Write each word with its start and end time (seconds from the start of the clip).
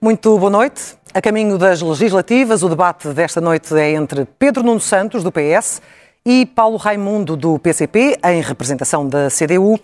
Muito 0.00 0.38
boa 0.38 0.48
noite. 0.48 0.96
A 1.12 1.20
caminho 1.20 1.58
das 1.58 1.82
legislativas, 1.82 2.62
o 2.62 2.68
debate 2.68 3.08
desta 3.08 3.40
noite 3.40 3.74
é 3.74 3.90
entre 3.90 4.24
Pedro 4.38 4.62
Nuno 4.62 4.78
Santos, 4.78 5.24
do 5.24 5.32
PS, 5.32 5.82
e 6.24 6.46
Paulo 6.46 6.76
Raimundo, 6.76 7.36
do 7.36 7.58
PCP, 7.58 8.16
em 8.24 8.40
representação 8.40 9.08
da 9.08 9.26
CDU. 9.28 9.76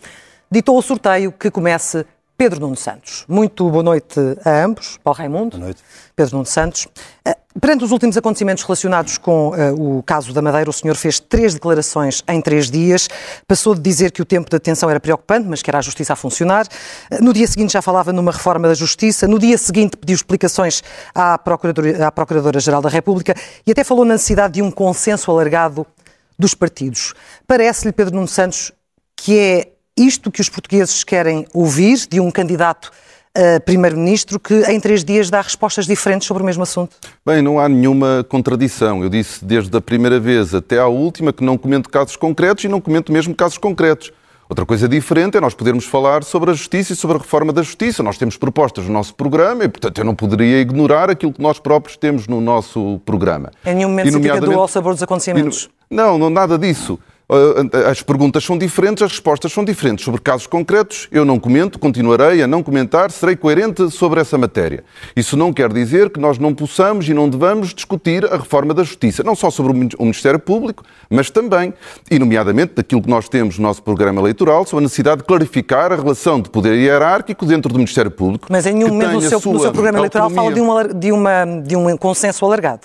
Ditou 0.48 0.79
o 0.79 0.82
sorteio 0.82 1.32
que 1.32 1.50
comece 1.50 2.06
Pedro 2.37 2.61
Nuno 2.61 2.77
Santos. 2.77 3.25
Muito 3.29 3.71
boa 3.71 3.83
noite 3.83 4.19
a 4.45 4.65
ambos. 4.65 4.99
Paulo 5.03 5.19
Raimundo. 5.19 5.56
Boa 5.56 5.67
noite. 5.67 5.83
Pedro 6.17 6.35
Nuno 6.35 6.47
Santos. 6.47 6.88
Eh, 7.25 7.37
perante 7.61 7.85
os 7.85 7.93
últimos 7.93 8.17
acontecimentos 8.17 8.65
relacionados 8.65 9.19
com 9.19 9.51
uh, 9.51 9.99
o 9.99 10.03
caso 10.03 10.33
da 10.33 10.43
Madeira, 10.43 10.69
o 10.69 10.72
senhor 10.72 10.97
fez 10.97 11.21
três 11.21 11.54
declarações 11.54 12.25
em 12.26 12.40
três 12.40 12.69
dias. 12.69 13.08
Passou 13.47 13.72
de 13.75 13.81
dizer 13.81 14.11
que 14.11 14.21
o 14.21 14.25
tempo 14.25 14.51
de 14.51 14.57
atenção 14.57 14.90
era 14.90 14.99
preocupante, 14.99 15.47
mas 15.49 15.62
que 15.62 15.71
era 15.71 15.79
a 15.79 15.83
justiça 15.83 16.15
a 16.15 16.16
funcionar. 16.16 16.66
Uh, 17.11 17.23
no 17.23 17.33
dia 17.33 17.47
seguinte 17.47 17.73
já 17.73 17.80
falava 17.80 18.12
numa 18.12 18.33
reforma 18.33 18.66
da 18.66 18.75
justiça. 18.75 19.29
No 19.29 19.39
dia 19.39 19.57
seguinte 19.57 19.97
pediu 19.97 20.16
explicações 20.16 20.83
à 21.15 21.39
Procuradora-Geral 21.39 22.11
Procuradora 22.11 22.61
da 22.83 22.89
República 22.89 23.35
e 23.65 23.71
até 23.71 23.85
falou 23.85 24.05
na 24.05 24.15
necessidade 24.15 24.55
de 24.55 24.62
um 24.62 24.73
consenso 24.73 25.30
alargado 25.30 25.87
dos 26.37 26.53
partidos. 26.53 27.15
Parece-lhe, 27.47 27.93
Pedro 27.93 28.16
Nuno 28.16 28.27
Santos, 28.27 28.73
que 29.15 29.39
é 29.39 29.73
isto 29.97 30.30
que 30.30 30.41
os 30.41 30.48
portugueses 30.48 31.05
querem 31.05 31.47
ouvir 31.53 32.07
de 32.09 32.21
um 32.21 32.30
candidato 32.30 32.91
a 33.37 33.59
primeiro-ministro 33.59 34.39
que 34.39 34.55
em 34.70 34.79
três 34.79 35.03
dias 35.03 35.29
dá 35.29 35.41
respostas 35.41 35.87
diferentes 35.87 36.27
sobre 36.27 36.43
o 36.43 36.47
mesmo 36.47 36.62
assunto? 36.62 36.97
Bem, 37.27 37.43
não 37.43 37.59
há 37.59 37.69
nenhuma 37.69 38.25
contradição. 38.29 39.03
Eu 39.03 39.09
disse 39.09 39.45
desde 39.45 39.77
a 39.77 39.80
primeira 39.80 40.20
vez 40.20 40.55
até 40.55 40.79
à 40.79 40.87
última 40.87 41.33
que 41.33 41.43
não 41.43 41.59
comento 41.59 41.89
casos 41.89 42.15
concretos 42.15 42.65
e 42.65 42.69
não 42.69 42.80
comento 42.80 43.12
mesmo 43.12 43.34
casos 43.34 43.59
concretos. 43.59 44.12
Outra 44.48 44.67
coisa 44.67 44.87
diferente 44.87 45.37
é 45.37 45.41
nós 45.41 45.55
podermos 45.55 45.87
falar 45.87 46.23
sobre 46.23 46.51
a 46.51 46.55
justiça 46.55 46.92
e 46.92 46.97
sobre 46.97 47.17
a 47.17 47.20
reforma 47.20 47.53
da 47.53 47.62
justiça. 47.62 48.03
Nós 48.03 48.19
temos 48.19 48.37
propostas 48.37 48.84
no 48.84 48.92
nosso 48.92 49.15
programa 49.15 49.65
e, 49.65 49.69
portanto, 49.69 49.98
eu 49.98 50.05
não 50.05 50.15
poderia 50.15 50.61
ignorar 50.61 51.11
aquilo 51.11 51.33
que 51.33 51.41
nós 51.41 51.59
próprios 51.59 51.97
temos 51.97 52.29
no 52.29 52.41
nosso 52.41 53.01
programa. 53.06 53.50
Em 53.65 53.75
nenhum 53.75 53.89
momento 53.89 54.06
se 54.06 54.12
nomeadamente... 54.12 54.53
se 54.53 54.59
ao 54.59 54.69
sabor 54.69 54.92
dos 54.92 55.03
acontecimentos? 55.03 55.70
Não, 55.91 56.19
não, 56.19 56.28
nada 56.28 56.59
disso. 56.59 56.98
As 57.91 58.03
perguntas 58.03 58.44
são 58.44 58.58
diferentes, 58.58 59.03
as 59.03 59.12
respostas 59.12 59.50
são 59.50 59.64
diferentes. 59.64 60.05
Sobre 60.05 60.20
casos 60.20 60.47
concretos, 60.47 61.08
eu 61.11 61.25
não 61.25 61.39
comento, 61.39 61.78
continuarei 61.78 62.42
a 62.42 62.47
não 62.47 62.62
comentar, 62.62 63.11
serei 63.11 63.34
coerente 63.34 63.91
sobre 63.91 64.20
essa 64.20 64.36
matéria. 64.36 64.84
Isso 65.16 65.36
não 65.36 65.53
quer 65.53 65.72
dizer 65.72 66.11
que 66.11 66.20
nós 66.20 66.39
não 66.39 66.55
possamos 66.55 67.08
e 67.08 67.14
não 67.14 67.28
devamos 67.28 67.72
discutir 67.72 68.27
a 68.27 68.36
reforma 68.36 68.75
da 68.75 68.83
Justiça, 68.83 69.22
não 69.22 69.34
só 69.34 69.50
sobre 69.50 69.72
o 69.72 70.03
Ministério 70.03 70.39
Público, 70.39 70.84
mas 71.08 71.31
também, 71.31 71.72
e 72.11 72.19
nomeadamente 72.19 72.75
daquilo 72.75 73.00
que 73.00 73.08
nós 73.08 73.27
temos 73.28 73.59
no 73.59 73.62
nosso 73.62 73.83
programa 73.83 74.20
eleitoral, 74.20 74.66
sobre 74.66 74.83
a 74.83 74.86
necessidade 74.86 75.19
de 75.19 75.25
clarificar 75.25 75.92
a 75.92 75.97
relação 75.97 76.41
de 76.41 76.50
poder 76.50 76.75
hierárquico 76.75 77.47
dentro 77.47 77.72
do 77.72 77.78
Ministério 77.78 78.11
Público. 78.11 78.48
Mas 78.50 78.66
em 78.66 78.75
nenhum 78.75 78.88
momento 78.88 79.12
no 79.12 79.20
seu, 79.22 79.41
no 79.41 79.61
seu 79.61 79.72
programa 79.72 79.98
eleitoral 79.98 80.28
fala 80.28 80.53
de, 80.53 80.61
uma, 80.61 80.84
de, 80.88 81.11
uma, 81.11 81.44
de 81.44 81.75
um 81.75 81.97
consenso 81.97 82.44
alargado. 82.44 82.83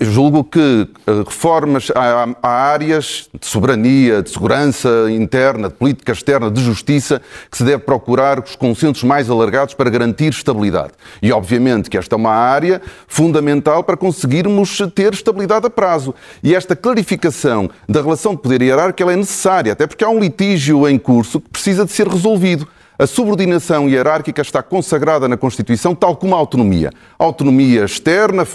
Eu 0.00 0.06
julgo 0.06 0.42
que 0.42 0.88
eh, 1.06 1.12
reformas, 1.26 1.92
há, 1.94 2.26
há, 2.42 2.48
áreas 2.48 3.28
de 3.38 3.46
soberania, 3.46 4.22
de 4.22 4.30
segurança 4.30 4.88
interna, 5.10 5.68
de 5.68 5.74
política 5.74 6.12
externa, 6.12 6.50
de 6.50 6.62
justiça, 6.62 7.20
que 7.50 7.58
se 7.58 7.62
deve 7.62 7.82
procurar 7.82 8.42
os 8.42 8.56
consensos 8.56 9.04
mais 9.04 9.28
alargados 9.28 9.74
para 9.74 9.90
garantir 9.90 10.30
estabilidade. 10.30 10.92
E, 11.20 11.30
obviamente, 11.30 11.90
que 11.90 11.98
esta 11.98 12.14
é 12.14 12.16
uma 12.16 12.32
área 12.32 12.80
fundamental 13.06 13.84
para 13.84 13.98
conseguirmos 13.98 14.78
ter 14.94 15.12
estabilidade 15.12 15.66
a 15.66 15.70
prazo. 15.70 16.14
E 16.42 16.54
esta 16.54 16.74
clarificação 16.74 17.68
da 17.86 18.00
relação 18.00 18.34
de 18.34 18.40
poder 18.40 18.62
hierárquico 18.62 19.10
é 19.10 19.16
necessária, 19.16 19.74
até 19.74 19.86
porque 19.86 20.02
há 20.02 20.08
um 20.08 20.20
litígio 20.20 20.88
em 20.88 20.98
curso 20.98 21.38
que 21.38 21.50
precisa 21.50 21.84
de 21.84 21.92
ser 21.92 22.08
resolvido. 22.08 22.66
A 22.98 23.06
subordinação 23.06 23.90
hierárquica 23.90 24.40
está 24.40 24.62
consagrada 24.62 25.28
na 25.28 25.36
Constituição, 25.36 25.94
tal 25.94 26.16
como 26.16 26.34
a 26.34 26.38
autonomia. 26.38 26.90
A 27.18 27.24
autonomia 27.24 27.84
externa, 27.84 28.46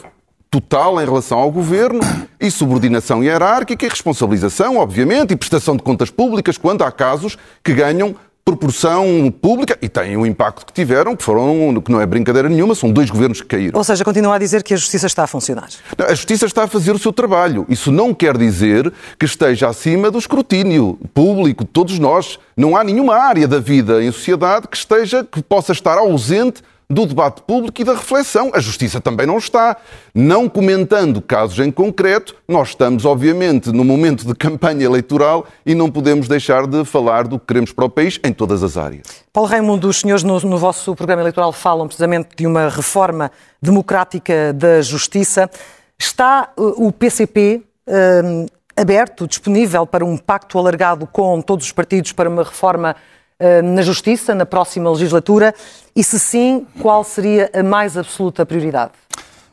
total 0.52 1.02
em 1.02 1.06
relação 1.06 1.40
ao 1.40 1.50
governo 1.50 2.02
e 2.38 2.52
subordinação 2.52 3.24
hierárquica 3.24 3.86
e 3.86 3.90
responsabilização, 3.90 4.76
obviamente, 4.76 5.32
e 5.32 5.38
prestação 5.38 5.78
de 5.78 5.82
contas 5.82 6.10
públicas 6.10 6.58
quando 6.58 6.84
há 6.84 6.92
casos 6.92 7.38
que 7.64 7.74
ganham 7.74 8.14
proporção 8.44 9.34
pública 9.42 9.78
e 9.82 9.88
têm 9.88 10.18
o 10.18 10.26
impacto 10.26 10.66
que 10.66 10.74
tiveram, 10.74 11.16
que 11.16 11.24
foram, 11.24 11.80
que 11.80 11.90
não 11.90 12.02
é 12.02 12.06
brincadeira 12.06 12.50
nenhuma, 12.50 12.76
são 12.76 12.92
dois 12.92 13.10
governos 13.10 13.40
que 13.40 13.48
caíram. 13.48 13.78
Ou 13.78 13.84
seja, 13.84 14.04
continua 14.04 14.36
a 14.36 14.38
dizer 14.40 14.62
que 14.62 14.74
a 14.74 14.78
justiça 14.78 15.08
está 15.08 15.24
a 15.24 15.28
funcionar. 15.28 15.70
Não, 15.98 16.08
a 16.08 16.14
justiça 16.14 16.46
está 16.48 16.64
a 16.64 16.68
fazer 16.68 16.92
o 16.92 17.00
seu 17.00 17.14
trabalho. 17.14 17.66
Isso 17.70 17.90
não 17.90 18.14
quer 18.14 18.38
dizer 18.38 18.92
que 19.18 19.26
esteja 19.26 19.70
acima 19.70 20.12
do 20.12 20.18
escrutínio 20.18 21.00
público 21.14 21.64
de 21.64 21.70
todos 21.70 21.98
nós. 21.98 22.40
Não 22.58 22.76
há 22.76 22.84
nenhuma 22.84 23.16
área 23.16 23.48
da 23.48 23.60
vida 23.60 24.04
em 24.04 24.12
sociedade 24.12 24.68
que 24.68 24.76
esteja 24.76 25.24
que 25.24 25.42
possa 25.42 25.72
estar 25.72 25.98
ausente 25.98 26.62
do 26.92 27.06
debate 27.06 27.42
público 27.42 27.82
e 27.82 27.84
da 27.84 27.94
reflexão. 27.94 28.52
A 28.54 28.60
Justiça 28.60 29.00
também 29.00 29.26
não 29.26 29.38
está. 29.38 29.78
Não 30.14 30.50
comentando 30.50 31.22
casos 31.22 31.60
em 31.60 31.72
concreto, 31.72 32.36
nós 32.48 32.70
estamos, 32.70 33.06
obviamente, 33.06 33.72
no 33.72 33.84
momento 33.84 34.26
de 34.26 34.36
campanha 34.36 34.84
eleitoral 34.84 35.46
e 35.66 35.74
não 35.74 35.90
podemos 35.90 36.28
deixar 36.28 36.68
de 36.68 36.84
falar 36.84 37.28
do 37.28 37.40
que 37.40 37.48
queremos 37.48 37.72
para 37.72 37.86
o 37.86 37.90
país 37.90 38.20
em 38.24 38.34
todas 38.34 38.62
as 38.62 38.78
áreas. 38.78 39.04
Paulo 39.32 39.50
Raimundo, 39.50 39.88
os 39.88 40.00
senhores 40.00 40.24
no, 40.24 40.40
no 40.42 40.58
vosso 40.58 40.94
programa 40.96 41.22
eleitoral 41.22 41.54
falam 41.54 41.88
precisamente 41.88 42.30
de 42.36 42.46
uma 42.46 42.70
reforma 42.70 43.32
democrática 43.62 44.54
da 44.54 44.82
Justiça. 44.82 45.50
Está 45.98 46.50
uh, 46.58 46.88
o 46.88 46.92
PCP 46.92 47.62
uh, 47.88 48.46
aberto, 48.76 49.28
disponível 49.28 49.86
para 49.86 50.04
um 50.04 50.18
pacto 50.18 50.58
alargado 50.58 51.08
com 51.08 51.42
todos 51.42 51.66
os 51.66 51.72
partidos 51.72 52.12
para 52.12 52.30
uma 52.30 52.44
reforma 52.44 52.96
eh, 52.96 53.21
na 53.64 53.82
Justiça 53.82 54.36
na 54.36 54.46
próxima 54.46 54.90
legislatura? 54.92 55.54
E 55.96 56.04
se 56.04 56.20
sim, 56.20 56.66
qual 56.82 57.04
seria 57.04 57.50
a 57.54 57.64
mais 57.64 57.98
absoluta 57.98 58.46
prioridade? 58.46 58.92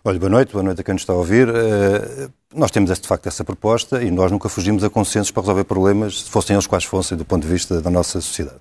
Olha, 0.04 0.18
boa 0.18 0.30
noite, 0.30 0.52
boa 0.52 0.62
noite 0.62 0.80
a 0.80 0.84
quem 0.84 0.94
nos 0.94 1.02
está 1.02 1.12
a 1.12 1.16
ouvir. 1.16 1.48
Uh, 1.48 2.32
nós 2.54 2.70
temos, 2.70 2.98
de 2.98 3.06
facto, 3.06 3.26
essa 3.26 3.44
proposta 3.44 4.02
e 4.02 4.10
nós 4.10 4.30
nunca 4.30 4.48
fugimos 4.48 4.82
a 4.84 4.88
consensos 4.88 5.30
para 5.30 5.42
resolver 5.42 5.64
problemas, 5.64 6.22
se 6.22 6.30
fossem 6.30 6.54
eles 6.54 6.66
quais 6.66 6.84
fossem, 6.84 7.18
do 7.18 7.24
ponto 7.24 7.42
de 7.42 7.52
vista 7.52 7.80
da 7.82 7.90
nossa 7.90 8.20
sociedade. 8.20 8.60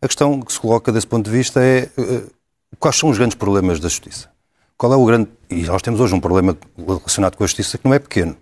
A 0.00 0.06
questão 0.06 0.40
que 0.40 0.52
se 0.52 0.60
coloca 0.60 0.92
desse 0.92 1.06
ponto 1.06 1.24
de 1.24 1.36
vista 1.36 1.60
é 1.60 1.88
uh, 1.98 2.30
quais 2.78 2.96
são 2.96 3.08
os 3.08 3.18
grandes 3.18 3.34
problemas 3.34 3.80
da 3.80 3.88
justiça? 3.88 4.28
Qual 4.76 4.92
é 4.92 4.96
o 4.96 5.04
grande. 5.04 5.28
E 5.48 5.62
nós 5.64 5.80
temos 5.80 5.98
hoje 5.98 6.14
um 6.14 6.20
problema 6.20 6.56
relacionado 6.76 7.36
com 7.36 7.42
a 7.42 7.46
justiça 7.46 7.78
que 7.78 7.84
não 7.84 7.94
é 7.94 7.98
pequeno, 7.98 8.36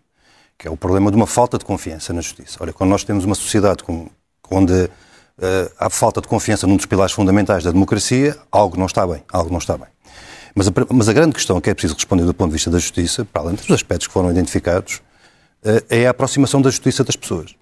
que 0.59 0.67
é 0.67 0.71
o 0.71 0.77
problema 0.77 1.11
de 1.11 1.17
uma 1.17 1.27
falta 1.27 1.57
de 1.57 1.65
confiança 1.65 2.13
na 2.13 2.21
justiça. 2.21 2.59
Olha, 2.61 2.73
quando 2.73 2.91
nós 2.91 3.05
temos 3.05 3.25
uma 3.25 3.37
sociedade 3.37 3.85
com, 3.85 4.09
onde 4.51 4.91
uh, 5.39 5.73
há 5.79 5.91
falta 5.91 6.21
de 6.21 6.29
confiança 6.29 6.67
num 6.67 6.77
dos 6.77 6.87
pilares 6.87 7.13
fundamentais 7.13 7.65
da 7.65 7.71
democracia, 7.71 8.37
algo 8.51 8.79
não 8.79 8.87
está 8.87 9.07
bem, 9.07 9.23
algo 9.33 9.51
não 9.51 9.59
está 9.59 9.77
bem. 9.77 9.89
Mas 10.55 10.69
a, 10.69 10.73
mas 10.91 11.09
a 11.09 11.13
grande 11.13 11.35
questão 11.35 11.61
que 11.61 11.69
é 11.69 11.75
preciso 11.75 11.95
responder 11.95 12.25
do 12.25 12.35
ponto 12.35 12.51
de 12.51 12.55
vista 12.55 12.71
da 12.71 12.79
justiça, 12.79 13.25
para 13.25 13.43
além 13.43 13.55
dos 13.57 13.71
aspectos 13.71 14.07
que 14.07 14.13
foram 14.13 14.31
identificados, 14.31 15.03
uh, 15.65 15.85
é 15.89 16.07
a 16.07 16.11
aproximação 16.11 16.63
da 16.63 16.71
justiça 16.71 17.03
das 17.03 17.17
pessoas. 17.17 17.55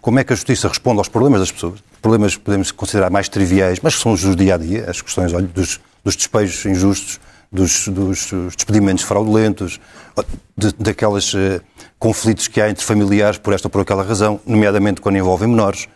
Como 0.00 0.18
é 0.18 0.24
que 0.24 0.32
a 0.32 0.36
justiça 0.36 0.66
responde 0.68 0.98
aos 0.98 1.08
problemas 1.08 1.40
das 1.40 1.52
pessoas? 1.52 1.80
Problemas 2.00 2.34
que 2.34 2.40
podemos 2.40 2.72
considerar 2.72 3.10
mais 3.10 3.28
triviais, 3.28 3.80
mas 3.82 3.94
que 3.96 4.02
são 4.02 4.12
os 4.12 4.22
do 4.22 4.34
dia 4.34 4.54
a 4.54 4.58
dia, 4.58 4.88
as 4.88 5.02
questões 5.02 5.32
olha, 5.34 5.46
dos, 5.46 5.78
dos 6.02 6.16
despejos 6.16 6.64
injustos, 6.64 7.20
dos, 7.52 7.88
dos, 7.88 8.30
despedimentos 8.56 9.04
fraudulentos, 9.04 9.80
daqueles 10.78 11.34
uh, 11.34 11.60
conflitos 11.98 12.48
que 12.48 12.60
há 12.60 12.70
entre 12.70 12.84
familiares 12.84 13.38
por 13.38 13.52
esta 13.52 13.66
ou 13.66 13.70
por 13.70 13.82
aquela 13.82 14.02
razão, 14.02 14.40
nomeadamente 14.46 15.00
quando 15.00 15.16
envolvem 15.16 15.48
menores 15.48 15.88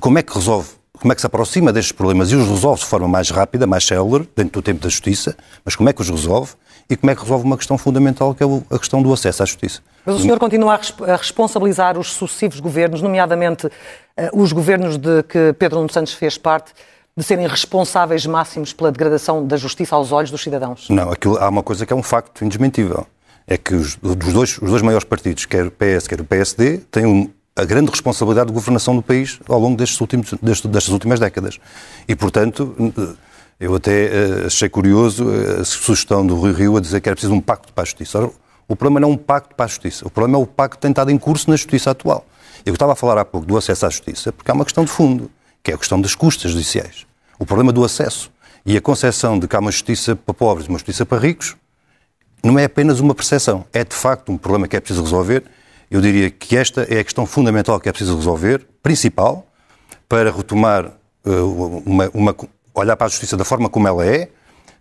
como 0.00 0.18
é 0.18 0.22
que 0.22 0.34
resolve, 0.34 0.68
como 0.98 1.12
é 1.12 1.14
que 1.14 1.20
se 1.20 1.26
aproxima 1.26 1.72
destes 1.72 1.92
problemas 1.92 2.30
e 2.30 2.36
os 2.36 2.48
resolve 2.48 2.80
de 2.80 2.86
forma 2.86 3.08
mais 3.08 3.30
rápida, 3.30 3.66
mais 3.66 3.84
célere, 3.84 4.28
dentro 4.36 4.60
do 4.60 4.64
tempo 4.64 4.80
da 4.80 4.88
justiça, 4.88 5.36
mas 5.64 5.76
como 5.76 5.88
é 5.88 5.92
que 5.92 6.00
os 6.00 6.08
resolve 6.08 6.52
e 6.88 6.96
como 6.96 7.10
é 7.10 7.14
que 7.14 7.22
resolve 7.22 7.44
uma 7.44 7.56
questão 7.56 7.78
fundamental 7.78 8.34
que 8.34 8.42
é 8.42 8.46
a 8.70 8.78
questão 8.78 9.02
do 9.02 9.12
acesso 9.12 9.42
à 9.42 9.46
justiça. 9.46 9.80
Mas 10.04 10.16
o 10.16 10.18
senhor 10.18 10.38
continua 10.38 10.80
a 11.06 11.16
responsabilizar 11.16 11.98
os 11.98 12.12
sucessivos 12.12 12.58
governos, 12.58 13.00
nomeadamente 13.00 13.70
eh, 14.16 14.30
os 14.32 14.52
governos 14.52 14.96
de 14.96 15.22
que 15.22 15.52
Pedro 15.52 15.78
Nuno 15.78 15.92
Santos 15.92 16.14
fez 16.14 16.36
parte, 16.36 16.72
de 17.16 17.22
serem 17.22 17.46
responsáveis 17.46 18.24
máximos 18.24 18.72
pela 18.72 18.90
degradação 18.90 19.46
da 19.46 19.56
justiça 19.56 19.94
aos 19.94 20.10
olhos 20.10 20.30
dos 20.30 20.42
cidadãos? 20.42 20.88
Não, 20.88 21.10
aquilo, 21.10 21.36
há 21.38 21.48
uma 21.48 21.62
coisa 21.62 21.84
que 21.84 21.92
é 21.92 21.96
um 21.96 22.02
facto 22.02 22.44
indesmentível. 22.44 23.06
É 23.46 23.56
que 23.56 23.74
os, 23.74 23.98
os, 24.00 24.16
dois, 24.32 24.58
os 24.58 24.70
dois 24.70 24.82
maiores 24.82 25.04
partidos, 25.04 25.44
quer 25.44 25.66
o 25.66 25.70
PS, 25.70 26.06
quer 26.06 26.20
o 26.20 26.24
PSD, 26.24 26.78
têm 26.90 27.04
um, 27.04 27.30
a 27.54 27.64
grande 27.64 27.90
responsabilidade 27.90 28.48
de 28.48 28.52
governação 28.52 28.94
do 28.94 29.02
país 29.02 29.38
ao 29.48 29.58
longo 29.58 29.76
destes 29.76 30.00
últimos, 30.00 30.32
destas 30.40 30.88
últimas 30.88 31.18
décadas. 31.18 31.58
E, 32.08 32.14
portanto, 32.14 32.74
eu 33.58 33.74
até 33.74 34.06
eh, 34.06 34.46
achei 34.46 34.68
curioso 34.68 35.26
a 35.60 35.64
sugestão 35.64 36.26
do 36.26 36.36
Rui 36.36 36.52
Rio 36.52 36.76
a 36.76 36.80
dizer 36.80 37.00
que 37.00 37.08
era 37.08 37.14
preciso 37.14 37.34
um 37.34 37.40
pacto 37.40 37.72
para 37.72 37.82
a 37.82 37.84
justiça. 37.84 38.30
O 38.66 38.76
problema 38.76 39.00
não 39.00 39.10
é 39.10 39.12
um 39.12 39.16
pacto 39.16 39.54
para 39.54 39.64
a 39.64 39.68
justiça, 39.68 40.06
o 40.06 40.10
problema 40.10 40.38
é 40.38 40.42
o 40.42 40.46
pacto 40.46 40.78
tentado 40.78 41.10
em 41.10 41.18
curso 41.18 41.50
na 41.50 41.56
justiça 41.56 41.90
atual. 41.90 42.24
Eu 42.64 42.72
estava 42.72 42.92
a 42.92 42.96
falar 42.96 43.18
há 43.18 43.24
pouco 43.24 43.46
do 43.46 43.56
acesso 43.56 43.86
à 43.86 43.90
justiça 43.90 44.32
porque 44.32 44.50
há 44.50 44.54
uma 44.54 44.64
questão 44.64 44.84
de 44.84 44.90
fundo, 44.90 45.30
que 45.62 45.70
é 45.70 45.74
a 45.74 45.78
questão 45.78 46.00
das 46.00 46.14
custas 46.14 46.52
judiciais. 46.52 47.06
O 47.38 47.44
problema 47.44 47.72
do 47.72 47.84
acesso. 47.84 48.30
E 48.64 48.76
a 48.76 48.80
concepção 48.80 49.38
de 49.38 49.48
que 49.48 49.56
há 49.56 49.58
uma 49.58 49.70
justiça 49.70 50.14
para 50.14 50.34
pobres 50.34 50.66
e 50.66 50.68
uma 50.68 50.78
justiça 50.78 51.06
para 51.06 51.18
ricos 51.18 51.56
não 52.42 52.58
é 52.58 52.64
apenas 52.64 53.00
uma 53.00 53.14
percepção, 53.14 53.64
é 53.72 53.84
de 53.84 53.94
facto 53.94 54.30
um 54.30 54.38
problema 54.38 54.68
que 54.68 54.76
é 54.76 54.80
preciso 54.80 55.02
resolver 55.02 55.44
eu 55.90 56.00
diria 56.00 56.30
que 56.30 56.56
esta 56.56 56.82
é 56.82 57.00
a 57.00 57.04
questão 57.04 57.26
fundamental 57.26 57.80
que 57.80 57.88
é 57.88 57.92
preciso 57.92 58.16
resolver, 58.16 58.66
principal, 58.82 59.46
para 60.08 60.30
retomar 60.30 60.92
uh, 61.24 61.82
uma, 61.84 62.10
uma, 62.14 62.36
olhar 62.74 62.96
para 62.96 63.06
a 63.06 63.10
justiça 63.10 63.36
da 63.36 63.44
forma 63.44 63.68
como 63.68 63.88
ela 63.88 64.06
é, 64.06 64.28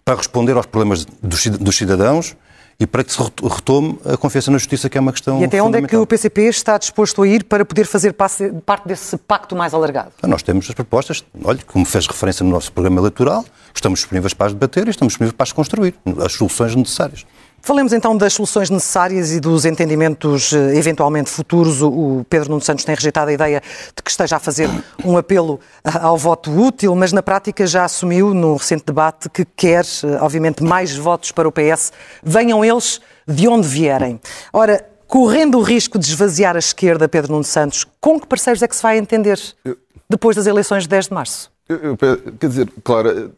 para 0.05 0.15
responder 0.15 0.53
aos 0.53 0.65
problemas 0.65 1.05
dos 1.05 1.75
cidadãos 1.75 2.35
e 2.79 2.87
para 2.87 3.03
que 3.03 3.11
se 3.11 3.19
retome 3.43 3.99
a 4.05 4.15
confiança 4.15 4.49
na 4.49 4.57
justiça, 4.57 4.89
que 4.89 4.97
é 4.97 5.01
uma 5.01 5.11
questão 5.11 5.41
E 5.41 5.43
até 5.43 5.61
onde 5.61 5.79
é 5.79 5.81
que 5.81 5.97
o 5.97 6.07
PCP 6.07 6.43
está 6.43 6.77
disposto 6.77 7.21
a 7.21 7.27
ir 7.27 7.43
para 7.43 7.65
poder 7.65 7.85
fazer 7.85 8.13
parte 8.13 8.87
desse 8.87 9.17
pacto 9.17 9.53
mais 9.53 9.73
alargado? 9.73 10.11
Nós 10.25 10.41
temos 10.41 10.69
as 10.69 10.73
propostas, 10.73 11.25
olha, 11.43 11.59
como 11.67 11.83
fez 11.83 12.07
referência 12.07 12.43
no 12.43 12.51
nosso 12.51 12.71
programa 12.71 13.01
eleitoral, 13.01 13.43
estamos 13.75 13.99
disponíveis 13.99 14.33
para 14.33 14.47
as 14.47 14.53
debater 14.53 14.87
e 14.87 14.91
estamos 14.91 15.11
disponíveis 15.11 15.35
para 15.35 15.43
as 15.43 15.51
construir, 15.51 15.93
as 16.23 16.31
soluções 16.31 16.73
necessárias. 16.73 17.25
Falemos 17.61 17.93
então 17.93 18.15
das 18.15 18.33
soluções 18.33 18.69
necessárias 18.69 19.31
e 19.31 19.39
dos 19.39 19.65
entendimentos 19.65 20.53
eh, 20.53 20.75
eventualmente 20.75 21.29
futuros. 21.29 21.81
O 21.81 22.25
Pedro 22.29 22.49
Nuno 22.49 22.61
Santos 22.61 22.85
tem 22.85 22.95
rejeitado 22.95 23.29
a 23.29 23.33
ideia 23.33 23.61
de 23.95 24.01
que 24.03 24.09
esteja 24.09 24.37
a 24.37 24.39
fazer 24.39 24.69
um 25.03 25.17
apelo 25.17 25.59
ao 25.83 26.17
voto 26.17 26.51
útil, 26.51 26.95
mas 26.95 27.11
na 27.11 27.21
prática 27.21 27.65
já 27.67 27.83
assumiu 27.83 28.33
no 28.33 28.55
recente 28.55 28.83
debate 28.85 29.29
que 29.29 29.45
quer, 29.45 29.85
eh, 30.03 30.17
obviamente, 30.21 30.63
mais 30.63 30.95
votos 30.95 31.31
para 31.31 31.47
o 31.47 31.51
PS, 31.51 31.91
venham 32.23 32.63
eles 32.63 33.01
de 33.27 33.47
onde 33.47 33.67
vierem. 33.67 34.19
Ora, 34.51 34.85
correndo 35.07 35.57
o 35.57 35.61
risco 35.61 35.99
de 35.99 36.05
esvaziar 36.05 36.55
a 36.55 36.59
esquerda, 36.59 37.07
Pedro 37.07 37.31
Nuno 37.31 37.43
Santos, 37.43 37.85
com 37.99 38.19
que 38.19 38.27
parceiros 38.27 38.61
é 38.61 38.67
que 38.67 38.75
se 38.75 38.83
vai 38.83 38.97
entender 38.97 39.39
depois 40.09 40.35
das 40.35 40.47
eleições 40.47 40.83
de 40.83 40.89
10 40.89 41.07
de 41.07 41.13
março? 41.13 41.51
Eu, 41.67 41.77
eu, 41.77 41.97
quer 41.97 42.47
dizer, 42.47 42.71
claro, 42.83 43.31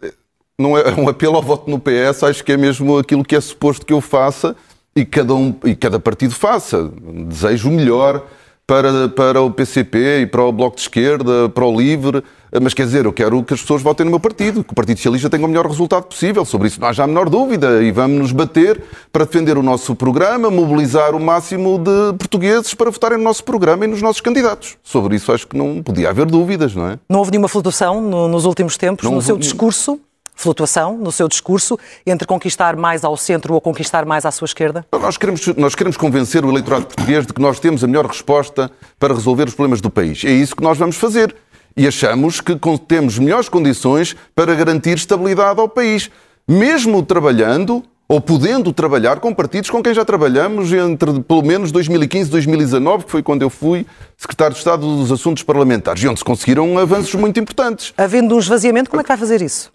não 0.61 0.77
é 0.77 0.93
um 0.97 1.09
apelo 1.09 1.35
ao 1.35 1.41
voto 1.41 1.69
no 1.69 1.79
PS, 1.79 2.23
acho 2.23 2.43
que 2.43 2.51
é 2.51 2.57
mesmo 2.57 2.97
aquilo 2.97 3.23
que 3.23 3.35
é 3.35 3.41
suposto 3.41 3.85
que 3.85 3.93
eu 3.93 4.01
faça 4.01 4.55
e 4.95 5.05
cada, 5.05 5.33
um, 5.33 5.53
e 5.65 5.75
cada 5.75 5.99
partido 5.99 6.33
faça. 6.33 6.91
Desejo 7.27 7.69
o 7.69 7.71
melhor 7.71 8.23
para, 8.71 9.09
para 9.09 9.41
o 9.41 9.51
PCP 9.51 10.21
e 10.21 10.25
para 10.25 10.43
o 10.43 10.51
Bloco 10.51 10.77
de 10.77 10.83
Esquerda, 10.83 11.49
para 11.49 11.65
o 11.65 11.77
LIVRE, 11.77 12.23
mas 12.61 12.73
quer 12.73 12.85
dizer, 12.85 13.05
eu 13.05 13.13
quero 13.13 13.43
que 13.43 13.53
as 13.53 13.61
pessoas 13.61 13.81
votem 13.81 14.05
no 14.05 14.09
meu 14.09 14.19
partido, 14.19 14.63
que 14.63 14.71
o 14.71 14.75
Partido 14.75 14.97
Socialista 14.97 15.29
tenha 15.29 15.45
o 15.45 15.47
melhor 15.47 15.65
resultado 15.65 16.03
possível. 16.03 16.43
Sobre 16.43 16.67
isso 16.67 16.79
não 16.79 16.87
há 16.87 16.93
já 16.93 17.05
a 17.05 17.07
menor 17.07 17.29
dúvida 17.29 17.81
e 17.81 17.91
vamos 17.91 18.17
nos 18.17 18.31
bater 18.31 18.81
para 19.11 19.25
defender 19.25 19.57
o 19.57 19.63
nosso 19.63 19.95
programa, 19.95 20.49
mobilizar 20.49 21.15
o 21.15 21.19
máximo 21.19 21.77
de 21.77 22.17
portugueses 22.17 22.73
para 22.73 22.89
votarem 22.89 23.17
no 23.17 23.23
nosso 23.23 23.43
programa 23.43 23.85
e 23.85 23.87
nos 23.87 24.01
nossos 24.01 24.21
candidatos. 24.21 24.77
Sobre 24.83 25.15
isso 25.15 25.31
acho 25.31 25.47
que 25.47 25.57
não 25.57 25.81
podia 25.81 26.09
haver 26.09 26.25
dúvidas, 26.25 26.75
não 26.75 26.87
é? 26.87 26.99
Não 27.09 27.19
houve 27.19 27.31
nenhuma 27.31 27.47
flutuação 27.47 28.01
no, 28.01 28.27
nos 28.27 28.45
últimos 28.45 28.77
tempos 28.77 29.05
não 29.05 29.15
no 29.15 29.21
seu 29.21 29.37
discurso? 29.37 29.99
Flutuação 30.35 30.97
no 30.97 31.11
seu 31.11 31.27
discurso 31.27 31.77
entre 32.05 32.27
conquistar 32.27 32.75
mais 32.75 33.03
ao 33.03 33.15
centro 33.15 33.53
ou 33.53 33.61
conquistar 33.61 34.05
mais 34.05 34.25
à 34.25 34.31
sua 34.31 34.45
esquerda? 34.45 34.85
Nós 34.91 35.17
queremos, 35.17 35.45
nós 35.55 35.75
queremos 35.75 35.97
convencer 35.97 36.43
o 36.43 36.49
eleitorado 36.49 36.85
português 36.85 37.25
de 37.25 37.33
que 37.33 37.41
nós 37.41 37.59
temos 37.59 37.83
a 37.83 37.87
melhor 37.87 38.05
resposta 38.05 38.71
para 38.99 39.13
resolver 39.13 39.47
os 39.47 39.53
problemas 39.53 39.81
do 39.81 39.89
país. 39.89 40.23
É 40.25 40.31
isso 40.31 40.55
que 40.55 40.63
nós 40.63 40.77
vamos 40.77 40.95
fazer. 40.95 41.35
E 41.75 41.87
achamos 41.87 42.41
que 42.41 42.53
temos 42.87 43.17
melhores 43.17 43.47
condições 43.47 44.15
para 44.35 44.53
garantir 44.53 44.97
estabilidade 44.97 45.59
ao 45.59 45.69
país, 45.69 46.09
mesmo 46.47 47.01
trabalhando 47.01 47.83
ou 48.11 48.19
podendo 48.19 48.73
trabalhar 48.73 49.21
com 49.21 49.33
partidos 49.33 49.69
com 49.69 49.81
quem 49.81 49.93
já 49.93 50.03
trabalhamos 50.03 50.73
entre 50.73 51.21
pelo 51.21 51.41
menos 51.41 51.71
2015 51.71 52.27
e 52.27 52.31
2019, 52.31 53.05
que 53.05 53.11
foi 53.11 53.23
quando 53.23 53.41
eu 53.41 53.49
fui 53.49 53.85
secretário 54.17 54.53
de 54.53 54.59
Estado 54.59 54.81
dos 54.81 55.13
Assuntos 55.13 55.43
Parlamentares, 55.43 56.03
e 56.03 56.09
onde 56.09 56.19
se 56.19 56.25
conseguiram 56.25 56.77
avanços 56.77 57.15
muito 57.15 57.39
importantes. 57.39 57.93
Havendo 57.97 58.35
um 58.35 58.39
esvaziamento, 58.39 58.89
como 58.89 58.99
é 58.99 59.03
que 59.03 59.07
vai 59.07 59.15
fazer 59.15 59.41
isso? 59.41 59.71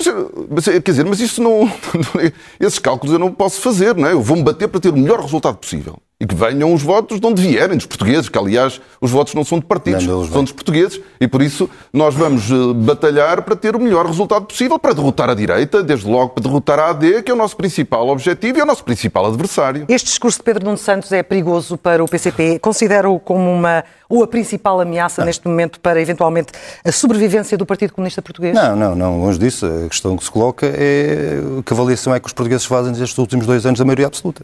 Mas, 0.51 0.67
quer 0.67 0.83
dizer, 0.83 1.07
mas 1.07 1.19
isso 1.19 1.43
não. 1.43 1.67
Esses 2.61 2.79
cálculos 2.79 3.15
eu 3.15 3.19
não 3.19 3.33
posso 3.33 3.59
fazer, 3.63 3.97
não 3.97 4.07
é? 4.07 4.13
Eu 4.13 4.21
vou-me 4.21 4.43
bater 4.43 4.69
para 4.69 4.81
ter 4.81 4.91
o 4.91 4.97
melhor 4.99 5.19
resultado 5.19 5.57
possível 5.57 5.97
e 6.19 6.27
que 6.27 6.35
venham 6.35 6.73
os 6.73 6.83
votos 6.83 7.21
de 7.21 7.27
onde 7.27 7.43
vierem, 7.43 7.77
dos 7.77 7.85
portugueses, 7.85 8.29
que 8.31 8.39
aliás 8.39 8.81
os 9.03 9.11
votos 9.11 9.35
não 9.35 9.45
são 9.45 9.59
de 9.59 9.67
partidos, 9.67 10.07
não, 10.07 10.27
são 10.27 10.43
dos 10.43 10.53
portugueses, 10.53 10.99
e 11.21 11.29
por 11.29 11.43
isso 11.43 11.69
nós 11.93 12.15
vamos 12.15 12.51
eh, 12.51 12.55
batalhar 12.75 13.43
para 13.43 13.55
ter 13.55 13.77
o 13.77 13.79
melhor 13.79 14.07
resultado 14.07 14.47
possível, 14.47 14.79
para 14.79 14.95
derrotar 14.95 15.29
a 15.29 15.35
direita, 15.35 15.83
desde 15.83 16.09
logo 16.09 16.31
para 16.31 16.43
derrotar 16.43 16.79
a 16.79 16.91
AD, 16.91 17.23
que 17.23 17.31
é 17.31 17.35
o 17.35 17.37
nosso 17.37 17.55
principal 17.55 18.09
objetivo 18.09 18.57
e 18.57 18.61
é 18.61 18.65
o 18.65 18.67
nosso 18.67 18.83
principal 18.83 19.27
adversário. 19.27 19.85
Este 19.91 20.07
discurso 20.07 20.39
de 20.39 20.45
Pedro 20.45 20.65
Nuno 20.65 20.79
Santos 20.79 21.13
é 21.13 21.23
perigoso 21.23 21.77
para 21.77 22.03
o 22.03 22.09
PCP? 22.09 22.59
Considera-o 22.61 23.21
como 23.21 23.53
uma 23.53 23.85
ou 24.09 24.23
a 24.23 24.27
principal 24.27 24.81
ameaça 24.81 25.21
não. 25.21 25.27
neste 25.27 25.47
momento 25.47 25.81
para 25.81 26.01
eventualmente 26.01 26.51
a 26.83 26.93
sobrevivência 26.93 27.59
do 27.59 27.67
Partido 27.67 27.93
Comunista 27.93 28.23
Português? 28.23 28.55
Não, 28.55 28.75
não, 28.75 28.95
não, 28.95 29.21
longe 29.21 29.39
disso. 29.39 29.67
A 29.67 29.89
questão 29.89 30.17
que 30.17 30.25
se 30.25 30.31
coloca 30.31 30.67
é 30.67 31.41
que 31.65 31.73
avaliação 31.75 32.15
é 32.15 32.21
que 32.21 32.27
os 32.27 32.33
portugueses 32.33 32.65
fazem 32.65 32.93
nestes 32.93 33.19
últimos 33.19 33.45
dois 33.45 33.67
anos 33.67 33.79
da 33.79 33.85
maioria 33.85 34.07
absoluta 34.07 34.43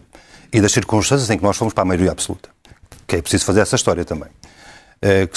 e 0.53 0.61
das 0.61 0.73
circunstâncias 0.73 1.31
em 1.31 1.39
que 1.39 1.43
nós 1.43 1.57
fomos 1.57 1.73
para 1.73 1.83
a 1.83 1.85
maioria 1.85 2.13
absoluta. 2.13 2.51
Que 3.07 3.17
é 3.17 3.23
preciso 3.23 3.45
fazer 3.45 3.61
essa 3.61 3.77
história 3.77 4.05
também. 4.05 4.29
Eh, 5.01 5.29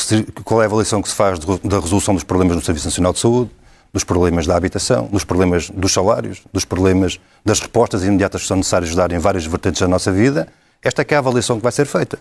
qual 0.43 0.61
é 0.61 0.65
a 0.65 0.67
avaliação 0.67 1.01
que 1.01 1.09
se 1.09 1.15
faz 1.15 1.39
da 1.39 1.79
resolução 1.79 2.13
dos 2.13 2.23
problemas 2.23 2.55
no 2.55 2.61
Serviço 2.61 2.87
Nacional 2.87 3.13
de 3.13 3.19
Saúde, 3.19 3.49
dos 3.91 4.03
problemas 4.03 4.45
da 4.45 4.55
habitação, 4.55 5.07
dos 5.07 5.23
problemas 5.23 5.69
dos 5.69 5.93
salários, 5.93 6.43
dos 6.53 6.65
problemas 6.65 7.19
das 7.43 7.59
respostas 7.59 8.03
imediatas 8.03 8.41
que 8.41 8.47
são 8.47 8.57
necessárias 8.57 8.93
dar 8.93 9.11
em 9.11 9.19
várias 9.19 9.45
vertentes 9.45 9.81
da 9.81 9.87
nossa 9.87 10.11
vida? 10.11 10.47
Esta 10.83 11.01
é 11.01 11.05
é 11.09 11.15
a 11.15 11.19
avaliação 11.19 11.57
que 11.57 11.63
vai 11.63 11.71
ser 11.71 11.85
feita. 11.85 12.19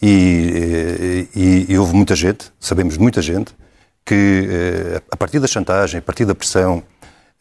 E, 0.00 1.28
eh, 1.34 1.38
e, 1.38 1.66
e 1.68 1.78
houve 1.78 1.94
muita 1.94 2.16
gente, 2.16 2.52
sabemos 2.58 2.94
de 2.94 3.00
muita 3.00 3.22
gente, 3.22 3.54
que 4.04 4.48
eh, 4.50 5.02
a 5.10 5.16
partir 5.16 5.38
da 5.38 5.46
chantagem, 5.46 5.98
a 5.98 6.02
partir 6.02 6.24
da 6.24 6.34
pressão, 6.34 6.82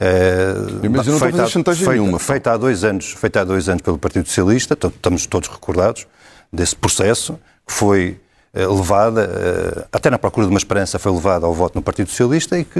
Uh, 0.01 0.89
Mas 0.89 1.05
eu 1.05 1.13
não 1.13 1.19
feita, 1.19 1.47
chantagem 1.47 1.85
feita, 1.85 2.01
nenhuma. 2.01 2.17
Feita 2.17 2.53
há 2.53 2.57
dois 2.57 2.83
anos, 2.83 3.11
feita 3.11 3.41
há 3.41 3.43
dois 3.43 3.69
anos 3.69 3.83
pelo 3.83 3.99
Partido 3.99 4.27
Socialista, 4.27 4.73
estamos 4.73 5.27
todos 5.27 5.47
recordados 5.47 6.07
desse 6.51 6.75
processo 6.75 7.39
que 7.67 7.71
foi 7.71 8.19
uh, 8.55 8.75
levada, 8.75 9.29
uh, 9.29 9.87
até 9.91 10.09
na 10.09 10.17
procura 10.17 10.47
de 10.47 10.51
uma 10.51 10.57
esperança, 10.57 10.97
foi 10.97 11.11
levada 11.11 11.45
ao 11.45 11.53
voto 11.53 11.75
no 11.75 11.83
Partido 11.83 12.09
Socialista 12.09 12.57
e 12.57 12.63
que 12.63 12.79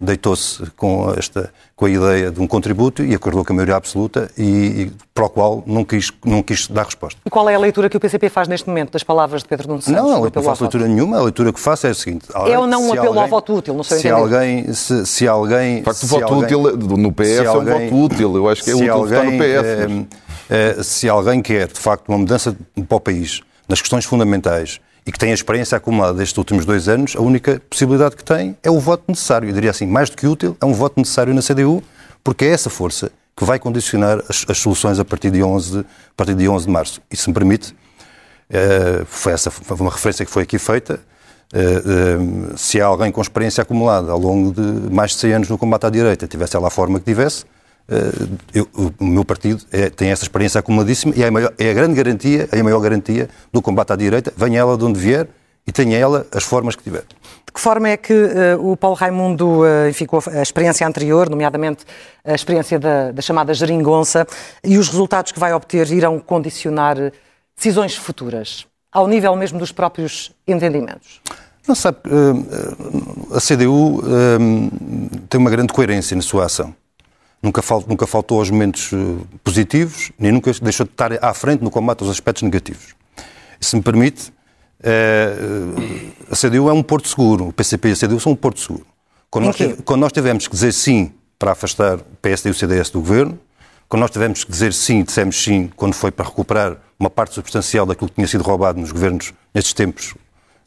deitou-se 0.00 0.64
com, 0.76 1.12
esta, 1.16 1.52
com 1.76 1.86
a 1.86 1.90
ideia 1.90 2.30
de 2.30 2.40
um 2.40 2.46
contributo 2.46 3.02
e 3.04 3.14
acordou 3.14 3.44
com 3.44 3.52
a 3.52 3.56
maioria 3.56 3.76
absoluta 3.76 4.30
e, 4.36 4.42
e 4.42 4.92
para 5.14 5.26
o 5.26 5.30
qual 5.30 5.62
não 5.66 5.84
quis, 5.84 6.10
não 6.24 6.42
quis 6.42 6.68
dar 6.68 6.84
resposta. 6.84 7.20
E 7.24 7.30
qual 7.30 7.48
é 7.48 7.54
a 7.54 7.58
leitura 7.58 7.88
que 7.88 7.96
o 7.96 8.00
PCP 8.00 8.28
faz 8.28 8.48
neste 8.48 8.68
momento 8.68 8.92
das 8.92 9.02
palavras 9.02 9.42
de 9.42 9.48
Pedro 9.48 9.68
Nuno 9.68 9.82
Santos? 9.82 10.02
Não, 10.02 10.10
não, 10.10 10.30
não 10.34 10.42
faço 10.42 10.64
leitura 10.64 10.88
nenhuma. 10.88 11.18
A 11.18 11.22
leitura 11.22 11.52
que 11.52 11.60
faço 11.60 11.86
é 11.86 11.90
a 11.90 11.94
seguinte. 11.94 12.26
É 12.46 12.58
ou 12.58 12.66
não 12.66 12.82
um 12.82 12.92
apelo 12.92 13.08
alguém, 13.08 13.22
ao 13.22 13.28
voto 13.28 13.56
útil, 13.56 13.74
no 13.74 13.84
seu 13.84 13.98
se 13.98 14.08
alguém, 14.08 14.72
se, 14.72 15.06
se 15.06 15.28
alguém... 15.28 15.78
De 15.78 15.84
facto, 15.84 16.02
o 16.02 16.06
voto 16.06 16.34
alguém, 16.34 16.56
útil 16.56 16.96
no 16.96 17.12
PS 17.12 17.38
é 17.38 17.50
um 17.50 17.64
voto 17.64 17.94
útil. 17.94 18.36
Eu 18.36 18.48
acho 18.48 18.62
que 18.62 18.70
é 18.70 18.74
útil 18.74 18.92
alguém, 18.92 19.18
votar 19.18 19.24
no 19.24 19.38
PS. 19.38 19.64
É, 19.64 19.86
mas... 19.88 20.06
é, 20.50 20.82
se 20.82 21.08
alguém 21.08 21.42
quer, 21.42 21.68
de 21.68 21.80
facto, 21.80 22.08
uma 22.08 22.18
mudança 22.18 22.56
para 22.88 22.96
o 22.96 23.00
país 23.00 23.40
nas 23.68 23.80
questões 23.80 24.04
fundamentais 24.04 24.80
e 25.06 25.12
que 25.12 25.18
tem 25.18 25.30
a 25.30 25.34
experiência 25.34 25.76
acumulada 25.76 26.14
destes 26.14 26.36
últimos 26.38 26.64
dois 26.64 26.88
anos, 26.88 27.14
a 27.16 27.20
única 27.20 27.60
possibilidade 27.68 28.16
que 28.16 28.24
tem 28.24 28.56
é 28.62 28.70
o 28.70 28.80
voto 28.80 29.04
necessário. 29.08 29.48
Eu 29.48 29.52
diria 29.52 29.70
assim, 29.70 29.86
mais 29.86 30.08
do 30.08 30.16
que 30.16 30.26
útil, 30.26 30.56
é 30.60 30.64
um 30.64 30.72
voto 30.72 30.98
necessário 30.98 31.34
na 31.34 31.42
CDU, 31.42 31.82
porque 32.22 32.46
é 32.46 32.48
essa 32.48 32.70
força 32.70 33.12
que 33.36 33.44
vai 33.44 33.58
condicionar 33.58 34.22
as, 34.28 34.46
as 34.48 34.58
soluções 34.58 34.98
a 34.98 35.04
partir 35.04 35.30
de 35.30 35.42
11, 35.42 35.80
a 35.80 35.84
partir 36.16 36.34
de 36.34 36.48
11 36.48 36.66
de 36.66 36.72
março. 36.72 37.02
E 37.10 37.16
se 37.16 37.28
me 37.28 37.34
permite, 37.34 37.72
uh, 37.72 39.04
foi 39.06 39.32
essa 39.32 39.50
foi 39.50 39.76
uma 39.78 39.90
referência 39.90 40.24
que 40.24 40.30
foi 40.30 40.44
aqui 40.44 40.58
feita, 40.58 41.00
uh, 41.52 42.52
uh, 42.52 42.58
se 42.58 42.80
há 42.80 42.86
alguém 42.86 43.12
com 43.12 43.20
experiência 43.20 43.60
acumulada 43.60 44.10
ao 44.10 44.18
longo 44.18 44.52
de 44.52 44.90
mais 44.90 45.10
de 45.10 45.18
100 45.18 45.32
anos 45.32 45.48
no 45.50 45.58
combate 45.58 45.84
à 45.84 45.90
direita, 45.90 46.26
tivesse 46.26 46.56
ela 46.56 46.68
a 46.68 46.70
forma 46.70 46.98
que 46.98 47.04
tivesse, 47.04 47.44
eu, 48.54 48.68
o 48.98 49.04
meu 49.04 49.24
partido 49.24 49.62
é, 49.70 49.90
tem 49.90 50.10
essa 50.10 50.22
experiência 50.22 50.58
acumuladíssima 50.58 51.12
e 51.16 51.22
é 51.22 51.28
a, 51.28 51.30
maior, 51.30 51.52
é 51.58 51.70
a 51.70 51.74
grande 51.74 51.94
garantia, 51.94 52.48
é 52.50 52.60
a 52.60 52.64
maior 52.64 52.80
garantia 52.80 53.28
do 53.52 53.60
combate 53.60 53.92
à 53.92 53.96
direita, 53.96 54.32
venha 54.36 54.60
ela 54.60 54.76
de 54.76 54.84
onde 54.84 54.98
vier 54.98 55.28
e 55.66 55.72
tenha 55.72 55.96
ela 55.96 56.26
as 56.32 56.44
formas 56.44 56.76
que 56.76 56.82
tiver. 56.82 57.02
De 57.46 57.52
que 57.52 57.60
forma 57.60 57.88
é 57.88 57.96
que 57.96 58.12
uh, 58.12 58.70
o 58.70 58.76
Paulo 58.76 58.96
Raimundo, 58.96 59.60
uh, 59.62 59.88
enfim, 59.88 60.06
a 60.32 60.42
experiência 60.42 60.86
anterior, 60.86 61.28
nomeadamente 61.28 61.84
a 62.24 62.34
experiência 62.34 62.78
da, 62.78 63.12
da 63.12 63.22
chamada 63.22 63.52
geringonça, 63.54 64.26
e 64.62 64.76
os 64.76 64.88
resultados 64.88 65.32
que 65.32 65.38
vai 65.38 65.52
obter 65.52 65.90
irão 65.90 66.18
condicionar 66.18 66.96
decisões 67.56 67.94
futuras, 67.96 68.66
ao 68.92 69.06
nível 69.06 69.36
mesmo 69.36 69.58
dos 69.58 69.72
próprios 69.72 70.32
entendimentos? 70.46 71.20
Não 71.66 71.74
sabe, 71.74 71.98
uh, 72.06 73.36
a 73.36 73.40
CDU 73.40 74.02
tem 75.30 75.40
uma 75.40 75.50
grande 75.50 75.72
coerência 75.72 76.14
na 76.14 76.22
sua 76.22 76.46
ação 76.46 76.74
nunca, 77.44 77.62
faltou, 77.62 77.88
nunca 77.88 78.06
faltou 78.06 78.38
aos 78.38 78.50
momentos 78.50 78.90
eh, 78.92 78.96
positivos, 79.44 80.10
nem 80.18 80.32
nunca 80.32 80.50
deixou 80.62 80.86
de 80.86 80.92
estar 80.92 81.12
à 81.22 81.34
frente 81.34 81.62
no 81.62 81.70
combate 81.70 82.02
aos 82.02 82.10
aspectos 82.10 82.42
negativos. 82.42 82.94
se 83.60 83.76
me 83.76 83.82
permite, 83.82 84.32
eh, 84.82 85.34
a 86.30 86.34
CDU 86.34 86.68
é 86.68 86.72
um 86.72 86.82
porto 86.82 87.08
seguro, 87.08 87.48
o 87.48 87.52
PCP 87.52 87.90
e 87.90 87.92
a 87.92 87.96
CDU 87.96 88.18
são 88.18 88.32
um 88.32 88.36
porto 88.36 88.60
seguro. 88.60 88.86
Quando 89.30 89.46
nós, 89.46 89.56
quando 89.84 90.00
nós 90.00 90.12
tivemos 90.12 90.46
que 90.46 90.54
dizer 90.54 90.72
sim 90.72 91.12
para 91.38 91.52
afastar 91.52 91.98
o 91.98 92.16
PSD 92.22 92.48
e 92.48 92.52
o 92.52 92.54
CDS 92.54 92.90
do 92.90 93.00
governo, 93.00 93.38
quando 93.88 94.00
nós 94.00 94.10
tivemos 94.10 94.44
que 94.44 94.50
dizer 94.50 94.72
sim, 94.72 95.02
dissemos 95.02 95.42
sim 95.42 95.70
quando 95.76 95.94
foi 95.94 96.10
para 96.10 96.24
recuperar 96.24 96.76
uma 96.98 97.10
parte 97.10 97.34
substancial 97.34 97.84
daquilo 97.84 98.08
que 98.08 98.14
tinha 98.16 98.26
sido 98.26 98.42
roubado 98.42 98.80
nos 98.80 98.90
governos 98.90 99.32
nestes 99.52 99.72
tempos 99.72 100.14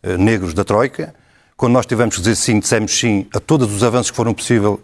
eh, 0.04 0.18
negros 0.18 0.54
da 0.54 0.64
Troika, 0.64 1.14
quando 1.56 1.74
nós 1.74 1.86
tivemos 1.86 2.16
que 2.16 2.22
dizer 2.22 2.36
sim, 2.36 2.60
dissemos 2.60 2.98
sim 2.98 3.28
a 3.34 3.40
todos 3.40 3.74
os 3.74 3.84
avanços 3.84 4.12
que 4.12 4.18
foram 4.18 4.34
possíveis 4.34 4.78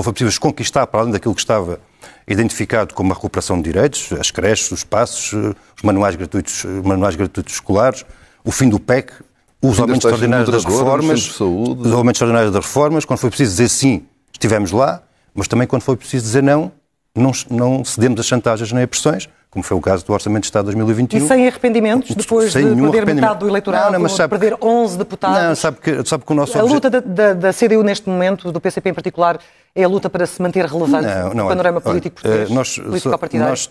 foi 0.00 0.12
possível 0.12 0.32
conquistar 0.40 0.86
para 0.86 1.00
além 1.00 1.12
daquilo 1.12 1.34
que 1.34 1.40
estava 1.40 1.80
identificado 2.26 2.94
como 2.94 3.12
a 3.12 3.14
recuperação 3.14 3.56
de 3.58 3.64
direitos, 3.64 4.12
as 4.12 4.30
creches, 4.30 4.70
os 4.70 4.84
passos, 4.84 5.32
os 5.32 5.82
manuais 5.82 6.16
gratuitos, 6.16 6.64
manuais 6.64 7.16
gratuitos 7.16 7.54
escolares, 7.54 8.06
o 8.44 8.50
fim 8.50 8.68
do 8.68 8.80
PEC, 8.80 9.12
os 9.60 9.78
aumentos 9.78 10.04
extraordinários 10.04 10.50
das 10.50 10.64
reformas, 10.64 11.40
os 11.40 11.92
aumentos 11.92 12.16
extraordinários 12.16 12.52
das 12.52 12.64
reformas, 12.64 13.04
quando 13.04 13.18
foi 13.18 13.30
preciso 13.30 13.50
dizer 13.50 13.68
sim, 13.68 14.06
estivemos 14.32 14.72
lá, 14.72 15.02
mas 15.34 15.46
também 15.46 15.66
quando 15.66 15.82
foi 15.82 15.96
preciso 15.96 16.24
dizer 16.24 16.42
não, 16.42 16.72
não, 17.14 17.32
não 17.50 17.84
cedemos 17.84 18.18
a 18.18 18.22
chantagens 18.22 18.72
nem 18.72 18.84
a 18.84 18.88
pressões, 18.88 19.28
como 19.52 19.62
foi 19.62 19.76
o 19.76 19.80
caso 19.82 20.02
do 20.06 20.14
Orçamento 20.14 20.44
de 20.44 20.46
Estado 20.46 20.64
de 20.64 20.76
2021. 20.76 21.18
E 21.18 21.28
sem 21.28 21.46
arrependimentos, 21.46 22.16
depois 22.16 22.50
sem 22.50 22.74
de 22.74 22.80
perder 22.90 23.14
metade 23.14 23.40
do 23.40 23.48
eleitorado, 23.48 23.84
não, 23.84 23.92
não, 23.92 24.00
mas 24.00 24.12
sabe, 24.12 24.34
de 24.34 24.40
perder 24.40 24.56
11 24.62 24.96
deputados? 24.96 25.42
Não, 25.42 25.54
sabe 25.54 25.76
que, 25.76 26.08
sabe 26.08 26.24
que 26.24 26.32
o 26.32 26.34
nosso 26.34 26.58
A 26.58 26.62
luta 26.62 26.88
da, 26.88 27.00
da, 27.00 27.34
da, 27.34 27.52
CDU 27.52 27.82
neste 27.82 28.08
momento, 28.08 28.50
do 28.50 28.58
PCP 28.58 28.88
em 28.88 28.94
particular, 28.94 29.38
é 29.74 29.84
a 29.84 29.88
luta 29.88 30.08
para 30.08 30.26
se 30.26 30.40
manter 30.40 30.64
relevante 30.64 31.06
não, 31.06 31.34
não, 31.34 31.44
no 31.44 31.48
panorama 31.48 31.76
olha, 31.76 31.84
político 31.84 32.22
português, 32.22 32.48
nós, 32.48 32.78
político 32.78 33.36
nós, 33.36 33.70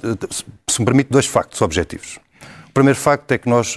se 0.68 0.80
me 0.80 0.86
permite, 0.86 1.10
dois 1.10 1.26
factos 1.26 1.60
objetivos. 1.64 2.20
O 2.70 2.74
primeiro 2.74 3.00
facto 3.00 3.32
é 3.32 3.40
que 3.40 3.50
nós, 3.50 3.76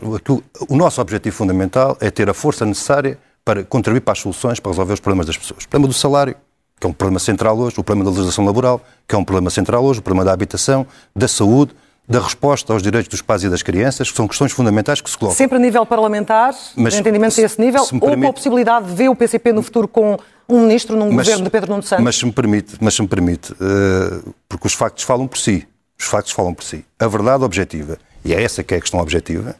o 0.68 0.76
nosso 0.76 1.00
objetivo 1.00 1.34
fundamental 1.34 1.96
é 2.02 2.10
ter 2.10 2.28
a 2.28 2.34
força 2.34 2.66
necessária 2.66 3.18
para 3.42 3.64
contribuir 3.64 4.02
para 4.02 4.12
as 4.12 4.18
soluções, 4.18 4.60
para 4.60 4.70
resolver 4.72 4.92
os 4.92 5.00
problemas 5.00 5.26
das 5.26 5.38
pessoas. 5.38 5.64
O 5.64 5.68
problema 5.70 5.88
do 5.88 5.94
salário, 5.94 6.36
que 6.78 6.86
é 6.86 6.88
um 6.88 6.92
problema 6.92 7.18
central 7.18 7.58
hoje, 7.58 7.80
o 7.80 7.82
problema 7.82 8.04
da 8.04 8.10
legislação 8.10 8.44
laboral, 8.44 8.82
que 9.08 9.14
é 9.14 9.18
um 9.18 9.24
problema 9.24 9.48
central 9.48 9.82
hoje, 9.82 10.00
o 10.00 10.02
problema 10.02 10.22
da 10.26 10.32
habitação, 10.34 10.86
da 11.16 11.26
saúde, 11.26 11.74
da 12.06 12.20
resposta 12.20 12.72
aos 12.72 12.82
direitos 12.82 13.08
dos 13.08 13.22
pais 13.22 13.42
e 13.44 13.48
das 13.48 13.62
crianças, 13.62 14.10
que 14.10 14.16
são 14.16 14.28
questões 14.28 14.52
fundamentais 14.52 15.00
que 15.00 15.08
se 15.08 15.16
colocam. 15.16 15.36
Sempre 15.36 15.56
a 15.56 15.60
nível 15.60 15.86
parlamentar, 15.86 16.54
mas, 16.76 16.94
entendimento 16.94 17.36
desse 17.36 17.60
nível, 17.60 17.82
ou 17.82 18.00
permite... 18.00 18.22
com 18.22 18.28
a 18.28 18.32
possibilidade 18.32 18.86
de 18.86 18.94
ver 18.94 19.08
o 19.08 19.16
PCP 19.16 19.52
no 19.52 19.62
futuro 19.62 19.88
com 19.88 20.16
um 20.48 20.60
ministro 20.60 20.96
num 20.96 21.10
mas, 21.10 21.26
governo 21.26 21.44
de 21.44 21.50
Pedro 21.50 21.70
Nuno 21.70 21.82
Santos? 21.82 22.04
Mas 22.04 22.16
se 22.16 22.26
me 22.26 22.32
permite, 22.32 22.76
mas 22.80 22.94
se 22.94 23.02
me 23.02 23.08
permite 23.08 23.52
uh, 23.52 24.34
porque 24.48 24.66
os 24.66 24.74
factos 24.74 25.04
falam 25.04 25.26
por 25.26 25.38
si. 25.38 25.66
Os 25.98 26.06
factos 26.06 26.32
falam 26.32 26.52
por 26.52 26.64
si. 26.64 26.84
A 26.98 27.06
verdade 27.06 27.42
objetiva, 27.42 27.98
e 28.24 28.34
é 28.34 28.42
essa 28.42 28.62
que 28.62 28.74
é 28.74 28.76
a 28.76 28.80
questão 28.80 29.00
objetiva, 29.00 29.56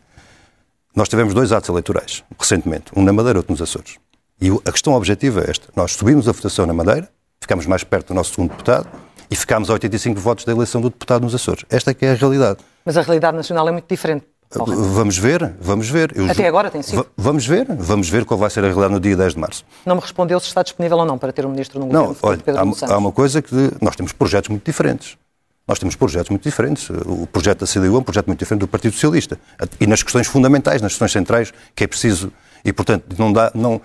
nós 0.94 1.08
tivemos 1.08 1.32
dois 1.32 1.50
atos 1.50 1.68
eleitorais, 1.70 2.22
recentemente, 2.38 2.92
um 2.94 3.02
na 3.02 3.12
Madeira 3.12 3.38
outro 3.38 3.52
nos 3.52 3.62
Açores. 3.62 3.96
E 4.40 4.50
a 4.50 4.72
questão 4.72 4.92
objetiva 4.92 5.42
é 5.42 5.50
esta. 5.50 5.68
Nós 5.74 5.92
subimos 5.92 6.28
a 6.28 6.32
votação 6.32 6.66
na 6.66 6.74
Madeira, 6.74 7.08
ficamos 7.40 7.66
mais 7.66 7.82
perto 7.82 8.08
do 8.08 8.14
nosso 8.14 8.34
segundo 8.34 8.50
deputado, 8.50 8.86
e 9.34 9.36
ficámos 9.36 9.68
a 9.68 9.72
85 9.72 10.20
votos 10.20 10.44
da 10.44 10.52
eleição 10.52 10.80
do 10.80 10.88
deputado 10.88 11.22
nos 11.22 11.34
Açores. 11.34 11.64
Esta 11.68 11.90
é 11.90 11.94
que 11.94 12.06
é 12.06 12.12
a 12.12 12.14
realidade. 12.14 12.60
Mas 12.84 12.96
a 12.96 13.02
realidade 13.02 13.36
nacional 13.36 13.68
é 13.68 13.72
muito 13.72 13.88
diferente. 13.88 14.24
Vamos 14.48 15.18
ver, 15.18 15.56
vamos 15.60 15.88
ver. 15.88 16.12
Eu 16.14 16.30
Até 16.30 16.46
agora 16.46 16.70
tem 16.70 16.80
sido. 16.82 17.04
Vamos 17.16 17.44
ver, 17.44 17.66
vamos 17.76 18.08
ver 18.08 18.24
qual 18.24 18.38
vai 18.38 18.48
ser 18.48 18.60
a 18.60 18.68
realidade 18.68 18.92
no 18.92 19.00
dia 19.00 19.16
10 19.16 19.34
de 19.34 19.40
março. 19.40 19.64
Não 19.84 19.96
me 19.96 20.00
respondeu 20.00 20.38
se 20.38 20.46
está 20.46 20.62
disponível 20.62 20.98
ou 20.98 21.04
não 21.04 21.18
para 21.18 21.32
ter 21.32 21.44
um 21.44 21.50
ministro 21.50 21.80
no 21.80 21.86
governo 21.86 22.10
não, 22.10 22.16
olha, 22.22 22.38
Pedro 22.38 22.60
há, 22.60 22.94
há 22.94 22.96
uma 22.96 23.10
coisa 23.10 23.42
que 23.42 23.72
nós 23.82 23.96
temos 23.96 24.12
projetos 24.12 24.50
muito 24.50 24.64
diferentes. 24.64 25.16
Nós 25.66 25.80
temos 25.80 25.96
projetos 25.96 26.30
muito 26.30 26.44
diferentes. 26.44 26.88
O 26.90 27.26
projeto 27.26 27.60
da 27.60 27.66
CDU 27.66 27.96
é 27.96 27.98
um 27.98 28.02
projeto 28.04 28.28
muito 28.28 28.38
diferente 28.38 28.60
do 28.60 28.68
Partido 28.68 28.92
Socialista. 28.92 29.36
E 29.80 29.86
nas 29.88 30.04
questões 30.04 30.28
fundamentais, 30.28 30.80
nas 30.80 30.92
questões 30.92 31.10
centrais, 31.10 31.52
que 31.74 31.82
é 31.82 31.86
preciso. 31.88 32.30
E, 32.64 32.72
portanto, 32.72 33.16
não 33.18 33.32
dá. 33.32 33.50
Não, 33.52 33.80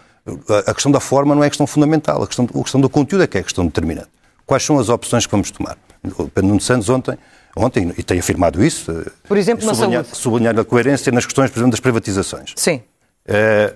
a 0.67 0.73
questão 0.75 0.91
da 0.91 0.99
forma 0.99 1.33
não 1.33 1.43
é 1.43 1.47
a 1.47 1.49
questão 1.49 1.65
fundamental. 1.65 2.21
A 2.21 2.27
questão, 2.27 2.47
a 2.53 2.61
questão 2.61 2.79
do 2.79 2.89
conteúdo 2.89 3.23
é 3.23 3.27
que 3.27 3.37
é 3.37 3.41
a 3.41 3.43
questão 3.43 3.65
determinante. 3.65 4.18
Quais 4.49 4.63
são 4.63 4.79
as 4.79 4.89
opções 4.89 5.27
que 5.27 5.31
vamos 5.31 5.51
tomar? 5.51 5.77
O 6.03 6.27
Pedro 6.27 6.47
Nuno 6.47 6.59
Santos 6.59 6.89
ontem, 6.89 7.15
ontem, 7.55 7.93
e 7.95 8.01
tem 8.01 8.17
afirmado 8.17 8.63
isso, 8.63 8.91
por 9.27 9.37
exemplo, 9.37 9.63
sublinhar, 9.63 10.03
sublinhar 10.05 10.59
a 10.59 10.65
coerência 10.65 11.11
nas 11.11 11.23
questões, 11.23 11.51
por 11.51 11.59
exemplo, 11.59 11.69
das 11.69 11.79
privatizações. 11.79 12.53
Sim. 12.55 12.81
É, 13.27 13.75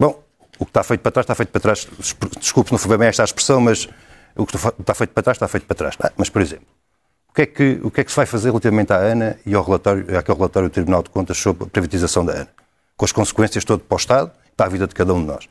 bom, 0.00 0.18
o 0.58 0.64
que 0.64 0.70
está 0.70 0.82
feito 0.82 1.02
para 1.02 1.12
trás, 1.12 1.24
está 1.24 1.34
feito 1.34 1.50
para 1.50 1.60
trás. 1.60 1.86
Desculpe, 2.40 2.72
não 2.72 2.78
foi 2.78 2.96
bem 2.96 3.08
esta 3.08 3.22
a 3.22 3.26
expressão, 3.26 3.60
mas 3.60 3.86
o 4.34 4.46
que 4.46 4.56
está 4.56 4.94
feito 4.94 5.10
para 5.10 5.22
trás, 5.22 5.36
está 5.36 5.46
feito 5.46 5.66
para 5.66 5.76
trás. 5.76 5.94
Ah, 6.00 6.10
mas, 6.16 6.30
por 6.30 6.40
exemplo, 6.40 6.66
o 7.28 7.34
que, 7.34 7.42
é 7.42 7.46
que, 7.46 7.80
o 7.82 7.90
que 7.90 8.00
é 8.00 8.04
que 8.04 8.10
se 8.10 8.16
vai 8.16 8.24
fazer 8.24 8.48
relativamente 8.48 8.94
à 8.94 8.96
ANA 8.96 9.36
e 9.44 9.54
ao 9.54 9.62
relatório, 9.62 10.04
àquele 10.16 10.38
relatório 10.38 10.70
do 10.70 10.72
Tribunal 10.72 11.02
de 11.02 11.10
Contas 11.10 11.36
sobre 11.36 11.64
a 11.64 11.66
privatização 11.66 12.24
da 12.24 12.32
ANA? 12.32 12.48
Com 12.96 13.04
as 13.04 13.12
consequências 13.12 13.62
todo 13.62 13.80
para 13.80 13.94
o 13.94 13.98
Estado 13.98 14.30
e 14.46 14.56
para 14.56 14.64
a 14.64 14.68
vida 14.70 14.86
de 14.86 14.94
cada 14.94 15.12
um 15.12 15.20
de 15.20 15.26
nós. 15.26 15.46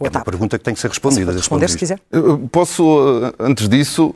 É 0.00 0.08
uma 0.08 0.24
pergunta 0.24 0.58
que 0.58 0.64
tem 0.64 0.74
que 0.74 0.80
ser 0.80 0.88
respondida. 0.88 1.32
Responder 1.32 1.68
se 1.68 1.76
quiser. 1.76 1.98
Posso, 2.52 3.24
eh, 3.24 3.34
antes 3.40 3.68
disso, 3.68 4.14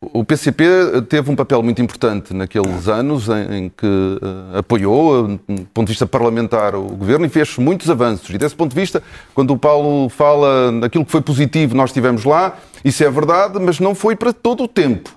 o 0.00 0.24
PCP 0.24 0.64
teve 1.08 1.30
um 1.30 1.36
papel 1.36 1.62
muito 1.62 1.80
importante 1.80 2.34
naqueles 2.34 2.88
anos 2.88 3.28
em, 3.28 3.56
em 3.56 3.68
que 3.68 3.86
uh, 3.86 4.58
apoiou, 4.58 5.24
uh, 5.24 5.28
do 5.28 5.64
ponto 5.72 5.86
de 5.86 5.92
vista 5.92 6.06
parlamentar, 6.06 6.74
o 6.74 6.82
governo 6.82 7.24
e 7.24 7.28
fez 7.28 7.56
muitos 7.56 7.88
avanços. 7.88 8.28
E 8.30 8.36
desse 8.36 8.54
ponto 8.54 8.74
de 8.74 8.80
vista, 8.80 9.00
quando 9.32 9.52
o 9.52 9.58
Paulo 9.58 10.08
fala 10.08 10.72
daquilo 10.80 11.04
que 11.04 11.12
foi 11.12 11.20
positivo, 11.20 11.76
nós 11.76 11.90
estivemos 11.90 12.24
lá, 12.24 12.58
isso 12.84 13.04
é 13.04 13.10
verdade, 13.10 13.60
mas 13.60 13.78
não 13.78 13.94
foi 13.94 14.16
para 14.16 14.32
todo 14.32 14.64
o 14.64 14.68
tempo. 14.68 15.10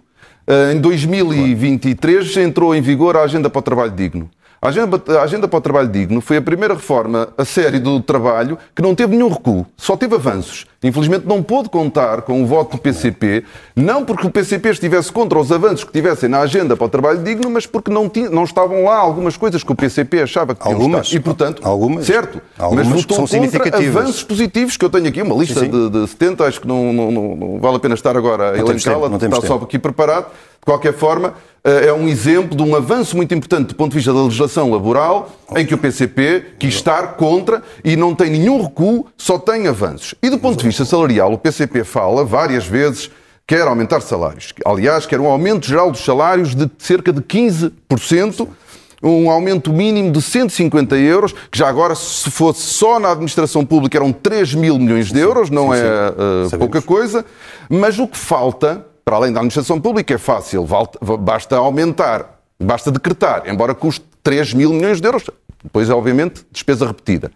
Uh, 0.47 0.73
em 0.73 0.79
2023 0.79 2.37
entrou 2.37 2.75
em 2.75 2.81
vigor 2.81 3.17
a 3.17 3.23
Agenda 3.23 3.49
para 3.49 3.59
o 3.59 3.63
Trabalho 3.63 3.91
Digno. 3.91 4.29
A 4.65 4.69
agenda, 4.69 4.99
a 5.19 5.21
agenda, 5.21 5.47
para 5.47 5.59
o 5.59 5.61
Trabalho 5.61 5.89
Digno 5.89 6.19
foi 6.21 6.37
a 6.37 6.41
primeira 6.41 6.73
reforma 6.73 7.29
a 7.37 7.45
série 7.45 7.77
do 7.77 8.01
trabalho 8.01 8.57
que 8.75 8.81
não 8.81 8.95
teve 8.95 9.15
nenhum 9.15 9.29
recuo, 9.29 9.63
só 9.77 9.95
teve 9.95 10.15
avanços. 10.15 10.65
Infelizmente 10.87 11.25
não 11.25 11.41
pôde 11.41 11.69
contar 11.69 12.21
com 12.21 12.43
o 12.43 12.45
voto 12.45 12.77
do 12.77 12.81
PCP, 12.81 13.43
não 13.75 14.05
porque 14.05 14.27
o 14.27 14.29
PCP 14.29 14.69
estivesse 14.69 15.11
contra 15.11 15.39
os 15.39 15.51
avanços 15.51 15.83
que 15.83 15.91
tivessem 15.91 16.29
na 16.29 16.39
agenda 16.39 16.77
para 16.77 16.85
o 16.85 16.89
trabalho 16.89 17.23
digno, 17.23 17.49
mas 17.49 17.65
porque 17.65 17.91
não, 17.91 18.07
tinha, 18.07 18.29
não 18.29 18.43
estavam 18.43 18.83
lá 18.83 18.97
algumas 18.97 19.35
coisas 19.35 19.63
que 19.63 19.71
o 19.71 19.75
PCP 19.75 20.21
achava 20.21 20.53
que 20.53 20.61
tinham 20.61 20.75
algumas, 20.75 21.07
estar. 21.07 21.17
E, 21.17 21.19
portanto, 21.19 21.61
algumas, 21.63 22.05
certo, 22.05 22.41
algumas 22.57 22.87
mas 22.87 23.01
votou 23.01 23.27
são 23.27 23.39
contra 23.39 23.77
avanços 23.77 24.23
positivos, 24.23 24.77
que 24.77 24.85
eu 24.85 24.89
tenho 24.89 25.07
aqui 25.07 25.21
uma 25.21 25.35
lista 25.35 25.59
sim, 25.59 25.71
sim. 25.71 25.89
De, 25.89 26.01
de 26.01 26.07
70, 26.07 26.45
acho 26.45 26.61
que 26.61 26.67
não, 26.67 26.93
não, 26.93 27.11
não, 27.11 27.35
não, 27.35 27.59
vale 27.59 27.77
a 27.77 27.79
pena 27.79 27.95
estar 27.95 28.15
agora 28.15 28.51
a 28.51 28.57
elencá-la, 28.57 29.07
está 29.07 29.19
tempo. 29.19 29.45
só 29.45 29.55
aqui 29.55 29.79
preparado. 29.79 30.27
De 30.59 30.65
qualquer 30.65 30.93
forma, 30.93 31.35
eh, 31.63 31.87
é 31.87 31.93
um 31.93 32.07
exemplo 32.07 32.57
de 32.57 32.63
um 32.63 32.75
avanço 32.75 33.15
muito 33.15 33.33
importante 33.35 33.69
do 33.69 33.75
ponto 33.75 33.91
de 33.91 33.97
vista 33.97 34.11
da 34.11 34.23
legislação 34.23 34.71
laboral, 34.71 35.29
em 35.55 35.65
que 35.65 35.73
o 35.73 35.77
PCP 35.77 36.53
quis 36.57 36.75
estar 36.75 37.13
contra 37.15 37.61
e 37.83 37.95
não 37.95 38.15
tem 38.15 38.29
nenhum 38.29 38.61
recuo, 38.63 39.07
só 39.17 39.37
tem 39.37 39.67
avanços. 39.67 40.15
E 40.21 40.29
do 40.29 40.37
ponto 40.37 40.57
de 40.57 40.65
vista 40.65 40.85
salarial, 40.85 41.33
o 41.33 41.37
PCP 41.37 41.83
fala 41.83 42.23
várias 42.23 42.65
vezes 42.65 43.11
quer 43.47 43.67
aumentar 43.67 44.01
salários. 44.01 44.53
Aliás, 44.65 45.05
quer 45.05 45.19
um 45.19 45.27
aumento 45.27 45.67
geral 45.67 45.91
dos 45.91 46.03
salários 46.03 46.55
de 46.55 46.69
cerca 46.79 47.13
de 47.13 47.21
15%, 47.21 48.47
um 49.03 49.29
aumento 49.29 49.71
mínimo 49.71 50.11
de 50.11 50.21
150 50.21 50.95
euros, 50.97 51.31
que 51.51 51.57
já 51.57 51.67
agora, 51.67 51.93
se 51.93 52.31
fosse 52.31 52.61
só 52.61 52.99
na 52.99 53.11
administração 53.11 53.63
pública, 53.63 53.97
eram 53.97 54.11
3 54.11 54.55
mil 54.55 54.79
milhões 54.79 55.11
de 55.11 55.19
euros, 55.19 55.51
não 55.51 55.71
sim, 55.71 55.79
sim. 55.79 56.53
é 56.53 56.55
uh, 56.55 56.57
pouca 56.57 56.81
coisa. 56.81 57.23
Mas 57.69 57.99
o 57.99 58.07
que 58.07 58.17
falta 58.17 58.83
para 59.05 59.17
além 59.17 59.31
da 59.31 59.39
administração 59.39 59.79
pública, 59.79 60.15
é 60.15 60.17
fácil, 60.17 60.67
basta 61.19 61.55
aumentar, 61.57 62.41
basta 62.59 62.91
decretar, 62.91 63.43
embora 63.45 63.75
custe 63.75 64.03
3 64.25 64.55
mil 64.55 64.73
milhões 64.73 64.99
de 64.99 65.07
euros. 65.07 65.23
Depois, 65.63 65.87
obviamente, 65.89 66.43
despesa 66.51 66.87
repetida. 66.87 67.31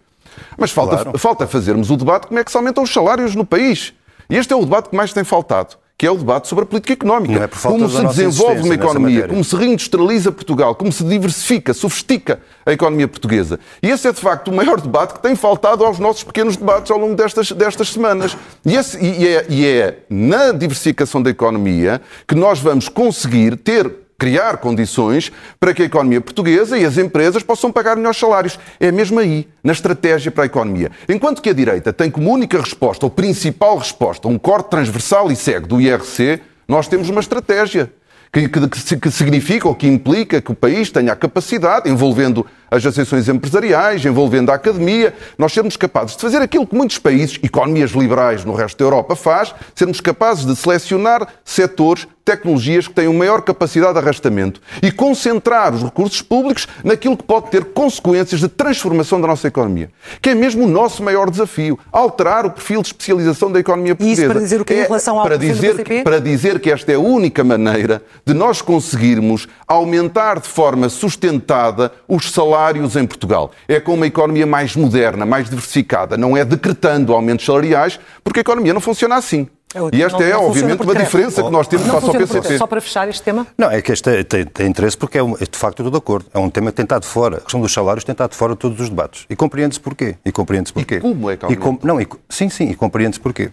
Mas 0.58 0.72
falta, 0.72 0.98
claro. 0.98 1.18
falta 1.18 1.46
fazermos 1.46 1.88
o 1.88 1.96
debate 1.96 2.26
como 2.26 2.40
é 2.40 2.44
que 2.44 2.50
se 2.50 2.56
aumentam 2.56 2.82
os 2.82 2.92
salários 2.92 3.36
no 3.36 3.44
país. 3.44 3.94
E 4.28 4.36
este 4.36 4.52
é 4.52 4.56
o 4.56 4.60
debate 4.60 4.90
que 4.90 4.96
mais 4.96 5.12
tem 5.12 5.22
faltado 5.22 5.76
que 6.00 6.06
é 6.06 6.10
o 6.10 6.16
debate 6.16 6.48
sobre 6.48 6.64
a 6.64 6.66
política 6.66 6.94
económica. 6.94 7.44
É 7.44 7.46
como 7.46 7.86
se 7.86 8.02
desenvolve 8.06 8.62
uma 8.62 8.74
economia, 8.74 9.28
como 9.28 9.44
se 9.44 9.54
reindustrializa 9.54 10.32
Portugal, 10.32 10.74
como 10.74 10.90
se 10.90 11.04
diversifica, 11.04 11.74
sofistica 11.74 12.40
a 12.64 12.72
economia 12.72 13.06
portuguesa. 13.06 13.60
E 13.82 13.90
esse 13.90 14.08
é, 14.08 14.12
de 14.12 14.18
facto, 14.18 14.48
o 14.48 14.54
maior 14.54 14.80
debate 14.80 15.12
que 15.12 15.20
tem 15.20 15.36
faltado 15.36 15.84
aos 15.84 15.98
nossos 15.98 16.24
pequenos 16.24 16.56
debates 16.56 16.90
ao 16.90 16.96
longo 16.96 17.14
destas, 17.14 17.52
destas 17.52 17.90
semanas. 17.90 18.34
E, 18.64 18.76
esse, 18.76 18.98
e, 18.98 19.28
é, 19.28 19.46
e 19.50 19.66
é 19.66 19.98
na 20.08 20.52
diversificação 20.52 21.22
da 21.22 21.28
economia 21.28 22.00
que 22.26 22.34
nós 22.34 22.60
vamos 22.60 22.88
conseguir 22.88 23.58
ter 23.58 23.94
criar 24.20 24.58
condições 24.58 25.32
para 25.58 25.72
que 25.72 25.80
a 25.80 25.86
economia 25.86 26.20
portuguesa 26.20 26.78
e 26.78 26.84
as 26.84 26.98
empresas 26.98 27.42
possam 27.42 27.72
pagar 27.72 27.96
melhores 27.96 28.18
salários. 28.18 28.58
É 28.78 28.92
mesmo 28.92 29.18
aí, 29.18 29.48
na 29.64 29.72
estratégia 29.72 30.30
para 30.30 30.44
a 30.44 30.46
economia. 30.46 30.90
Enquanto 31.08 31.40
que 31.40 31.48
a 31.48 31.54
direita 31.54 31.90
tem 31.90 32.10
como 32.10 32.30
única 32.30 32.60
resposta, 32.60 33.06
ou 33.06 33.10
principal 33.10 33.78
resposta, 33.78 34.28
um 34.28 34.38
corte 34.38 34.68
transversal 34.68 35.32
e 35.32 35.36
cego 35.36 35.66
do 35.66 35.80
IRC, 35.80 36.38
nós 36.68 36.86
temos 36.86 37.08
uma 37.08 37.20
estratégia 37.20 37.90
que, 38.30 38.46
que, 38.46 38.96
que 38.98 39.10
significa 39.10 39.66
ou 39.66 39.74
que 39.74 39.86
implica 39.86 40.42
que 40.42 40.52
o 40.52 40.54
país 40.54 40.90
tenha 40.90 41.14
a 41.14 41.16
capacidade, 41.16 41.88
envolvendo 41.88 42.46
as 42.70 42.84
associações 42.84 43.28
empresariais, 43.28 44.04
envolvendo 44.04 44.50
a 44.50 44.54
academia, 44.54 45.12
nós 45.36 45.52
sermos 45.52 45.76
capazes 45.76 46.14
de 46.14 46.22
fazer 46.22 46.38
aquilo 46.38 46.66
que 46.66 46.74
muitos 46.74 46.98
países, 46.98 47.38
economias 47.42 47.90
liberais 47.90 48.44
no 48.44 48.54
resto 48.54 48.78
da 48.78 48.84
Europa, 48.84 49.16
faz, 49.16 49.54
sermos 49.74 50.00
capazes 50.00 50.46
de 50.46 50.54
selecionar 50.54 51.26
setores, 51.44 52.06
tecnologias 52.24 52.86
que 52.86 52.94
tenham 52.94 53.12
maior 53.12 53.42
capacidade 53.42 53.94
de 53.94 53.98
arrastamento 53.98 54.60
e 54.82 54.92
concentrar 54.92 55.74
os 55.74 55.82
recursos 55.82 56.22
públicos 56.22 56.68
naquilo 56.84 57.16
que 57.16 57.24
pode 57.24 57.50
ter 57.50 57.64
consequências 57.64 58.40
de 58.40 58.46
transformação 58.46 59.20
da 59.20 59.26
nossa 59.26 59.48
economia, 59.48 59.90
que 60.22 60.30
é 60.30 60.34
mesmo 60.34 60.64
o 60.64 60.68
nosso 60.68 61.02
maior 61.02 61.28
desafio, 61.28 61.78
alterar 61.90 62.46
o 62.46 62.50
perfil 62.50 62.82
de 62.82 62.88
especialização 62.88 63.50
da 63.50 63.58
economia 63.58 63.96
portuguesa. 63.96 64.22
E 64.22 64.24
isso 64.24 64.32
para 64.32 64.40
dizer 64.40 64.60
o 64.60 64.64
que 64.64 64.74
é, 64.74 64.80
em 64.80 64.82
relação 64.82 65.18
ao 65.18 65.24
para 65.24 65.36
dizer, 65.36 65.82
que, 65.82 66.02
para 66.02 66.20
dizer 66.20 66.60
que 66.60 66.70
esta 66.70 66.92
é 66.92 66.94
a 66.94 67.00
única 67.00 67.42
maneira 67.42 68.02
de 68.24 68.32
nós 68.32 68.62
conseguirmos 68.62 69.48
aumentar 69.66 70.38
de 70.38 70.48
forma 70.48 70.88
sustentada 70.88 71.90
os 72.06 72.30
salários 72.30 72.59
salários 72.60 72.96
em 72.96 73.06
Portugal. 73.06 73.50
É 73.66 73.80
com 73.80 73.94
uma 73.94 74.06
economia 74.06 74.46
mais 74.46 74.76
moderna, 74.76 75.24
mais 75.24 75.48
diversificada, 75.48 76.16
não 76.16 76.36
é 76.36 76.44
decretando 76.44 77.14
aumentos 77.14 77.46
salariais, 77.46 77.98
porque 78.22 78.40
a 78.40 78.42
economia 78.42 78.74
não 78.74 78.80
funciona 78.80 79.16
assim. 79.16 79.48
É 79.72 79.78
e 79.96 80.02
esta 80.02 80.18
não, 80.18 80.26
é, 80.26 80.32
não 80.32 80.46
obviamente, 80.46 80.82
uma 80.82 80.94
diferença 80.96 81.44
que 81.44 81.50
nós 81.50 81.68
temos 81.68 81.86
face 81.86 82.06
ao 82.06 82.12
PCP. 82.12 82.58
Só 82.58 82.66
para 82.66 82.80
fechar 82.80 83.08
este 83.08 83.22
tema? 83.22 83.46
Não, 83.56 83.70
é 83.70 83.80
que 83.80 83.92
este 83.92 84.24
tem, 84.24 84.44
tem 84.44 84.66
interesse 84.66 84.96
porque, 84.96 85.16
é, 85.16 85.22
um, 85.22 85.34
de 85.34 85.48
facto, 85.56 85.80
estou 85.80 85.90
de 85.90 85.96
acordo. 85.96 86.26
É 86.34 86.38
um 86.40 86.50
tema 86.50 86.72
que 86.72 86.76
tem 86.76 86.82
estado 86.82 87.06
fora. 87.06 87.36
A 87.36 87.40
questão 87.40 87.60
dos 87.60 87.72
salários 87.72 88.02
tem 88.02 88.12
estado 88.12 88.34
fora 88.34 88.54
de 88.54 88.58
todos 88.58 88.80
os 88.80 88.88
debates. 88.88 89.26
E 89.30 89.36
compreende-se 89.36 89.78
porquê. 89.78 90.16
E 90.24 90.32
compreende-se 90.32 90.72
porquê. 90.72 90.96
E 90.96 91.00
como 91.00 91.30
é 91.30 91.36
que 91.36 91.52
e 91.52 91.56
com, 91.56 91.78
Não, 91.84 92.00
e, 92.00 92.08
sim, 92.28 92.48
sim, 92.48 92.70
e 92.70 92.74
compreende-se 92.74 93.20
porquê. 93.20 93.50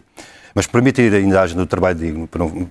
Mas 0.55 0.65
permite 0.65 1.03
ir 1.03 1.13
ainda 1.13 1.39
à 1.39 1.43
agenda 1.43 1.61
do 1.61 1.67
trabalho 1.67 1.99
digno. 1.99 2.27
Para 2.27 2.43
um, 2.43 2.67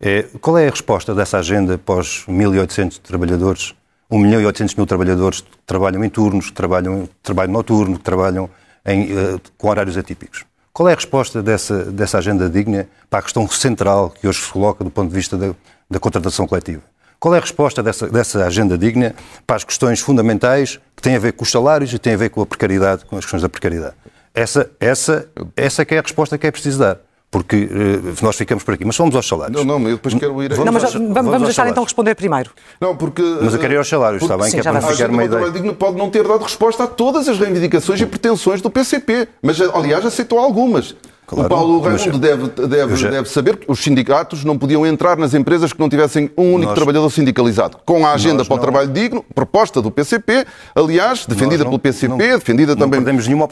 É, 0.00 0.24
qual 0.40 0.58
é 0.58 0.66
a 0.66 0.70
resposta 0.70 1.14
dessa 1.14 1.38
agenda 1.38 1.78
para 1.78 2.00
os 2.00 2.24
1.800 2.26 2.98
trabalhadores, 2.98 3.72
1 4.12 4.18
milhão 4.18 4.42
e 4.42 4.46
800 4.46 4.74
mil 4.74 4.86
trabalhadores 4.86 5.40
que 5.40 5.48
trabalham 5.64 6.04
em 6.04 6.10
turnos, 6.10 6.50
que 6.50 6.52
trabalham 6.52 7.08
trabalho 7.22 7.50
noturno, 7.50 7.96
que 7.96 8.04
trabalham 8.04 8.50
em, 8.84 9.10
uh, 9.12 9.40
com 9.56 9.68
horários 9.68 9.96
atípicos? 9.96 10.44
Qual 10.70 10.86
é 10.86 10.92
a 10.92 10.94
resposta 10.94 11.42
dessa, 11.42 11.84
dessa 11.86 12.18
agenda 12.18 12.48
digna 12.48 12.86
para 13.08 13.20
a 13.20 13.22
questão 13.22 13.48
central 13.48 14.10
que 14.10 14.28
hoje 14.28 14.42
se 14.42 14.52
coloca 14.52 14.84
do 14.84 14.90
ponto 14.90 15.08
de 15.08 15.14
vista 15.14 15.38
da, 15.38 15.54
da 15.90 15.98
contratação 15.98 16.46
coletiva? 16.46 16.82
Qual 17.18 17.34
é 17.34 17.38
a 17.38 17.40
resposta 17.40 17.82
dessa, 17.82 18.06
dessa 18.08 18.44
agenda 18.44 18.76
digna 18.76 19.14
para 19.46 19.56
as 19.56 19.64
questões 19.64 20.00
fundamentais 20.00 20.78
que 20.94 21.02
têm 21.02 21.16
a 21.16 21.18
ver 21.18 21.32
com 21.32 21.44
os 21.44 21.50
salários 21.50 21.92
e 21.92 21.98
têm 21.98 22.12
a 22.12 22.16
ver 22.18 22.28
com 22.30 22.42
a 22.42 22.46
precariedade, 22.46 23.06
com 23.06 23.16
as 23.16 23.24
questões 23.24 23.42
da 23.42 23.48
precariedade? 23.48 23.94
Essa, 24.34 24.70
essa, 24.78 25.28
essa 25.56 25.84
que 25.86 25.94
é 25.94 25.98
a 25.98 26.02
resposta 26.02 26.36
que 26.36 26.46
é 26.46 26.50
preciso 26.50 26.80
dar 26.80 26.98
porque 27.32 27.64
uh, 27.64 28.14
nós 28.22 28.36
ficamos 28.36 28.62
por 28.62 28.74
aqui. 28.74 28.84
Mas 28.84 28.94
vamos 28.96 29.16
aos 29.16 29.26
salários. 29.26 29.64
Não, 29.64 29.78
não, 29.78 29.88
eu 29.88 29.96
depois 29.96 30.14
quero 30.14 30.42
ir... 30.42 30.50
Vamos, 30.50 30.66
não, 30.66 30.72
mas 30.72 30.84
aos, 30.84 30.92
vamos, 30.92 31.14
vamos 31.14 31.42
deixar 31.44 31.66
então 31.66 31.82
responder 31.82 32.14
primeiro. 32.14 32.50
Não, 32.78 32.94
porque... 32.94 33.22
Mas 33.40 33.54
eu 33.54 33.58
quero 33.58 33.72
ir 33.72 33.78
aos 33.78 33.88
salários, 33.88 34.20
porque, 34.20 34.34
está 34.34 34.42
bem? 34.42 34.50
Sim, 34.50 34.60
que 34.60 34.68
é 34.68 34.70
para 34.70 34.80
não 34.82 34.88
ficar 34.88 35.10
uma 35.10 35.24
ideia. 35.24 35.50
Digno 35.50 35.74
pode 35.74 35.96
não 35.96 36.10
ter 36.10 36.28
dado 36.28 36.42
resposta 36.42 36.84
a 36.84 36.86
todas 36.86 37.26
as 37.30 37.38
reivindicações 37.38 37.98
e 38.02 38.04
pretensões 38.04 38.60
do 38.60 38.68
PCP, 38.68 39.28
mas, 39.40 39.58
aliás, 39.62 40.04
aceitou 40.04 40.38
algumas. 40.38 40.94
Claro, 41.32 41.46
o 41.46 41.48
Paulo 41.48 41.80
Raimundo 41.80 42.18
deve, 42.18 42.48
deve, 42.68 42.96
já... 42.96 43.08
deve 43.08 43.28
saber 43.28 43.56
que 43.56 43.64
os 43.66 43.82
sindicatos 43.82 44.44
não 44.44 44.58
podiam 44.58 44.86
entrar 44.86 45.16
nas 45.16 45.32
empresas 45.32 45.72
que 45.72 45.80
não 45.80 45.88
tivessem 45.88 46.30
um 46.36 46.52
único 46.52 46.66
nós... 46.70 46.74
trabalhador 46.74 47.08
sindicalizado. 47.10 47.78
Com 47.86 48.06
a 48.06 48.12
agenda 48.12 48.44
para 48.44 48.52
o 48.52 48.56
não... 48.56 48.62
trabalho 48.62 48.88
digno, 48.88 49.24
proposta 49.34 49.80
do 49.80 49.90
PCP, 49.90 50.46
aliás, 50.74 51.24
defendida 51.26 51.64
não, 51.64 51.70
pelo 51.70 51.78
PCP, 51.78 52.08
não, 52.08 52.18
defendida 52.18 52.76
também 52.76 53.00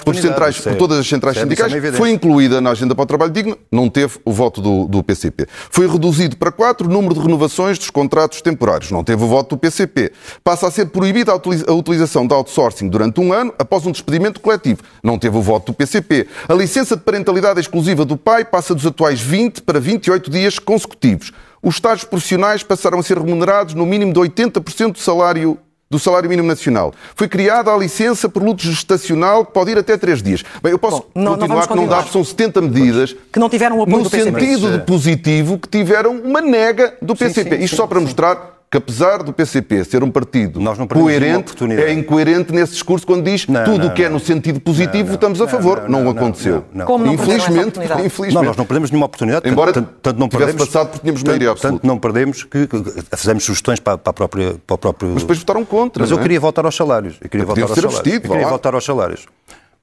por, 0.05 0.15
centrais, 0.15 0.61
por 0.61 0.75
todas 0.75 0.99
as 0.99 1.07
centrais 1.07 1.39
é, 1.39 1.41
sindicais, 1.41 1.73
é 1.73 1.93
foi 1.93 2.11
incluída 2.11 2.61
na 2.61 2.71
agenda 2.71 2.95
para 2.95 3.03
o 3.03 3.07
trabalho 3.07 3.33
digno, 3.33 3.57
não 3.73 3.89
teve 3.89 4.19
o 4.27 4.33
voto 4.33 4.61
do, 4.61 4.87
do 4.87 5.03
PCP. 5.03 5.47
Foi 5.71 5.89
reduzido 5.89 6.37
para 6.37 6.53
quatro 6.53 6.87
o 6.87 6.93
número 6.93 7.15
de 7.15 7.21
renovações 7.21 7.79
dos 7.79 7.89
contratos 7.89 8.43
temporários, 8.43 8.91
não 8.91 9.03
teve 9.03 9.25
o 9.25 9.27
voto 9.27 9.57
do 9.57 9.59
PCP. 9.59 10.13
Passa 10.45 10.67
a 10.67 10.71
ser 10.71 10.87
proibida 10.87 11.33
a 11.33 11.73
utilização 11.73 12.27
de 12.27 12.35
outsourcing 12.35 12.89
durante 12.89 13.21
um 13.21 13.33
ano 13.33 13.55
após 13.59 13.87
um 13.87 13.91
despedimento 13.91 14.39
coletivo, 14.41 14.83
não 15.03 15.19
teve 15.19 15.37
o 15.39 15.43
voto 15.43 15.73
do 15.73 15.75
PCP. 15.75 16.27
A 16.47 16.53
licença 16.53 16.95
de 16.95 17.03
parentalidade 17.03 17.59
exclusiva 17.71 18.05
do 18.05 18.17
pai 18.17 18.45
passa 18.45 18.75
dos 18.75 18.85
atuais 18.85 19.21
20 19.21 19.63
para 19.63 19.79
28 19.79 20.29
dias 20.29 20.59
consecutivos. 20.59 21.33
Os 21.63 21.77
estágios 21.77 22.05
profissionais 22.05 22.65
passaram 22.65 22.99
a 22.99 23.03
ser 23.03 23.17
remunerados 23.17 23.75
no 23.75 23.87
mínimo 23.87 24.13
de 24.13 24.19
80% 24.19 24.93
do 24.93 24.99
salário 24.99 25.57
do 25.89 25.99
salário 25.99 26.31
mínimo 26.31 26.47
nacional. 26.47 26.95
Foi 27.17 27.27
criada 27.27 27.73
a 27.73 27.77
licença 27.77 28.29
por 28.29 28.45
luto 28.45 28.63
gestacional 28.63 29.45
que 29.45 29.53
pode 29.53 29.73
ir 29.73 29.79
até 29.79 29.97
três 29.97 30.23
dias. 30.23 30.45
Bem, 30.63 30.71
eu 30.71 30.79
posso 30.79 30.99
Bom, 30.99 31.21
não, 31.21 31.33
continuar 31.33 31.61
não 31.63 31.67
que 31.67 31.75
não 31.75 31.87
dá, 31.89 32.05
são 32.05 32.23
70 32.23 32.61
medidas 32.61 33.17
que 33.33 33.41
não 33.41 33.49
tiveram 33.49 33.77
o 33.79 33.83
apoio 33.83 33.97
no 33.97 34.03
do 34.05 34.11
sentido 34.11 34.71
de 34.71 34.85
positivo 34.85 35.59
que 35.59 35.69
tiveram 35.69 36.13
uma 36.13 36.41
nega 36.41 36.95
do 37.03 37.17
PCP. 37.17 37.43
Sim, 37.43 37.57
sim, 37.57 37.65
Isto 37.65 37.75
sim, 37.75 37.77
só 37.77 37.89
para 37.89 37.99
mostrar 37.99 38.60
que 38.71 38.79
apesar 38.79 39.25
do 39.25 39.33
PCP 39.33 39.85
ser 39.85 40.05
um 40.05 40.11
partido 40.13 40.61
coerente, 40.89 41.53
é 41.73 41.93
incoerente 41.93 42.53
nesse 42.53 42.75
discurso 42.75 43.05
quando 43.05 43.25
diz 43.25 43.49
não, 43.49 43.65
tudo 43.65 43.89
o 43.89 43.93
que 43.93 44.05
é 44.05 44.09
no 44.09 44.21
sentido 44.21 44.61
positivo 44.61 45.07
não, 45.07 45.13
votamos 45.13 45.41
a 45.41 45.49
favor. 45.49 45.89
Não, 45.89 46.09
aconteceu. 46.09 46.65
Infelizmente, 47.13 47.81
infelizmente. 47.81 48.35
Não, 48.35 48.45
nós 48.45 48.57
não 48.57 48.65
perdemos 48.65 48.93
nenhuma 48.93 49.07
oportunidade. 49.07 49.49
Embora 49.49 49.73
tanto, 49.73 49.91
tanto 50.01 50.21
não 50.21 50.29
perdemos, 50.29 50.67
passado 50.67 50.91
porque 50.91 51.01
tínhamos 51.01 51.25
maioria 51.25 51.51
absoluta. 51.51 51.81
Tanto 51.81 51.87
não 51.89 51.99
perdemos 51.99 52.45
que, 52.45 52.69
que 52.69 52.77
fizemos 53.17 53.43
sugestões 53.43 53.81
para, 53.81 53.99
para, 53.99 54.11
a 54.11 54.15
própria, 54.15 54.55
para 54.65 54.75
o 54.75 54.79
próprio... 54.79 55.11
Mas 55.15 55.23
depois 55.25 55.41
votaram 55.41 55.65
contra. 55.65 56.05
Mas 56.05 56.13
eu 56.13 56.19
é? 56.19 56.23
queria 56.23 56.39
voltar 56.39 56.65
aos 56.65 56.77
salários. 56.77 57.17
Eu 57.21 57.29
queria 57.29 57.47
voltar 57.47 57.63
aos 57.63 57.71
salários. 57.73 57.95
Vestido, 57.95 58.27
eu 58.27 58.31
queria 58.31 58.49
voltar 58.49 58.75
aos 58.75 58.85
salários. 58.85 59.27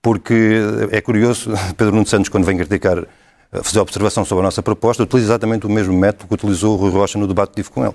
Porque 0.02 0.62
é 0.92 1.02
curioso, 1.02 1.52
Pedro 1.76 1.94
Nuno 1.94 2.08
Santos, 2.08 2.30
quando 2.30 2.46
vem 2.46 2.56
criticar, 2.56 3.04
fazer 3.52 3.82
observação 3.82 4.24
sobre 4.24 4.44
a 4.44 4.46
nossa 4.46 4.64
proposta, 4.64 5.04
utiliza 5.04 5.28
exatamente 5.28 5.66
o 5.66 5.70
mesmo 5.70 5.94
método 5.94 6.30
que 6.30 6.34
utilizou 6.36 6.76
o 6.76 6.78
Rui 6.78 6.92
Rocha 6.92 7.20
no 7.20 7.28
debate 7.28 7.50
que 7.50 7.56
tive 7.58 7.70
com 7.70 7.84
ele. 7.84 7.94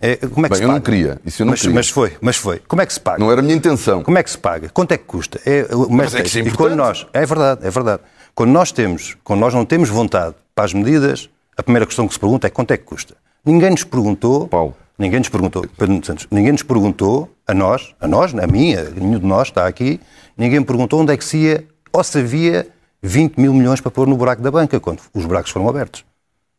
É, 0.00 0.16
como 0.16 0.46
é 0.46 0.48
que 0.48 0.54
Bem, 0.54 0.56
se 0.56 0.62
paga? 0.62 0.64
eu 0.64 0.68
não 0.68 0.80
queria. 0.80 1.20
Isso 1.24 1.42
eu 1.42 1.46
não 1.46 1.52
mas, 1.52 1.60
queria. 1.60 1.74
mas 1.74 1.88
foi, 1.88 2.16
mas 2.20 2.36
foi. 2.36 2.58
Como 2.60 2.82
é 2.82 2.86
que 2.86 2.92
se 2.92 3.00
paga? 3.00 3.18
Não 3.18 3.30
era 3.30 3.40
a 3.40 3.42
minha 3.42 3.56
intenção. 3.56 4.02
Como 4.02 4.18
é 4.18 4.22
que 4.22 4.30
se 4.30 4.38
paga? 4.38 4.68
Quanto 4.68 4.92
é 4.92 4.98
que 4.98 5.04
custa? 5.04 5.40
É, 5.46 5.66
mas 5.90 6.14
é 6.14 6.22
que 6.22 6.28
isso 6.28 6.38
é 6.38 6.40
importante. 6.42 6.54
E 6.54 6.56
quando 6.56 6.76
nós, 6.76 7.06
é 7.12 7.24
verdade, 7.26 7.66
é 7.66 7.70
verdade. 7.70 8.02
Quando 8.34 8.50
nós 8.50 8.72
temos, 8.72 9.16
quando 9.24 9.40
nós 9.40 9.54
não 9.54 9.64
temos 9.64 9.88
vontade 9.88 10.34
para 10.54 10.64
as 10.64 10.74
medidas, 10.74 11.30
a 11.56 11.62
primeira 11.62 11.86
questão 11.86 12.06
que 12.06 12.14
se 12.14 12.20
pergunta 12.20 12.46
é 12.46 12.50
quanto 12.50 12.72
é 12.72 12.76
que 12.76 12.84
custa. 12.84 13.14
Ninguém 13.44 13.70
nos 13.70 13.84
perguntou, 13.84 14.46
Paulo. 14.48 14.76
ninguém 14.98 15.20
nos 15.20 15.28
perguntou, 15.28 15.64
Pedro 15.78 16.04
Santos, 16.04 16.26
ninguém 16.30 16.52
nos 16.52 16.62
perguntou, 16.62 17.30
a 17.46 17.54
nós, 17.54 17.94
a 18.00 18.06
nós, 18.08 18.34
a 18.34 18.46
mim, 18.46 18.74
nenhum 18.96 19.18
de 19.18 19.24
nós 19.26 19.48
está 19.48 19.66
aqui, 19.66 20.00
ninguém 20.36 20.60
me 20.60 20.66
perguntou 20.66 21.00
onde 21.00 21.12
é 21.12 21.16
que 21.16 21.24
se 21.24 21.38
ia, 21.38 21.64
ou 21.92 22.02
se 22.04 22.18
havia 22.18 22.66
20 23.02 23.38
mil 23.40 23.54
milhões 23.54 23.80
para 23.80 23.90
pôr 23.90 24.06
no 24.06 24.16
buraco 24.16 24.42
da 24.42 24.50
banca, 24.50 24.80
quando 24.80 25.00
os 25.14 25.24
buracos 25.24 25.50
foram 25.52 25.68
abertos. 25.68 26.04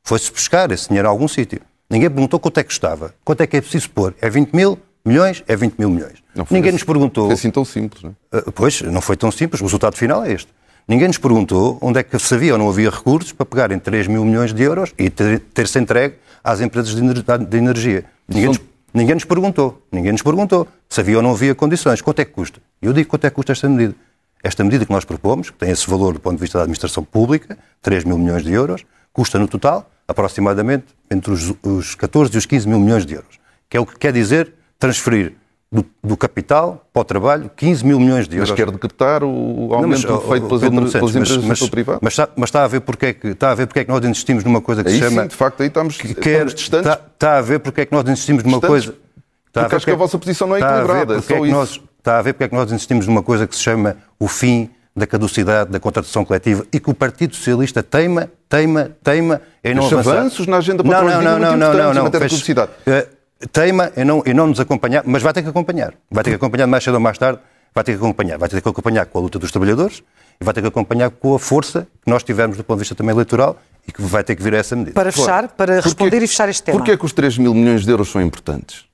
Foi-se 0.04 0.32
pescar 0.32 0.72
esse 0.72 0.88
dinheiro 0.88 1.08
a 1.08 1.12
algum 1.12 1.28
sítio. 1.28 1.60
Ninguém 1.90 2.10
perguntou 2.10 2.40
quanto 2.40 2.60
é 2.60 2.64
que 2.64 2.70
custava. 2.70 3.14
Quanto 3.24 3.42
é 3.42 3.48
que 3.48 3.58
é 3.58 3.62
preciso 3.62 3.90
pôr? 3.90 4.14
É 4.22 4.30
20 4.30 4.54
mil 4.54 4.78
milhões? 5.06 5.44
É 5.48 5.56
20 5.56 5.76
mil 5.78 5.90
milhões. 5.90 6.22
Ninguém 6.52 6.70
assim, 6.70 6.72
nos 6.74 6.84
perguntou. 6.84 7.26
Foi 7.26 7.34
assim 7.34 7.50
tão 7.50 7.64
simples, 7.64 8.04
não 8.04 8.16
é? 8.32 8.38
Uh, 8.38 8.52
pois, 8.52 8.82
não 8.82 9.02
foi 9.02 9.16
tão 9.16 9.32
simples. 9.32 9.62
O 9.62 9.64
resultado 9.64 9.96
final 9.96 10.24
é 10.24 10.34
este. 10.34 10.52
Ninguém 10.88 11.08
nos 11.08 11.18
perguntou 11.18 11.78
onde 11.82 12.00
é 12.00 12.04
que 12.04 12.18
se 12.20 12.34
havia 12.34 12.54
ou 12.54 12.60
não 12.60 12.70
havia 12.70 12.90
recursos 12.90 13.32
para 13.34 13.46
pegarem 13.46 13.80
3 13.80 14.08
mil 14.08 14.24
milhões 14.24 14.54
de 14.54 14.64
euros 14.64 14.94
e 14.98 15.10
ter-se 15.10 15.80
entregue 15.80 16.16
às 16.44 16.62
empresas 16.62 16.96
de 16.96 17.58
energia. 17.58 18.06
Ninguém 18.28 18.48
nos, 18.48 18.62
ninguém 18.94 19.16
nos 19.16 19.26
perguntou. 19.26 19.82
Ninguém 19.92 20.14
nos 20.14 20.22
perguntou 20.22 20.68
se 20.88 21.02
havia 21.02 21.18
ou 21.18 21.24
não 21.24 21.32
havia 21.32 21.54
condições. 21.54 22.02
Quanto 22.02 22.20
é 22.20 22.26
que 22.26 22.32
custa? 22.32 22.62
Eu 22.82 22.94
digo 22.94 23.10
quanto 23.10 23.26
é 23.26 23.30
que 23.30 23.36
custa 23.36 23.52
esta 23.52 23.68
medida. 23.68 23.96
Esta 24.42 24.64
medida 24.64 24.86
que 24.86 24.92
nós 24.92 25.04
propomos, 25.04 25.50
que 25.50 25.58
tem 25.58 25.72
esse 25.72 25.90
valor 25.90 26.14
do 26.14 26.20
ponto 26.20 26.36
de 26.36 26.42
vista 26.42 26.58
da 26.58 26.64
administração 26.64 27.04
pública, 27.04 27.58
3 27.82 28.06
mil 28.06 28.18
milhões 28.18 28.44
de 28.44 28.54
euros, 28.54 28.86
custa 29.12 29.38
no 29.40 29.48
total 29.48 29.90
aproximadamente 30.08 30.86
entre 31.12 31.32
os, 31.32 31.54
os 31.64 31.96
14 31.96 32.34
e 32.34 32.38
os 32.38 32.46
15 32.46 32.68
mil 32.68 32.80
milhões 32.80 33.06
de 33.06 33.16
euros, 33.16 33.40
que 33.70 33.78
é 33.78 33.80
o 33.80 33.86
que 33.86 33.98
quer 33.98 34.14
dizer 34.14 34.54
transferir 34.80 35.34
do, 35.72 35.86
do, 36.02 36.16
capital 36.16 36.88
para 36.94 37.02
o 37.02 37.06
trabalho 37.06 37.52
15 37.56 37.86
mil 37.86 38.00
milhões 38.00 38.28
de 38.28 38.38
euros. 38.38 38.52
Mas 38.52 38.58
quer 38.58 38.72
decretar 38.72 39.24
o 39.24 39.74
aumento 39.74 40.08
não, 40.08 40.16
mas, 40.16 40.30
feito 40.30 40.48
pelas, 40.48 40.62
Santos, 40.62 40.92
pelas 40.94 41.16
empresas 41.16 41.38
mas, 41.38 41.48
do 41.48 41.56
setor 41.56 41.72
privado? 41.72 42.00
Mas, 42.02 42.14
está, 42.14 42.30
mas 42.36 42.48
está, 42.48 42.64
a 42.64 42.68
ver 42.68 42.82
porque 42.82 43.06
é 43.08 43.14
que, 43.14 43.28
está 43.28 43.52
a 43.52 43.56
ver 43.56 43.68
porque 43.68 43.80
é 43.80 43.84
que 43.84 43.92
nós 43.92 44.04
insistimos 44.06 44.44
numa 44.44 44.62
coisa 44.62 44.84
que 44.84 44.90
aí 44.90 44.96
se 44.96 45.02
chama... 45.02 45.24
Sim, 45.24 45.28
de 45.28 45.36
facto, 45.36 45.62
aí 45.62 45.68
estamos, 45.68 45.98
que 45.98 46.14
quer, 46.14 46.32
estamos 46.32 46.56
distantes. 46.56 46.92
Está, 46.92 47.06
está, 47.14 47.38
a 47.38 47.42
ver 47.42 47.60
porque 47.60 47.82
é 47.82 47.86
que 47.86 47.92
nós 47.92 48.08
insistimos 48.08 48.44
numa 48.44 48.60
distantes, 48.60 48.86
coisa... 48.86 49.08
Está 49.48 49.62
porque 49.62 49.76
acho 49.76 49.86
que 49.86 49.92
a 49.92 49.96
vossa 49.96 50.18
posição 50.18 50.48
não 50.48 50.56
é 50.56 50.60
equilibrada, 50.60 51.18
é 51.18 51.22
só 51.22 51.36
é 51.36 51.42
isso. 51.42 51.52
Nós, 51.52 51.82
está 51.98 52.20
a 52.20 52.22
ver 52.22 52.34
porque 52.34 52.44
é 52.46 52.48
que 52.48 52.56
nós 52.56 52.72
insistimos 52.72 53.08
numa 53.08 53.24
coisa 53.24 53.46
que 53.46 53.56
se 53.56 53.62
chama 53.62 53.98
o 54.20 54.28
fim 54.28 54.70
da 54.98 55.06
caducidade 55.06 55.70
da 55.70 55.80
contratação 55.80 56.26
coletiva 56.26 56.66
e 56.74 56.80
que 56.80 56.90
o 56.90 56.94
Partido 56.94 57.36
Socialista 57.36 57.84
teima, 57.84 58.32
teima, 58.50 58.92
teima 59.04 59.42
em 59.64 59.76
não 59.76 59.86
Os 59.86 59.94
avançar. 59.94 60.18
avanços 60.18 60.48
na 60.48 60.58
agenda 60.58 60.84
para 60.84 61.02
não, 61.02 61.08
não, 61.08 61.22
não, 61.22 61.40
não, 61.40 61.58
não, 61.58 61.94
não, 61.94 62.04
não, 62.04 62.12
caducidade. 62.12 62.72
Uh, 62.88 63.48
teima 63.52 63.92
em 63.96 64.04
não, 64.04 64.24
em 64.26 64.34
não 64.34 64.48
nos 64.48 64.60
acompanhar, 64.60 65.04
mas 65.06 65.22
vai 65.22 65.32
ter 65.34 65.44
que 65.44 65.50
acompanhar. 65.50 65.94
Vai 66.10 66.24
ter 66.24 66.32
que 66.32 66.36
acompanhar 66.38 66.66
mais 66.66 66.84
cedo 66.84 66.96
ou 66.96 67.00
mais 67.00 67.18
tarde, 67.18 67.40
vai 67.76 67.84
ter 67.84 67.92
que 67.92 67.98
acompanhar. 68.00 68.40
Vai 68.40 68.50
ter 68.50 68.60
que 68.60 68.68
acompanhar 68.68 69.06
com 69.06 69.20
a 69.20 69.22
luta 69.22 69.38
dos 69.38 69.52
trabalhadores 69.52 70.02
e 70.42 70.44
vai 70.44 70.54
ter 70.54 70.62
que 70.62 70.68
acompanhar 70.68 71.12
com 71.12 71.36
a 71.36 71.40
força 71.40 71.88
que 72.04 72.10
nós 72.10 72.24
tivermos 72.24 72.58
do 72.58 72.64
ponto 72.64 72.78
de 72.78 72.82
vista 72.82 72.96
também 72.96 73.14
eleitoral 73.14 73.56
e 73.88 73.92
que 73.92 74.02
vai 74.02 74.24
ter 74.24 74.36
que 74.36 74.42
vir 74.42 74.56
a 74.56 74.58
essa 74.58 74.76
medida. 74.76 74.94
Para 74.94 75.12
fechar, 75.12 75.50
para 75.50 75.80
responder 75.80 76.24
e 76.24 76.28
fechar 76.28 76.50
este 76.50 76.64
tema. 76.64 76.78
Porquê 76.80 76.94
é 76.94 76.98
que 76.98 77.06
os 77.06 77.14
3 77.14 77.38
mil 77.38 77.54
milhões 77.54 77.86
de 77.86 77.92
euros 77.92 78.10
são 78.10 78.20
importantes? 78.20 78.86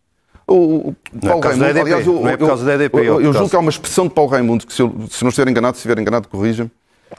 O, 0.47 0.93
Paulo 1.21 1.41
não 1.41 1.65
é 1.65 1.71
Raimundo, 1.71 1.79
aliás, 1.79 2.07
eu, 2.07 2.13
não 2.13 2.29
é 2.29 2.37
por 2.37 2.47
causa 2.47 2.65
da 2.65 2.73
EDP. 2.75 2.97
Eu, 2.97 3.21
eu 3.21 3.33
julgo 3.33 3.49
que 3.49 3.55
há 3.55 3.59
uma 3.59 3.69
expressão 3.69 4.07
de 4.07 4.13
Paulo 4.13 4.29
Raimundo, 4.29 4.67
que 4.67 4.73
se, 4.73 4.81
eu, 4.81 4.93
se 5.09 5.23
não 5.23 5.29
estiver 5.29 5.49
enganado, 5.49 5.77
se 5.77 5.79
estiver 5.79 5.99
enganado, 5.99 6.27
corrija-me, 6.27 6.69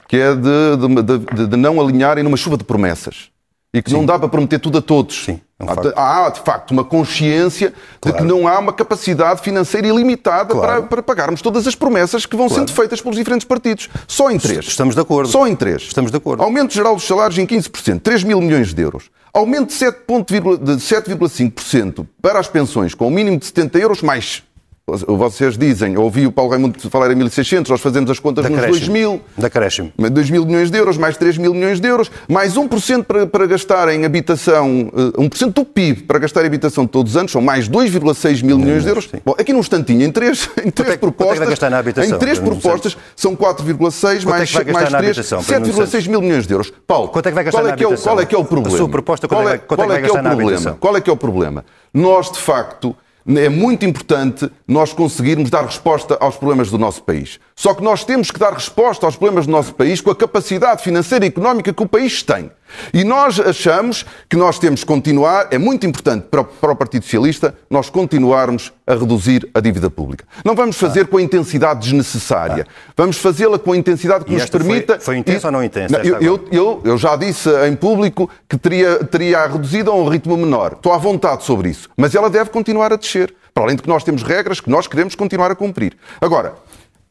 que 0.07 0.17
é 0.17 0.35
de, 0.35 0.77
de, 0.77 1.17
de, 1.17 1.47
de, 1.47 1.57
não 1.57 1.81
alinharem 1.81 2.23
numa 2.23 2.37
chuva 2.37 2.57
de 2.57 2.63
promessas. 2.63 3.29
E 3.75 3.81
que 3.81 3.89
Sim. 3.89 3.97
não 3.97 4.05
dá 4.05 4.17
para 4.17 4.29
prometer 4.29 4.57
tudo 4.57 4.77
a 4.77 4.81
todos. 4.81 5.25
Sim. 5.25 5.41
É 5.59 5.65
um 5.65 5.67
há, 5.97 6.29
de 6.29 6.39
facto, 6.39 6.71
uma 6.71 6.85
consciência 6.85 7.73
claro. 7.99 8.17
de 8.17 8.23
que 8.23 8.27
não 8.27 8.47
há 8.47 8.57
uma 8.57 8.71
capacidade 8.71 9.41
financeira 9.41 9.85
ilimitada 9.85 10.53
claro. 10.53 10.83
para, 10.83 10.83
para, 10.83 11.03
pagarmos 11.03 11.41
todas 11.41 11.67
as 11.67 11.75
promessas 11.75 12.25
que 12.25 12.37
vão 12.37 12.47
claro. 12.47 12.61
sendo 12.61 12.73
feitas 12.73 13.01
pelos 13.01 13.17
diferentes 13.17 13.45
partidos. 13.45 13.89
Só 14.07 14.31
em 14.31 14.37
três. 14.37 14.65
Estamos 14.65 14.95
de 14.95 15.01
acordo. 15.01 15.29
Só 15.29 15.45
em 15.45 15.57
três. 15.57 15.81
Estamos 15.81 16.09
de 16.09 16.15
acordo. 16.15 16.41
Aumento 16.41 16.73
geral 16.73 16.95
dos 16.95 17.05
salários 17.05 17.37
em 17.37 17.45
15%, 17.45 17.99
3 17.99 18.23
mil 18.23 18.39
milhões 18.39 18.73
de 18.73 18.81
euros. 18.81 19.09
Aumento 19.33 19.67
de 19.67 19.75
7,5% 19.75 22.07
para 22.21 22.39
as 22.39 22.47
pensões 22.47 22.93
com 22.93 23.03
o 23.03 23.09
um 23.09 23.11
mínimo 23.11 23.37
de 23.37 23.47
70 23.47 23.77
euros, 23.79 24.01
mais 24.01 24.41
vocês 24.87 25.57
dizem, 25.57 25.97
ouvi 25.97 26.27
o 26.27 26.31
Paulo 26.31 26.51
Raimundo 26.51 26.79
falar 26.91 27.09
em 27.09 27.15
1.600, 27.15 27.69
nós 27.69 27.81
fazemos 27.81 28.11
as 28.11 28.19
contas 28.19 28.47
nos 28.47 28.61
2 28.61 28.87
mil. 28.87 29.19
Da 29.35 29.49
creche. 29.49 29.91
2 29.97 30.29
mil 30.29 30.45
milhões 30.45 30.69
de 30.69 30.77
euros, 30.77 30.95
mais 30.95 31.17
3 31.17 31.39
mil 31.39 31.55
milhões 31.55 31.79
de 31.79 31.87
euros, 31.87 32.11
mais 32.29 32.53
1% 32.53 33.03
para, 33.03 33.25
para 33.25 33.47
gastar 33.47 33.89
em 33.89 34.05
habitação, 34.05 34.91
1% 34.93 35.47
eh, 35.47 35.49
do 35.49 35.65
PIB 35.65 36.03
para 36.03 36.19
gastar 36.19 36.43
em 36.43 36.45
habitação 36.45 36.85
todos 36.85 37.13
os 37.13 37.17
anos, 37.17 37.31
são 37.31 37.41
mais 37.41 37.67
2,6 37.67 38.43
mil 38.43 38.59
milhões 38.59 38.83
de 38.83 38.89
euros. 38.89 39.05
Sim. 39.05 39.17
Bom, 39.25 39.33
aqui 39.39 39.51
num 39.51 39.59
instantinho, 39.59 40.03
em 40.03 40.11
três, 40.11 40.47
em 40.63 40.69
três 40.69 40.93
é, 40.93 40.97
propostas, 40.97 41.41
é 41.41 41.49
gastar 41.49 41.71
na 41.71 41.79
habitação? 41.79 42.15
em 42.15 42.19
três 42.19 42.37
propostas, 42.37 42.95
são 43.15 43.35
4,6 43.35 44.23
mais, 44.23 44.55
é 44.55 44.71
mais 44.71 44.89
3, 44.89 45.17
7,6 45.17 46.07
mil 46.07 46.21
milhões 46.21 46.45
de 46.45 46.53
euros. 46.53 46.71
Paulo, 46.85 47.07
quanto 47.07 47.25
é 47.25 47.31
que 47.31 47.35
vai 47.35 47.43
gastar 47.43 47.59
qual, 47.59 47.73
é 47.73 47.75
que 47.75 47.83
é 47.83 47.87
o, 47.87 47.97
qual 47.97 48.19
é 48.19 48.25
que 48.27 48.35
é 48.35 48.37
o 48.37 48.45
problema? 48.45 48.75
A 48.75 48.77
sua 48.77 48.89
proposta, 48.89 49.27
qual, 49.27 49.49
é, 49.49 49.57
qual 49.57 49.79
é, 49.79 49.83
é, 49.83 49.87
que, 49.87 50.05
é, 50.05 50.09
que 50.09 50.15
é 50.15 50.19
o 50.19 50.23
problema? 50.23 50.77
Qual 50.79 50.95
é 50.95 51.01
que 51.01 51.09
é 51.09 51.13
o 51.13 51.17
problema? 51.17 51.65
Nós, 51.91 52.31
de 52.31 52.37
facto, 52.37 52.95
é 53.27 53.49
muito 53.49 53.85
importante 53.85 54.49
nós 54.67 54.93
conseguirmos 54.93 55.49
dar 55.49 55.65
resposta 55.65 56.15
aos 56.19 56.35
problemas 56.35 56.69
do 56.69 56.77
nosso 56.77 57.01
país. 57.01 57.39
Só 57.55 57.73
que 57.73 57.83
nós 57.83 58.03
temos 58.03 58.29
que 58.29 58.39
dar 58.39 58.53
resposta 58.53 59.05
aos 59.05 59.15
problemas 59.15 59.47
do 59.47 59.51
nosso 59.51 59.73
país 59.73 59.99
com 59.99 60.11
a 60.11 60.15
capacidade 60.15 60.83
financeira 60.83 61.25
e 61.25 61.29
económica 61.29 61.73
que 61.73 61.83
o 61.83 61.87
país 61.87 62.21
tem. 62.21 62.51
E 62.93 63.03
nós 63.03 63.39
achamos 63.39 64.05
que 64.29 64.35
nós 64.35 64.59
temos 64.59 64.81
que 64.81 64.85
continuar, 64.85 65.47
é 65.51 65.57
muito 65.57 65.85
importante 65.85 66.27
para, 66.29 66.43
para 66.43 66.71
o 66.71 66.75
Partido 66.75 67.03
Socialista, 67.03 67.55
nós 67.69 67.89
continuarmos 67.89 68.71
a 68.87 68.93
reduzir 68.93 69.49
a 69.53 69.59
dívida 69.59 69.89
pública. 69.89 70.25
Não 70.43 70.55
vamos 70.55 70.77
fazer 70.77 71.01
ah. 71.01 71.05
com 71.05 71.17
a 71.17 71.21
intensidade 71.21 71.81
desnecessária. 71.81 72.67
Ah. 72.69 72.93
Vamos 72.95 73.17
fazê-la 73.17 73.57
com 73.57 73.71
a 73.71 73.77
intensidade 73.77 74.25
que 74.25 74.33
e 74.33 74.35
nos 74.35 74.49
permita. 74.49 74.93
Foi, 74.93 75.01
foi 75.03 75.17
intensa 75.17 75.47
ou 75.47 75.51
não 75.51 75.63
intensa? 75.63 75.97
Eu, 75.97 76.19
eu, 76.21 76.47
eu, 76.51 76.81
eu, 76.83 76.97
já 76.97 77.15
disse 77.15 77.49
em 77.67 77.75
público 77.75 78.29
que 78.47 78.57
teria, 78.57 79.03
teria 79.03 79.45
reduzido 79.47 79.91
a 79.91 79.95
um 79.95 80.07
ritmo 80.07 80.37
menor. 80.37 80.73
Estou 80.73 80.93
à 80.93 80.97
vontade 80.97 81.43
sobre 81.43 81.69
isso. 81.69 81.89
Mas 81.97 82.13
ela 82.15 82.29
deve 82.29 82.49
continuar 82.49 82.93
a 82.93 82.95
descer. 82.95 83.33
Para 83.53 83.63
além 83.63 83.77
de 83.77 83.83
que 83.83 83.87
nós 83.87 84.03
temos 84.03 84.21
regras 84.21 84.59
que 84.59 84.69
nós 84.69 84.85
queremos 84.85 85.15
continuar 85.15 85.49
a 85.49 85.55
cumprir. 85.55 85.95
Agora, 86.19 86.55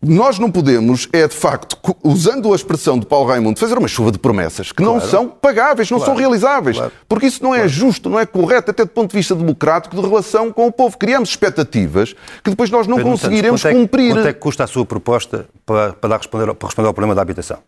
nós 0.06 0.38
não 0.38 0.50
podemos, 0.50 1.08
é 1.12 1.26
de 1.26 1.34
facto, 1.34 1.76
usando 2.02 2.52
a 2.52 2.56
expressão 2.56 2.98
de 2.98 3.06
Paulo 3.06 3.28
Raimundo, 3.28 3.58
fazer 3.58 3.76
uma 3.78 3.88
chuva 3.88 4.12
de 4.12 4.18
promessas 4.18 4.72
que 4.72 4.82
não 4.82 5.00
são 5.00 5.28
pagáveis, 5.28 5.90
não 5.90 5.98
claro. 5.98 6.12
são 6.12 6.18
realizáveis. 6.18 6.76
Claro. 6.76 6.92
Porque 7.08 7.26
isso 7.26 7.42
não 7.42 7.54
é 7.54 7.66
justo, 7.68 8.08
não 8.10 8.18
é 8.18 8.26
correto, 8.26 8.70
até 8.70 8.84
do 8.84 8.90
ponto 8.90 9.10
de 9.10 9.16
vista 9.16 9.34
democrático, 9.34 9.96
de 9.96 10.02
relação 10.02 10.52
com 10.52 10.66
o 10.66 10.72
povo. 10.72 10.96
Criamos 10.98 11.30
expectativas 11.30 12.14
que 12.42 12.50
depois 12.50 12.70
nós 12.70 12.86
não 12.86 12.96
Pedro 12.96 13.12
conseguiremos 13.12 13.60
Santos, 13.60 13.74
quanto 13.74 13.76
é, 13.76 13.80
cumprir. 13.80 14.14
Quanto 14.14 14.28
é 14.28 14.32
que 14.32 14.40
custa 14.40 14.64
a 14.64 14.66
sua 14.66 14.84
proposta 14.84 15.46
para, 15.64 15.92
para, 15.92 16.16
responder, 16.16 16.54
para 16.54 16.68
responder 16.68 16.88
ao 16.88 16.94
problema 16.94 17.14
da 17.14 17.22
habitação? 17.22 17.58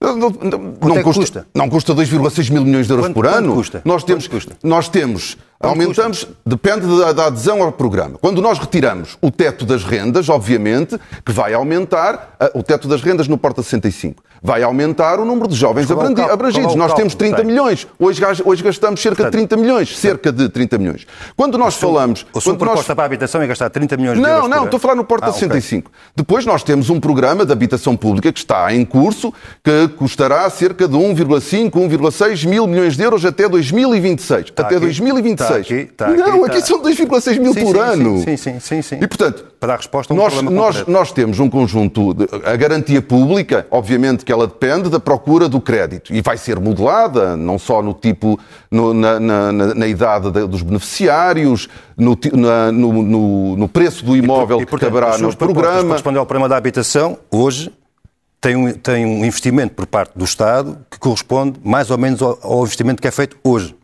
Não, 0.00 0.16
não, 0.16 0.30
não, 0.30 0.96
é 0.96 1.02
custa, 1.02 1.20
custa? 1.20 1.46
Não 1.52 1.68
custa 1.68 1.92
2,6 1.92 2.52
mil 2.52 2.64
milhões 2.64 2.86
de 2.86 2.92
euros 2.92 3.06
quanto, 3.06 3.14
por 3.14 3.26
ano. 3.26 3.54
Custa? 3.54 3.82
Nós 3.84 4.04
temos, 4.04 4.28
custa? 4.28 4.56
Nós 4.62 4.88
temos 4.88 5.36
aumentamos, 5.60 6.26
depende 6.46 6.86
da, 6.98 7.12
da, 7.12 7.26
adesão 7.26 7.62
ao 7.62 7.72
programa. 7.72 8.18
Quando 8.20 8.40
nós 8.40 8.58
retiramos 8.58 9.18
o 9.20 9.30
teto 9.30 9.64
das 9.64 9.82
rendas, 9.82 10.28
obviamente, 10.28 10.98
que 11.24 11.32
vai 11.32 11.52
aumentar, 11.52 12.36
uh, 12.40 12.58
o 12.58 12.62
teto 12.62 12.86
das 12.86 13.02
rendas 13.02 13.26
no 13.26 13.36
Porta 13.36 13.62
65, 13.62 14.22
vai 14.40 14.62
aumentar 14.62 15.18
o 15.18 15.24
número 15.24 15.48
de 15.48 15.56
jovens 15.56 15.90
abrangidos. 15.90 16.30
abrangidos. 16.30 16.74
Nós 16.76 16.94
temos 16.94 17.14
30 17.14 17.42
milhões, 17.42 17.86
hoje, 17.98 18.22
hoje 18.44 18.62
gastamos 18.62 19.00
cerca 19.00 19.24
de 19.24 19.30
30 19.30 19.56
milhões, 19.56 19.98
cerca 19.98 20.30
de 20.30 20.48
30 20.48 20.78
milhões. 20.78 21.06
Quando 21.36 21.58
nós 21.58 21.74
falamos... 21.74 22.24
A 22.34 22.40
sua 22.40 22.54
proposta 22.54 22.90
nós... 22.90 22.94
para 22.94 23.02
a 23.02 23.06
habitação 23.06 23.42
é 23.42 23.46
gastar 23.46 23.68
30 23.70 23.96
milhões 23.96 24.16
de 24.16 24.22
não, 24.22 24.30
euros 24.30 24.48
Não, 24.48 24.56
não, 24.58 24.64
estou 24.64 24.78
a 24.78 24.80
falar 24.80 24.94
no 24.94 25.04
Porta 25.04 25.26
ah, 25.26 25.32
65. 25.32 25.88
Okay. 25.88 26.00
Depois 26.14 26.46
nós 26.46 26.62
temos 26.62 26.88
um 26.88 27.00
programa 27.00 27.44
de 27.44 27.52
habitação 27.52 27.96
pública 27.96 28.32
que 28.32 28.38
está 28.38 28.72
em 28.72 28.84
curso, 28.84 29.32
que 29.64 29.88
custará 29.96 30.48
cerca 30.50 30.86
de 30.86 30.96
1,5, 30.96 31.70
1,6 31.70 32.46
mil 32.46 32.66
milhões 32.66 32.96
de 32.96 33.02
euros 33.02 33.24
até 33.24 33.48
2026. 33.48 34.46
Está 34.46 34.62
até 34.62 34.76
aqui, 34.76 34.84
2026. 34.84 35.47
Está 35.47 35.47
aqui, 35.56 35.74
está 35.74 36.06
aqui, 36.06 36.16
não, 36.16 36.44
aqui 36.44 36.60
são 36.62 36.82
2,6 36.82 37.38
mil 37.40 37.52
sim, 37.52 37.60
por 37.60 37.74
sim, 37.74 37.80
ano. 37.80 38.18
Sim, 38.22 38.36
sim, 38.36 38.60
sim, 38.60 38.82
sim. 38.82 38.98
E, 39.00 39.06
portanto, 39.06 39.44
para 39.58 39.68
dar 39.68 39.76
resposta 39.76 40.12
a 40.12 40.16
um 40.16 40.18
nós, 40.18 40.42
nós, 40.42 40.86
nós 40.86 41.12
temos 41.12 41.38
um 41.38 41.48
conjunto... 41.48 42.14
De, 42.14 42.26
a 42.44 42.56
garantia 42.56 43.02
pública, 43.02 43.66
obviamente 43.70 44.24
que 44.24 44.32
ela 44.32 44.46
depende 44.46 44.88
da 44.88 45.00
procura 45.00 45.48
do 45.48 45.60
crédito 45.60 46.14
e 46.14 46.20
vai 46.20 46.36
ser 46.36 46.58
modelada, 46.58 47.36
não 47.36 47.58
só 47.58 47.82
no 47.82 47.94
tipo, 47.94 48.38
no, 48.70 48.94
na, 48.94 49.18
na, 49.18 49.52
na, 49.52 49.86
idade 49.86 50.30
dos 50.30 50.62
beneficiários, 50.62 51.68
no, 51.96 52.18
no, 52.72 53.56
no, 53.56 53.68
preço 53.68 54.04
do 54.04 54.16
imóvel 54.16 54.60
e, 54.60 54.66
por, 54.66 54.76
e, 54.76 54.80
portanto, 54.80 54.90
que 54.90 55.00
caberá 55.00 55.18
no 55.18 55.36
programa. 55.36 55.92
Responder 55.94 56.18
ao 56.18 56.26
problema 56.26 56.48
da 56.48 56.56
habitação, 56.56 57.18
hoje 57.30 57.72
tem 58.40 58.56
um, 58.56 58.72
tem 58.72 59.04
um 59.04 59.24
investimento 59.24 59.74
por 59.74 59.86
parte 59.86 60.12
do 60.16 60.24
Estado 60.24 60.78
que 60.90 60.98
corresponde 60.98 61.58
mais 61.64 61.90
ou 61.90 61.98
menos 61.98 62.22
ao, 62.22 62.38
ao 62.42 62.62
investimento 62.62 63.02
que 63.02 63.08
é 63.08 63.10
feito 63.10 63.36
hoje. 63.42 63.74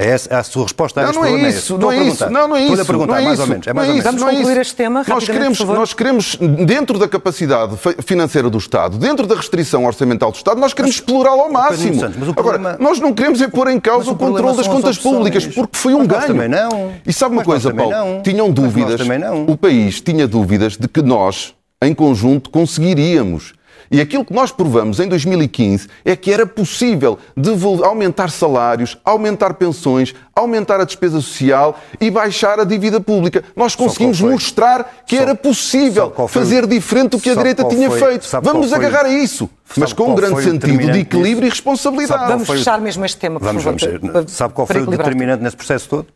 É 0.00 0.06
essa 0.06 0.38
a 0.38 0.42
sua 0.42 0.62
resposta 0.62 1.02
a 1.02 1.12
não, 1.12 1.12
não 1.12 1.24
é 1.26 1.48
isso, 1.50 1.76
não 1.76 1.92
é 1.92 2.02
isso, 2.04 2.30
não, 2.30 2.48
não 2.48 2.56
é 2.56 2.62
isso. 2.62 2.72
Estou 2.72 2.82
a 2.82 2.86
perguntar, 2.86 3.12
não 3.12 3.18
é 3.18 3.22
mais 3.22 3.34
isso, 3.34 3.42
ou 3.42 3.48
menos. 3.48 3.66
É 3.66 3.72
mais 3.74 3.88
ou 3.88 3.94
menos. 3.94 4.04
Vamos 4.10 4.22
concluir 4.22 4.56
este 4.56 4.74
tema 4.74 5.04
nós 5.06 5.26
queremos, 5.26 5.60
nós 5.60 5.92
queremos, 5.92 6.38
dentro 6.64 6.98
da 6.98 7.06
capacidade 7.06 7.76
financeira 8.06 8.48
do 8.48 8.56
Estado, 8.56 8.96
dentro 8.96 9.26
da 9.26 9.34
restrição 9.34 9.84
orçamental 9.84 10.32
do 10.32 10.36
Estado, 10.36 10.58
nós 10.58 10.72
queremos 10.72 10.96
explorá-lo 10.96 11.42
ao 11.42 11.52
máximo. 11.52 12.00
Agora, 12.34 12.78
nós 12.80 12.98
não 12.98 13.12
queremos 13.12 13.42
é 13.42 13.48
pôr 13.48 13.68
em 13.68 13.78
causa 13.78 14.10
o, 14.10 14.14
o 14.14 14.16
controle 14.16 14.56
das 14.56 14.66
contas 14.66 14.96
públicas, 14.96 15.46
porque 15.46 15.76
foi 15.76 15.92
um 15.92 16.06
ganho. 16.06 16.28
também 16.28 16.48
não. 16.48 16.92
E 17.06 17.12
sabe 17.12 17.34
uma 17.34 17.44
coisa, 17.44 17.72
Paulo? 17.74 17.92
Não. 17.92 18.22
Tinham 18.22 18.50
dúvidas, 18.50 19.02
o 19.46 19.56
país 19.56 20.00
tinha 20.00 20.26
dúvidas 20.26 20.78
de 20.78 20.88
que 20.88 21.02
nós, 21.02 21.52
em 21.82 21.92
conjunto, 21.92 22.48
conseguiríamos 22.48 23.52
e 23.90 24.00
aquilo 24.00 24.24
que 24.24 24.32
nós 24.32 24.52
provamos 24.52 25.00
em 25.00 25.08
2015 25.08 25.88
é 26.04 26.14
que 26.14 26.32
era 26.32 26.46
possível 26.46 27.18
aumentar 27.82 28.30
salários, 28.30 28.96
aumentar 29.04 29.54
pensões, 29.54 30.14
aumentar 30.34 30.80
a 30.80 30.84
despesa 30.84 31.20
social 31.20 31.76
e 32.00 32.10
baixar 32.10 32.60
a 32.60 32.64
dívida 32.64 33.00
pública. 33.00 33.42
Nós 33.56 33.74
conseguimos 33.74 34.20
mostrar 34.20 35.02
que 35.04 35.16
Só... 35.16 35.22
era 35.22 35.34
possível 35.34 36.12
fazer 36.28 36.66
diferente 36.66 37.10
do 37.10 37.20
que 37.20 37.30
a 37.30 37.34
direita 37.34 37.64
tinha 37.64 37.90
foi... 37.90 37.98
feito. 37.98 38.28
Vamos 38.42 38.72
agarrar 38.72 39.06
a 39.06 39.12
isso. 39.12 39.50
Mas 39.76 39.92
com 39.92 40.12
um 40.12 40.14
grande 40.14 40.42
sentido 40.42 40.92
de 40.92 40.98
equilíbrio 41.00 41.46
e 41.46 41.50
responsabilidade. 41.50 42.28
Vamos 42.28 42.46
fechar 42.46 42.80
mesmo 42.80 43.04
este 43.04 43.18
tema, 43.18 43.40
por 43.40 43.46
vamos, 43.46 43.62
favor. 43.62 44.00
Vamos. 44.00 44.32
Sabe 44.32 44.54
qual 44.54 44.66
foi 44.66 44.82
o 44.82 44.86
determinante 44.86 45.42
nesse 45.42 45.56
processo 45.56 45.88
todo? 45.88 46.06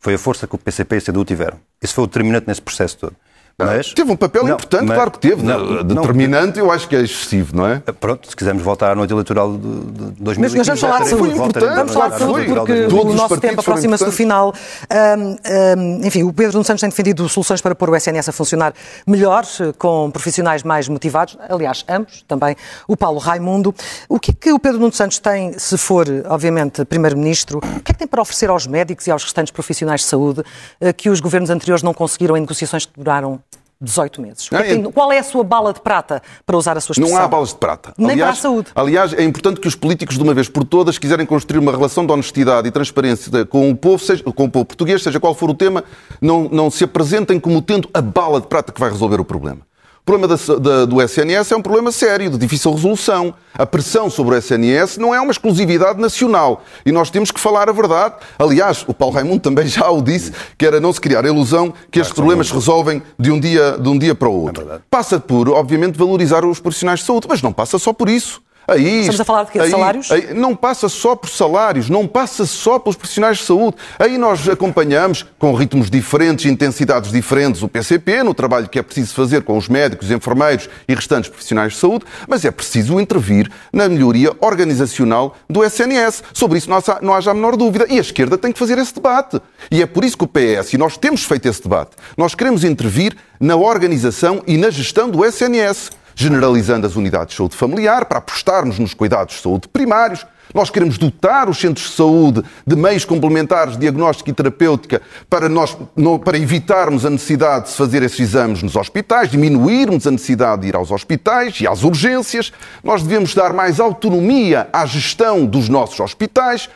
Foi 0.00 0.14
a 0.14 0.18
força 0.18 0.46
que 0.46 0.54
o 0.54 0.58
PCP 0.58 0.96
e 0.96 0.98
a 0.98 1.00
CDU 1.02 1.24
tiveram. 1.24 1.58
Isso 1.82 1.94
foi 1.94 2.04
o 2.04 2.06
determinante 2.06 2.46
nesse 2.48 2.62
processo 2.62 2.96
todo. 2.96 3.16
Mas, 3.64 3.92
teve 3.92 4.10
um 4.10 4.16
papel 4.16 4.44
não, 4.44 4.54
importante, 4.54 4.84
mas, 4.84 4.96
claro 4.96 5.10
que 5.10 5.18
teve. 5.18 5.42
Não, 5.42 5.82
determinante, 5.82 6.58
não, 6.58 6.66
eu 6.66 6.72
acho 6.72 6.88
que 6.88 6.96
é 6.96 7.02
excessivo, 7.02 7.56
não 7.56 7.66
é? 7.66 7.80
Pronto, 7.98 8.28
se 8.28 8.36
quisermos 8.36 8.62
voltar 8.62 8.92
à 8.92 8.94
noite 8.94 9.12
eleitoral 9.12 9.52
de, 9.52 9.58
de 9.58 10.22
2015... 10.22 10.40
Mas 10.40 10.54
nós 10.54 10.66
vamos 10.66 10.80
falar 10.80 11.02
de 11.02 11.08
saúde, 11.08 11.34
vamos 11.34 11.92
falar 11.92 12.08
de 12.10 12.18
saúde 12.18 12.46
porque 12.46 12.86
o 12.86 13.14
nosso 13.14 13.38
tempo 13.38 13.60
aproxima-se 13.60 14.04
do 14.04 14.12
final. 14.12 14.54
Um, 14.90 15.30
um, 15.30 16.06
enfim, 16.06 16.22
o 16.22 16.32
Pedro 16.32 16.54
Nuno 16.54 16.64
Santos 16.64 16.80
tem 16.80 16.90
defendido 16.90 17.28
soluções 17.28 17.60
para 17.60 17.74
pôr 17.74 17.90
o 17.90 17.96
SNS 17.96 18.28
a 18.28 18.32
funcionar 18.32 18.72
melhor, 19.06 19.44
com 19.78 20.10
profissionais 20.10 20.62
mais 20.62 20.88
motivados, 20.88 21.36
aliás, 21.48 21.84
ambos, 21.88 22.24
também 22.26 22.56
o 22.86 22.96
Paulo 22.96 23.18
Raimundo. 23.18 23.74
O 24.08 24.18
que 24.18 24.30
é 24.30 24.34
que 24.34 24.52
o 24.52 24.58
Pedro 24.58 24.78
Nuno 24.80 24.92
Santos 24.92 25.18
tem, 25.18 25.58
se 25.58 25.76
for, 25.78 26.06
obviamente, 26.26 26.84
Primeiro-Ministro, 26.84 27.58
o 27.58 27.80
que 27.80 27.90
é 27.90 27.94
que 27.94 27.98
tem 27.98 28.08
para 28.08 28.22
oferecer 28.22 28.50
aos 28.50 28.66
médicos 28.66 29.06
e 29.06 29.10
aos 29.10 29.24
restantes 29.24 29.50
profissionais 29.50 30.00
de 30.00 30.06
saúde 30.06 30.42
eh, 30.80 30.92
que 30.92 31.08
os 31.10 31.20
governos 31.20 31.50
anteriores 31.50 31.82
não 31.82 31.94
conseguiram 31.94 32.36
em 32.36 32.40
negociações 32.40 32.86
que 32.86 32.92
duraram 32.96 33.40
18 33.80 34.20
meses. 34.20 34.48
Não, 34.50 34.58
é, 34.58 34.92
qual 34.92 35.10
é 35.10 35.18
a 35.18 35.22
sua 35.22 35.42
bala 35.42 35.72
de 35.72 35.80
prata 35.80 36.22
para 36.44 36.56
usar 36.56 36.76
a 36.76 36.80
sua 36.80 36.92
expressão? 36.92 37.16
Não 37.16 37.24
há 37.24 37.26
balas 37.26 37.48
de 37.48 37.54
prata. 37.54 37.94
Nem 37.96 38.10
aliás, 38.10 38.38
para 38.38 38.38
a 38.38 38.42
saúde. 38.52 38.70
Aliás, 38.74 39.12
é 39.14 39.22
importante 39.22 39.58
que 39.58 39.66
os 39.66 39.74
políticos, 39.74 40.16
de 40.16 40.22
uma 40.22 40.34
vez 40.34 40.48
por 40.48 40.64
todas, 40.64 40.98
quiserem 40.98 41.24
construir 41.24 41.58
uma 41.58 41.72
relação 41.72 42.04
de 42.04 42.12
honestidade 42.12 42.68
e 42.68 42.70
transparência 42.70 43.46
com 43.46 43.70
o 43.70 43.76
povo, 43.76 43.98
seja, 43.98 44.22
com 44.22 44.44
o 44.44 44.50
povo 44.50 44.66
português, 44.66 45.02
seja 45.02 45.18
qual 45.18 45.34
for 45.34 45.48
o 45.48 45.54
tema, 45.54 45.82
não, 46.20 46.48
não 46.50 46.70
se 46.70 46.84
apresentem 46.84 47.40
como 47.40 47.62
tendo 47.62 47.88
a 47.94 48.02
bala 48.02 48.40
de 48.40 48.46
prata 48.48 48.70
que 48.70 48.80
vai 48.80 48.90
resolver 48.90 49.20
o 49.20 49.24
problema. 49.24 49.69
O 50.10 50.12
problema 50.12 50.36
da, 50.36 50.54
da, 50.56 50.84
do 50.86 51.00
SNS 51.00 51.52
é 51.52 51.56
um 51.56 51.62
problema 51.62 51.92
sério, 51.92 52.30
de 52.30 52.36
difícil 52.36 52.72
resolução. 52.72 53.32
A 53.54 53.64
pressão 53.64 54.10
sobre 54.10 54.34
o 54.34 54.38
SNS 54.38 54.98
não 54.98 55.14
é 55.14 55.20
uma 55.20 55.30
exclusividade 55.30 56.00
nacional. 56.00 56.64
E 56.84 56.90
nós 56.90 57.10
temos 57.10 57.30
que 57.30 57.38
falar 57.38 57.68
a 57.68 57.72
verdade. 57.72 58.16
Aliás, 58.36 58.84
o 58.88 58.92
Paulo 58.92 59.14
Raimundo 59.14 59.38
também 59.38 59.68
já 59.68 59.88
o 59.88 60.02
disse, 60.02 60.32
que 60.58 60.66
era 60.66 60.80
não 60.80 60.92
se 60.92 61.00
criar 61.00 61.24
a 61.24 61.28
ilusão 61.28 61.72
que 61.92 62.00
estes 62.00 62.12
problemas 62.12 62.48
se 62.48 62.54
resolvem 62.54 63.00
de 63.16 63.30
um, 63.30 63.38
dia, 63.38 63.78
de 63.78 63.88
um 63.88 63.96
dia 63.96 64.12
para 64.12 64.28
o 64.28 64.32
outro. 64.32 64.68
É 64.72 64.80
passa 64.90 65.20
por, 65.20 65.48
obviamente, 65.48 65.96
valorizar 65.96 66.44
os 66.44 66.58
profissionais 66.58 66.98
de 66.98 67.06
saúde, 67.06 67.28
mas 67.28 67.40
não 67.40 67.52
passa 67.52 67.78
só 67.78 67.92
por 67.92 68.08
isso. 68.08 68.42
Aí, 68.68 69.00
Estamos 69.00 69.20
a 69.20 69.24
falar 69.24 69.44
de 69.44 69.52
quê? 69.52 69.58
Aí, 69.58 69.70
salários? 69.70 70.10
Aí, 70.10 70.32
não 70.34 70.54
passa 70.54 70.88
só 70.88 71.16
por 71.16 71.28
salários, 71.28 71.90
não 71.90 72.06
passa 72.06 72.46
só 72.46 72.78
pelos 72.78 72.96
profissionais 72.96 73.38
de 73.38 73.44
saúde. 73.44 73.76
Aí 73.98 74.16
nós 74.16 74.48
acompanhamos, 74.48 75.24
com 75.38 75.52
ritmos 75.54 75.90
diferentes, 75.90 76.46
intensidades 76.46 77.10
diferentes, 77.10 77.62
o 77.62 77.68
PCP, 77.68 78.22
no 78.22 78.32
trabalho 78.32 78.68
que 78.68 78.78
é 78.78 78.82
preciso 78.82 79.14
fazer 79.14 79.42
com 79.42 79.56
os 79.56 79.68
médicos, 79.68 80.10
enfermeiros 80.10 80.68
e 80.86 80.94
restantes 80.94 81.28
profissionais 81.28 81.72
de 81.72 81.78
saúde, 81.78 82.04
mas 82.28 82.44
é 82.44 82.50
preciso 82.50 83.00
intervir 83.00 83.50
na 83.72 83.88
melhoria 83.88 84.32
organizacional 84.40 85.36
do 85.48 85.64
SNS. 85.64 86.22
Sobre 86.32 86.58
isso 86.58 86.70
não, 86.70 86.78
não 87.02 87.14
haja 87.14 87.32
a 87.32 87.34
menor 87.34 87.56
dúvida. 87.56 87.86
E 87.88 87.98
a 87.98 88.00
esquerda 88.00 88.38
tem 88.38 88.52
que 88.52 88.58
fazer 88.58 88.78
esse 88.78 88.94
debate. 88.94 89.40
E 89.70 89.82
é 89.82 89.86
por 89.86 90.04
isso 90.04 90.16
que 90.16 90.24
o 90.24 90.28
PS, 90.28 90.74
e 90.74 90.78
nós 90.78 90.96
temos 90.96 91.24
feito 91.24 91.48
esse 91.48 91.62
debate, 91.62 91.92
nós 92.16 92.34
queremos 92.34 92.62
intervir 92.62 93.16
na 93.40 93.56
organização 93.56 94.42
e 94.46 94.56
na 94.56 94.70
gestão 94.70 95.08
do 95.08 95.24
SNS 95.24 95.90
generalizando 96.14 96.86
as 96.86 96.96
unidades 96.96 97.32
de 97.32 97.36
saúde 97.36 97.56
familiar 97.56 98.04
para 98.04 98.18
apostarmos 98.18 98.78
nos 98.78 98.94
cuidados 98.94 99.36
de 99.36 99.42
saúde 99.42 99.68
primários. 99.68 100.26
Nós 100.52 100.68
queremos 100.68 100.98
dotar 100.98 101.48
os 101.48 101.58
centros 101.58 101.90
de 101.90 101.96
saúde 101.96 102.42
de 102.66 102.74
meios 102.74 103.04
complementares 103.04 103.74
de 103.74 103.80
diagnóstico 103.80 104.30
e 104.30 104.32
terapêutica 104.32 105.00
para, 105.28 105.48
nós, 105.48 105.76
para 106.24 106.36
evitarmos 106.36 107.06
a 107.06 107.10
necessidade 107.10 107.66
de 107.66 107.70
se 107.70 107.76
fazer 107.76 108.02
esses 108.02 108.18
exames 108.18 108.62
nos 108.62 108.74
hospitais, 108.74 109.30
diminuirmos 109.30 110.06
a 110.06 110.10
necessidade 110.10 110.62
de 110.62 110.68
ir 110.68 110.76
aos 110.76 110.90
hospitais 110.90 111.60
e 111.60 111.68
às 111.68 111.84
urgências. 111.84 112.52
Nós 112.82 113.02
devemos 113.02 113.34
dar 113.34 113.52
mais 113.52 113.78
autonomia 113.78 114.68
à 114.72 114.84
gestão 114.86 115.46
dos 115.46 115.68
nossos 115.68 116.00
hospitais, 116.00 116.68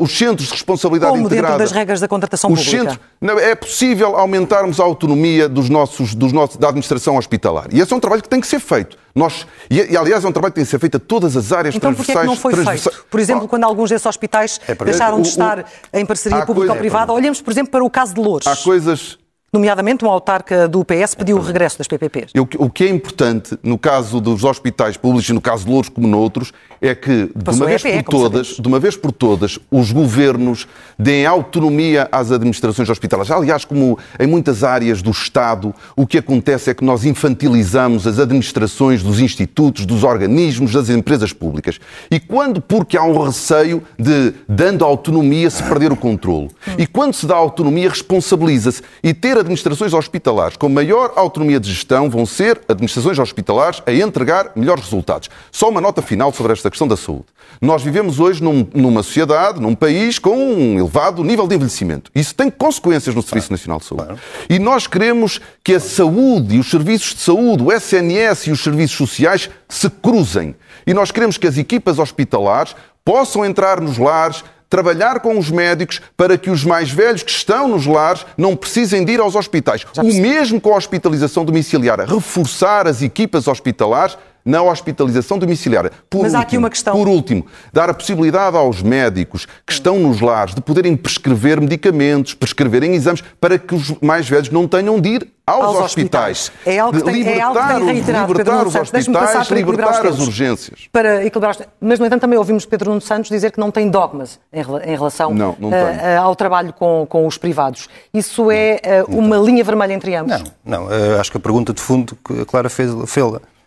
os 0.00 0.16
centros 0.16 0.48
de 0.48 0.54
responsabilidade 0.54 1.12
Como 1.12 1.26
integrada. 1.26 1.48
dentro 1.48 1.64
das 1.64 1.72
regras 1.72 2.00
da 2.00 2.08
contratação 2.08 2.50
os 2.50 2.64
pública? 2.64 2.92
Centros, 2.92 2.98
não, 3.20 3.38
é 3.38 3.54
possível 3.54 4.16
aumentarmos 4.16 4.80
a 4.80 4.84
autonomia 4.84 5.48
dos 5.48 5.68
nossos, 5.68 6.14
dos 6.14 6.32
nossos, 6.32 6.56
da 6.56 6.68
administração 6.68 7.16
hospitalar. 7.16 7.66
E 7.70 7.80
esse 7.80 7.92
é 7.92 7.96
um 7.96 8.00
trabalho 8.00 8.22
que 8.22 8.28
tem 8.28 8.40
que 8.40 8.46
ser 8.46 8.58
feito. 8.58 8.96
Nós, 9.14 9.46
e, 9.68 9.92
e, 9.92 9.96
aliás, 9.96 10.24
é 10.24 10.28
um 10.28 10.32
trabalho 10.32 10.52
que 10.52 10.56
tem 10.56 10.64
que 10.64 10.70
ser 10.70 10.78
feito 10.78 10.96
a 10.96 11.00
todas 11.00 11.36
as 11.36 11.52
áreas 11.52 11.74
então, 11.74 11.92
transversais. 11.92 12.24
Então, 12.24 12.36
porquê 12.36 12.48
é 12.48 12.52
que 12.52 12.64
não 12.64 12.74
foi 12.74 12.80
feito? 12.80 13.04
Por 13.10 13.20
exemplo, 13.20 13.48
quando 13.48 13.64
alguns 13.64 13.90
desses 13.90 14.06
hospitais 14.06 14.60
é 14.66 14.74
deixaram 14.74 15.20
de 15.20 15.28
estar 15.28 15.58
o, 15.58 15.64
em 15.92 16.06
parceria 16.06 16.46
pública 16.46 16.72
ou 16.72 16.78
privada, 16.78 17.12
olhemos, 17.12 17.42
por 17.42 17.50
exemplo, 17.50 17.70
para 17.70 17.84
o 17.84 17.90
caso 17.90 18.14
de 18.14 18.20
Louros. 18.20 18.46
Há 18.46 18.56
coisas 18.56 19.18
Nomeadamente, 19.52 20.04
um 20.04 20.08
autarca 20.08 20.68
do 20.68 20.84
PS 20.84 21.16
pediu 21.16 21.36
o 21.36 21.40
regresso 21.40 21.76
das 21.76 21.88
PPPs. 21.88 22.30
O 22.56 22.70
que 22.70 22.84
é 22.84 22.88
importante, 22.88 23.58
no 23.64 23.76
caso 23.76 24.20
dos 24.20 24.44
hospitais 24.44 24.96
públicos 24.96 25.28
e 25.28 25.32
no 25.32 25.40
caso 25.40 25.64
de 25.64 25.70
Louros 25.72 25.88
como 25.88 26.06
noutros, 26.06 26.52
é 26.80 26.94
que, 26.94 27.28
de 27.34 27.50
uma, 27.50 27.66
vez 27.66 27.82
por 27.82 28.04
todas, 28.04 28.46
de 28.46 28.68
uma 28.68 28.78
vez 28.78 28.96
por 28.96 29.10
todas, 29.10 29.58
os 29.68 29.90
governos 29.90 30.68
deem 30.96 31.26
autonomia 31.26 32.08
às 32.12 32.30
administrações 32.30 32.88
hospitalares. 32.88 33.30
Aliás, 33.30 33.64
como 33.64 33.98
em 34.20 34.26
muitas 34.26 34.62
áreas 34.62 35.02
do 35.02 35.10
Estado, 35.10 35.74
o 35.96 36.06
que 36.06 36.18
acontece 36.18 36.70
é 36.70 36.74
que 36.74 36.84
nós 36.84 37.04
infantilizamos 37.04 38.06
as 38.06 38.20
administrações 38.20 39.02
dos 39.02 39.18
institutos, 39.18 39.84
dos 39.84 40.04
organismos, 40.04 40.72
das 40.72 40.88
empresas 40.88 41.32
públicas. 41.32 41.80
E 42.08 42.20
quando, 42.20 42.62
porque 42.62 42.96
há 42.96 43.02
um 43.02 43.24
receio 43.24 43.82
de, 43.98 44.32
dando 44.48 44.84
autonomia, 44.84 45.50
se 45.50 45.62
perder 45.64 45.90
o 45.90 45.96
controle. 45.96 46.50
E 46.78 46.86
quando 46.86 47.14
se 47.14 47.26
dá 47.26 47.34
autonomia, 47.34 47.88
responsabiliza-se. 47.88 48.80
E 49.02 49.12
ter 49.12 49.39
administrações 49.40 49.92
hospitalares 49.92 50.56
com 50.56 50.68
maior 50.68 51.12
autonomia 51.16 51.58
de 51.58 51.68
gestão 51.70 52.08
vão 52.08 52.24
ser 52.24 52.60
administrações 52.68 53.18
hospitalares 53.18 53.82
a 53.86 53.92
entregar 53.92 54.52
melhores 54.54 54.84
resultados. 54.84 55.28
Só 55.50 55.68
uma 55.68 55.80
nota 55.80 56.00
final 56.02 56.32
sobre 56.32 56.52
esta 56.52 56.70
questão 56.70 56.86
da 56.86 56.96
saúde. 56.96 57.26
Nós 57.60 57.82
vivemos 57.82 58.20
hoje 58.20 58.42
num, 58.42 58.66
numa 58.72 59.02
sociedade, 59.02 59.60
num 59.60 59.74
país 59.74 60.18
com 60.18 60.36
um 60.36 60.78
elevado 60.78 61.24
nível 61.24 61.46
de 61.46 61.56
envelhecimento. 61.56 62.10
Isso 62.14 62.34
tem 62.34 62.50
consequências 62.50 63.14
no 63.14 63.22
Serviço 63.22 63.50
Nacional 63.50 63.78
de 63.78 63.86
Saúde. 63.86 64.14
E 64.48 64.58
nós 64.58 64.86
queremos 64.86 65.40
que 65.64 65.74
a 65.74 65.80
saúde 65.80 66.56
e 66.56 66.58
os 66.58 66.70
serviços 66.70 67.14
de 67.14 67.20
saúde, 67.20 67.62
o 67.62 67.72
SNS 67.72 68.46
e 68.46 68.50
os 68.50 68.62
serviços 68.62 68.96
sociais 68.96 69.50
se 69.68 69.90
cruzem. 69.90 70.54
E 70.86 70.94
nós 70.94 71.10
queremos 71.10 71.36
que 71.36 71.46
as 71.46 71.58
equipas 71.58 71.98
hospitalares 71.98 72.74
possam 73.04 73.44
entrar 73.44 73.80
nos 73.80 73.98
lares, 73.98 74.44
trabalhar 74.70 75.18
com 75.18 75.36
os 75.36 75.50
médicos 75.50 76.00
para 76.16 76.38
que 76.38 76.48
os 76.48 76.64
mais 76.64 76.90
velhos 76.90 77.24
que 77.24 77.30
estão 77.30 77.68
nos 77.68 77.84
lares 77.86 78.24
não 78.38 78.54
precisem 78.54 79.04
de 79.04 79.12
ir 79.12 79.20
aos 79.20 79.34
hospitais. 79.34 79.84
O 79.98 80.14
mesmo 80.14 80.60
com 80.60 80.72
a 80.72 80.76
hospitalização 80.76 81.44
domiciliária, 81.44 82.06
reforçar 82.06 82.86
as 82.86 83.02
equipas 83.02 83.48
hospitalares 83.48 84.16
na 84.44 84.62
hospitalização 84.62 85.38
domiciliária. 85.38 85.90
Por 86.08 86.22
Mas 86.22 86.32
último, 86.32 86.38
há 86.38 86.42
aqui 86.42 86.56
uma 86.56 86.70
questão. 86.70 86.94
Por 86.94 87.08
último, 87.08 87.46
dar 87.72 87.90
a 87.90 87.94
possibilidade 87.94 88.56
aos 88.56 88.82
médicos 88.82 89.46
que 89.66 89.72
estão 89.72 89.98
nos 89.98 90.20
lares 90.20 90.54
de 90.54 90.60
poderem 90.60 90.96
prescrever 90.96 91.60
medicamentos, 91.60 92.32
prescreverem 92.32 92.94
exames, 92.94 93.22
para 93.40 93.58
que 93.58 93.74
os 93.74 93.94
mais 94.00 94.28
velhos 94.28 94.50
não 94.50 94.66
tenham 94.66 95.00
de 95.00 95.08
ir 95.10 95.28
aos, 95.50 95.64
aos 95.64 95.84
hospitais. 95.86 96.38
hospitais. 96.38 96.66
É 96.66 96.78
algo 96.78 96.98
que 96.98 97.04
tem, 97.04 97.14
libertar, 97.14 97.38
é 97.38 97.40
algo 97.42 97.60
que 97.60 97.66
tem 97.66 97.84
reiterado, 97.94 98.32
libertar 98.32 98.52
Pedro 98.52 98.68
os 98.68 98.74
hospitais, 98.74 99.48
para 99.48 99.56
libertar 99.56 100.06
as 100.06 100.18
urgências. 100.18 100.88
Para 100.92 101.24
equilibrar 101.24 101.56
os... 101.56 101.66
Mas, 101.80 101.98
no 101.98 102.06
entanto, 102.06 102.20
também 102.20 102.38
ouvimos 102.38 102.64
Pedro 102.66 102.90
Nuno 102.90 103.00
Santos 103.00 103.30
dizer 103.30 103.52
que 103.52 103.60
não 103.60 103.70
tem 103.70 103.88
dogmas 103.88 104.38
em, 104.52 104.62
relação 104.94 105.34
não, 105.34 105.56
não 105.58 105.70
uh, 105.70 106.20
ao 106.22 106.34
trabalho 106.34 106.72
com, 106.72 107.06
com 107.08 107.26
os 107.26 107.38
privados. 107.38 107.88
Isso 108.12 108.50
é 108.50 109.04
uh, 109.08 109.18
uma 109.18 109.38
linha 109.38 109.62
vermelha 109.62 109.92
entre 109.92 110.14
ambos? 110.14 110.42
Não, 110.64 110.80
não. 110.80 110.86
Uh, 110.86 111.20
acho 111.20 111.30
que 111.30 111.36
a 111.36 111.40
pergunta 111.40 111.72
de 111.72 111.80
fundo 111.80 112.16
que 112.24 112.42
a 112.42 112.44
Clara 112.44 112.68
fez, 112.68 112.90
fez 113.06 113.26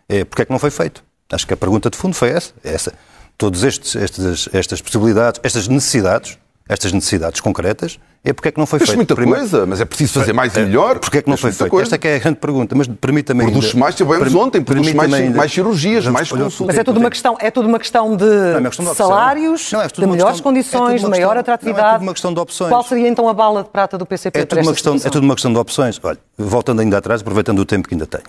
é 0.10 0.24
porque 0.26 0.42
é 0.42 0.46
que 0.46 0.52
não 0.52 0.60
foi 0.60 0.70
feito? 0.70 1.04
Acho 1.32 1.48
que 1.48 1.54
a 1.54 1.58
pergunta 1.58 1.90
de 1.90 1.98
fundo 1.98 2.16
foi 2.16 2.30
essa. 2.30 2.54
É 2.64 2.74
essa. 2.74 2.94
Todas 3.38 3.64
estas, 3.64 4.50
estas 4.54 4.82
possibilidades, 4.82 5.40
estas 5.44 5.68
necessidades, 5.68 6.38
estas 6.68 6.92
necessidades 6.92 7.42
concretas, 7.42 8.00
é 8.26 8.32
porque 8.32 8.48
é 8.48 8.52
que 8.54 8.58
não 8.58 8.66
foi 8.66 8.80
feito. 8.80 8.88
Fez 8.88 8.96
muita 8.96 9.16
Primeiro... 9.16 9.42
coisa, 9.42 9.66
mas 9.66 9.82
é 9.82 9.86
preciso 9.86 10.14
fazer 10.14 10.32
mais 10.32 10.56
e 10.56 10.60
é, 10.60 10.64
melhor. 10.64 10.98
Porque 10.98 11.18
é 11.18 11.22
que 11.22 11.30
não 11.30 11.36
foi 11.36 11.52
feito? 11.52 11.70
Coisa. 11.70 11.84
Esta 11.84 11.96
é 11.96 11.98
que 11.98 12.08
é 12.08 12.16
a 12.16 12.20
grande 12.20 12.40
pergunta, 12.40 12.74
mas 12.74 12.88
permita-me 12.88 13.44
Produz 13.44 13.74
mais, 13.74 13.96
tivemos 13.96 14.34
ontem, 14.34 14.62
produz 14.62 14.94
mais, 14.94 15.14
ainda... 15.14 15.38
mais 15.38 15.52
cirurgias, 15.52 16.08
mais 16.08 16.30
consultas. 16.32 16.68
Mas 16.68 16.78
é 16.78 16.84
tudo 16.86 17.02
uma 17.02 17.10
questão, 17.10 17.36
é 17.38 17.52
tudo 17.52 17.68
uma 17.68 17.80
questão 17.80 18.16
de 18.16 18.26
não, 18.26 18.60
é 18.60 18.64
questão 18.64 18.86
de 18.86 18.96
salários, 18.96 19.72
não, 19.74 19.82
é 19.82 19.88
de 19.88 20.08
melhores 20.08 20.24
questão, 20.36 20.52
condições, 20.52 21.02
de 21.02 21.08
maior 21.08 21.36
atratividade. 21.36 21.82
Não, 21.82 21.90
é 21.90 21.94
tudo 21.96 22.04
uma 22.04 22.14
questão 22.14 22.34
de 22.34 22.40
opções. 22.40 22.70
Qual 22.70 22.84
seria 22.84 23.10
então 23.10 23.28
a 23.28 23.34
bala 23.34 23.64
de 23.64 23.70
prata 23.70 23.98
do 23.98 24.06
PCP 24.06 24.40
é 24.40 24.46
tudo 24.46 24.62
uma 24.62 24.74
questão, 24.74 24.96
É 24.96 25.10
tudo 25.10 25.24
uma 25.24 25.36
questão 25.36 25.52
de 25.52 25.60
opções. 25.60 26.00
Olha, 26.02 26.18
voltando 26.38 26.80
ainda 26.80 26.98
atrás, 26.98 27.20
aproveitando 27.20 27.60
o 27.60 27.66
tempo 27.66 27.90
que 27.90 27.94
ainda 27.94 28.06
tenho. 28.06 28.24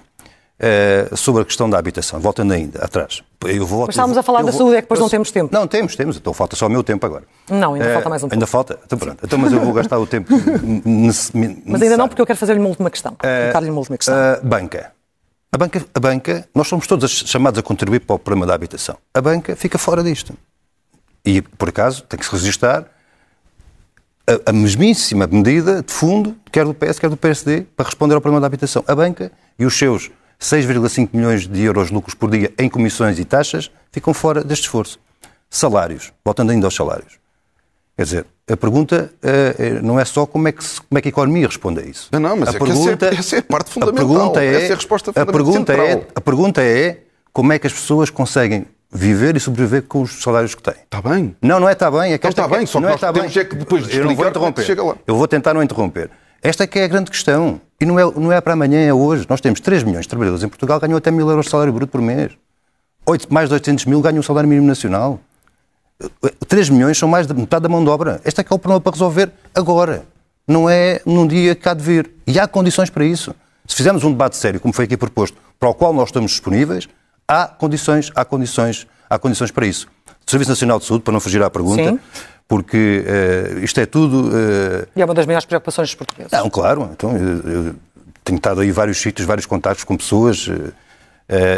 Uh, 0.54 1.16
sobre 1.16 1.42
a 1.42 1.44
questão 1.44 1.68
da 1.68 1.76
habitação, 1.76 2.20
voltando 2.20 2.52
ainda 2.52 2.78
atrás. 2.78 3.24
Eu 3.44 3.66
vou, 3.66 3.86
Mas 3.86 3.90
estávamos 3.90 4.16
a 4.16 4.22
falar 4.22 4.42
da 4.42 4.52
vou, 4.52 4.58
saúde, 4.58 4.76
é 4.76 4.76
que 4.76 4.82
depois 4.82 5.00
eu, 5.00 5.04
não 5.04 5.10
temos 5.10 5.32
tempo. 5.32 5.52
Não, 5.52 5.66
temos, 5.66 5.96
temos, 5.96 6.16
então 6.16 6.32
falta 6.32 6.54
só 6.54 6.68
o 6.68 6.70
meu 6.70 6.84
tempo 6.84 7.04
agora. 7.04 7.24
Não, 7.50 7.74
ainda 7.74 7.90
uh, 7.90 7.92
falta 7.94 8.08
mais 8.08 8.22
um 8.22 8.28
pouco. 8.28 8.34
Ainda 8.36 8.46
falta? 8.46 8.78
Então 8.86 8.96
pronto, 8.96 9.18
então, 9.24 9.36
mas 9.36 9.52
eu 9.52 9.60
vou 9.60 9.72
gastar 9.74 9.98
o 9.98 10.06
tempo 10.06 10.32
necessário. 10.84 11.60
Mas 11.66 11.82
ainda 11.82 11.96
não, 11.96 12.06
porque 12.06 12.22
eu 12.22 12.26
quero 12.26 12.38
fazer-lhe 12.38 12.60
uma 12.60 12.68
última 12.68 12.88
questão. 12.88 13.14
Uh, 13.14 13.68
uma 13.68 13.78
última 13.78 13.98
questão. 13.98 14.14
Uh, 14.14 14.46
banca. 14.46 14.92
A 15.50 15.58
banca. 15.58 15.84
A 15.92 16.00
banca, 16.00 16.48
nós 16.54 16.68
somos 16.68 16.86
todos 16.86 17.10
chamados 17.10 17.58
a 17.58 17.62
contribuir 17.62 18.00
para 18.00 18.14
o 18.14 18.18
problema 18.18 18.46
da 18.46 18.54
habitação. 18.54 18.96
A 19.12 19.20
banca 19.20 19.56
fica 19.56 19.76
fora 19.76 20.04
disto. 20.04 20.34
E, 21.24 21.42
por 21.42 21.68
acaso, 21.68 22.02
tem 22.04 22.18
que 22.18 22.24
se 22.24 22.32
registrar 22.32 22.84
a, 24.26 24.50
a 24.50 24.52
mesmíssima 24.52 25.26
medida 25.26 25.82
de 25.82 25.92
fundo, 25.92 26.36
quer 26.52 26.64
do 26.64 26.74
PS, 26.74 26.98
quer 26.98 27.10
do 27.10 27.16
PSD, 27.16 27.62
para 27.76 27.86
responder 27.86 28.14
ao 28.14 28.20
problema 28.20 28.40
da 28.40 28.46
habitação. 28.46 28.84
A 28.86 28.94
banca 28.94 29.32
e 29.58 29.66
os 29.66 29.76
seus 29.76 30.10
6,5 30.40 31.10
milhões 31.12 31.46
de 31.46 31.62
euros 31.62 31.88
de 31.88 31.94
lucros 31.94 32.14
por 32.14 32.30
dia 32.30 32.52
em 32.58 32.68
comissões 32.68 33.18
e 33.18 33.24
taxas 33.24 33.70
ficam 33.90 34.12
fora 34.12 34.42
deste 34.42 34.64
esforço. 34.64 34.98
Salários, 35.48 36.12
voltando 36.24 36.50
ainda 36.50 36.66
aos 36.66 36.74
salários. 36.74 37.18
Quer 37.96 38.02
dizer, 38.02 38.26
a 38.50 38.56
pergunta 38.56 39.12
uh, 39.22 39.86
não 39.86 39.98
é 39.98 40.04
só 40.04 40.26
como 40.26 40.48
é, 40.48 40.52
que, 40.52 40.64
como 40.88 40.98
é 40.98 41.00
que 41.00 41.08
a 41.08 41.10
economia 41.10 41.46
responde 41.46 41.80
a 41.80 41.82
isso. 41.84 42.08
Não, 42.12 42.18
não, 42.18 42.36
mas 42.36 42.48
a 42.48 42.56
é 42.56 42.58
pergunta, 42.58 43.06
essa, 43.06 43.14
é, 43.14 43.18
essa 43.18 43.36
é 43.36 43.38
a 43.38 43.42
parte 43.42 43.70
fundamental. 43.70 44.04
A 44.04 44.08
pergunta 44.08 44.44
é, 44.44 44.54
essa 44.54 44.64
é 44.64 44.72
a 44.72 44.76
resposta 44.76 45.12
fundamental. 45.12 45.34
A 45.34 45.44
pergunta, 45.44 45.72
é, 45.72 46.06
a 46.14 46.20
pergunta 46.20 46.62
é 46.62 46.98
como 47.32 47.52
é 47.52 47.58
que 47.58 47.66
as 47.66 47.72
pessoas 47.72 48.10
conseguem 48.10 48.66
viver 48.94 49.36
e 49.36 49.40
sobreviver 49.40 49.82
com 49.82 50.02
os 50.02 50.22
salários 50.22 50.54
que 50.54 50.62
têm. 50.62 50.74
Está 50.74 51.00
bem. 51.02 51.36
Não, 51.40 51.58
não 51.58 51.68
é 51.68 51.72
está 51.72 51.90
bem. 51.90 52.12
É 52.12 52.18
que 52.18 52.26
está 52.26 52.46
bem, 52.46 52.66
só 52.66 52.78
que 52.78 52.84
não 52.84 52.90
é 52.90 52.94
está 52.94 53.12
bem. 53.12 53.24
é 53.24 53.44
que 53.44 53.56
depois 53.56 53.86
de 53.86 53.96
Eu 53.96 54.04
não 54.04 54.14
vou 54.14 54.28
interromper. 54.28 54.66
Eu 55.06 55.16
vou 55.16 55.26
tentar 55.26 55.54
não 55.54 55.62
interromper. 55.62 56.10
Esta 56.42 56.64
é 56.64 56.66
que 56.66 56.78
é 56.78 56.84
a 56.84 56.88
grande 56.88 57.10
questão. 57.10 57.60
E 57.84 57.86
não 57.86 57.98
é, 57.98 58.02
não 58.18 58.32
é 58.32 58.40
para 58.40 58.54
amanhã, 58.54 58.80
é 58.80 58.94
hoje. 58.94 59.26
Nós 59.28 59.42
temos 59.42 59.60
3 59.60 59.82
milhões 59.82 60.06
de 60.06 60.08
trabalhadores 60.08 60.42
em 60.42 60.48
Portugal 60.48 60.80
que 60.80 60.86
ganham 60.86 60.96
até 60.96 61.10
mil 61.10 61.28
euros 61.28 61.44
de 61.44 61.50
salário 61.50 61.70
bruto 61.70 61.92
por 61.92 62.00
mês. 62.00 62.32
8, 63.04 63.30
mais 63.30 63.50
de 63.50 63.54
800 63.56 63.84
mil 63.84 64.00
ganham 64.00 64.20
o 64.20 64.22
salário 64.22 64.48
mínimo 64.48 64.66
nacional. 64.66 65.20
3 66.48 66.70
milhões 66.70 66.96
são 66.96 67.06
mais 67.06 67.26
de 67.26 67.34
metade 67.34 67.64
da 67.64 67.68
mão 67.68 67.84
de 67.84 67.90
obra. 67.90 68.22
Este 68.24 68.40
é 68.40 68.44
que 68.44 68.50
é 68.50 68.56
o 68.56 68.58
problema 68.58 68.80
para 68.80 68.92
resolver 68.92 69.30
agora. 69.54 70.06
Não 70.48 70.68
é 70.68 71.02
num 71.04 71.26
dia 71.26 71.54
que 71.54 71.68
há 71.68 71.74
de 71.74 71.82
vir. 71.82 72.10
E 72.26 72.40
há 72.40 72.48
condições 72.48 72.88
para 72.88 73.04
isso. 73.04 73.34
Se 73.66 73.76
fizermos 73.76 74.02
um 74.02 74.12
debate 74.12 74.38
sério, 74.38 74.58
como 74.58 74.72
foi 74.72 74.86
aqui 74.86 74.96
proposto, 74.96 75.36
para 75.60 75.68
o 75.68 75.74
qual 75.74 75.92
nós 75.92 76.08
estamos 76.08 76.30
disponíveis, 76.30 76.88
há 77.28 77.46
condições, 77.46 78.10
há 78.14 78.24
condições, 78.24 78.86
há 79.10 79.18
condições 79.18 79.50
para 79.50 79.66
isso. 79.66 79.88
O 80.26 80.30
Serviço 80.30 80.52
Nacional 80.52 80.78
de 80.78 80.86
Saúde, 80.86 81.04
para 81.04 81.12
não 81.12 81.20
fugir 81.20 81.42
à 81.42 81.50
pergunta, 81.50 81.84
Sim 81.84 81.98
porque 82.46 83.04
uh, 83.56 83.58
isto 83.64 83.80
é 83.80 83.86
tudo. 83.86 84.28
Uh... 84.28 84.86
E 84.94 85.02
é 85.02 85.04
uma 85.04 85.14
das 85.14 85.26
maiores 85.26 85.46
preocupações 85.46 85.88
dos 85.88 85.94
portugueses. 85.94 86.32
Não, 86.32 86.50
claro. 86.50 86.90
Então, 86.92 87.16
eu, 87.16 87.38
eu 87.50 87.74
tenho 88.22 88.36
estado 88.36 88.60
aí 88.60 88.70
vários 88.70 88.98
sítios, 88.98 89.26
vários 89.26 89.46
contactos 89.46 89.84
com 89.84 89.96
pessoas, 89.96 90.46
uh, 90.46 90.72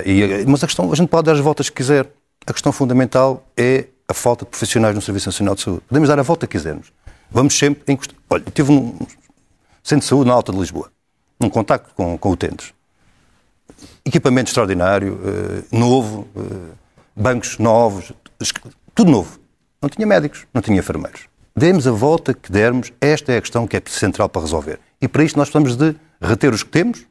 e, 0.05 0.45
mas 0.47 0.63
a 0.63 0.67
questão, 0.67 0.91
a 0.91 0.95
gente 0.95 1.09
pode 1.09 1.27
dar 1.27 1.33
as 1.33 1.41
voltas 1.41 1.69
que 1.69 1.77
quiser. 1.77 2.09
A 2.47 2.53
questão 2.53 2.71
fundamental 2.71 3.45
é 3.57 3.87
a 4.09 4.15
falta 4.15 4.45
de 4.45 4.51
profissionais 4.51 4.95
no 4.95 5.03
Serviço 5.03 5.29
Nacional 5.29 5.55
de 5.57 5.63
Saúde. 5.63 5.83
Podemos 5.89 6.09
dar 6.09 6.19
a 6.19 6.23
volta 6.23 6.47
que 6.47 6.57
quisermos. 6.57 6.93
Vamos 7.31 7.59
sempre. 7.59 7.83
Em... 7.93 7.99
Olha, 8.31 8.45
tive 8.55 8.71
um 8.71 8.97
centro 9.83 10.03
de 10.03 10.09
saúde 10.09 10.29
na 10.29 10.35
Alta 10.35 10.53
de 10.53 10.59
Lisboa, 10.59 10.91
num 11.41 11.51
contacto 11.51 11.93
com, 11.95 12.17
com 12.17 12.31
utentes. 12.31 12.73
Equipamento 14.05 14.49
extraordinário, 14.49 15.19
novo, 15.73 16.29
bancos 17.15 17.59
novos, 17.59 18.13
tudo 18.95 19.11
novo. 19.11 19.39
Não 19.87 19.91
tinha 19.91 20.05
médicos, 20.05 20.49
não 20.53 20.61
tinha 20.61 20.81
enfermeiros. 20.81 21.29
Demos 21.55 21.87
a 21.87 21.93
volta 21.93 22.35
que 22.35 22.51
dermos, 22.51 22.93
esta 23.01 23.33
é 23.33 23.37
a 23.37 23.41
questão 23.41 23.69
que 23.69 23.77
é 23.77 23.83
central 23.87 24.29
para 24.29 24.43
resolver. 24.43 24.81
E 25.01 25.07
para 25.07 25.23
isto 25.23 25.37
nós 25.37 25.49
precisamos 25.49 25.77
de 25.77 25.97
reter 26.21 26.53
os 26.53 26.65
que 26.65 26.71
temos, 26.71 27.07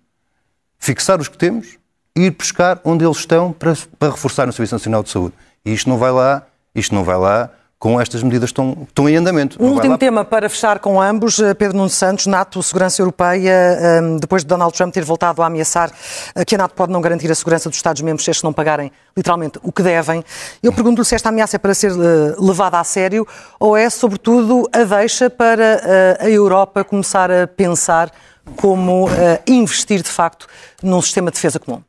fixar 0.77 1.21
os 1.21 1.29
que 1.29 1.37
temos 1.37 1.77
e 2.13 2.23
ir 2.23 2.31
buscar 2.31 2.81
onde 2.83 3.05
eles 3.05 3.15
estão 3.15 3.53
para, 3.53 3.73
para 3.97 4.11
reforçar 4.11 4.49
o 4.49 4.51
Serviço 4.51 4.75
Nacional 4.75 5.03
de 5.03 5.09
Saúde. 5.09 5.33
E 5.63 5.73
isto 5.73 5.89
não 5.89 5.97
vai 5.97 6.11
lá, 6.11 6.45
isto 6.75 6.93
não 6.93 7.05
vai 7.05 7.15
lá 7.15 7.49
com 7.77 7.99
estas 7.99 8.23
medidas 8.23 8.51
que 8.51 8.53
estão, 8.53 8.85
estão 8.87 9.09
em 9.09 9.15
andamento. 9.17 9.61
Um 9.61 9.73
último 9.73 9.97
tema 9.97 10.23
para 10.23 10.49
fechar 10.49 10.79
com 10.79 11.01
ambos. 11.01 11.39
Eh, 11.39 11.53
Pedro 11.53 11.77
Nuno 11.77 11.89
Santos, 11.89 12.25
NATO, 12.25 12.63
segurança 12.63 13.01
europeia, 13.01 13.51
ehm, 13.51 14.17
depois 14.17 14.43
de 14.43 14.47
Donald 14.47 14.73
Trump 14.75 14.93
ter 14.93 15.03
voltado 15.03 15.41
a 15.41 15.47
ameaçar 15.47 15.91
eh, 16.33 16.45
que 16.45 16.55
a 16.55 16.57
NATO 16.57 16.73
pode 16.73 16.91
não 16.91 17.01
garantir 17.01 17.29
a 17.29 17.35
segurança 17.35 17.69
dos 17.69 17.77
Estados-membros 17.77 18.23
se 18.23 18.31
estes 18.31 18.43
não 18.43 18.53
pagarem 18.53 18.91
literalmente 19.15 19.59
o 19.61 19.71
que 19.71 19.83
devem. 19.83 20.23
Eu 20.63 20.71
pergunto-lhe 20.71 21.05
se 21.05 21.15
esta 21.15 21.29
ameaça 21.29 21.57
é 21.57 21.59
para 21.59 21.73
ser 21.73 21.91
eh, 21.91 22.35
levada 22.39 22.79
a 22.79 22.83
sério 22.83 23.27
ou 23.59 23.75
é, 23.75 23.89
sobretudo, 23.89 24.67
a 24.71 24.83
deixa 24.83 25.29
para 25.29 26.17
a 26.19 26.29
Europa 26.29 26.83
começar 26.83 27.29
a 27.31 27.45
pensar 27.47 28.11
como 28.55 29.07
investir, 29.47 30.01
de 30.01 30.09
facto, 30.09 30.47
num 30.81 31.01
sistema 31.01 31.29
de 31.29 31.35
defesa 31.35 31.59
comum. 31.59 31.81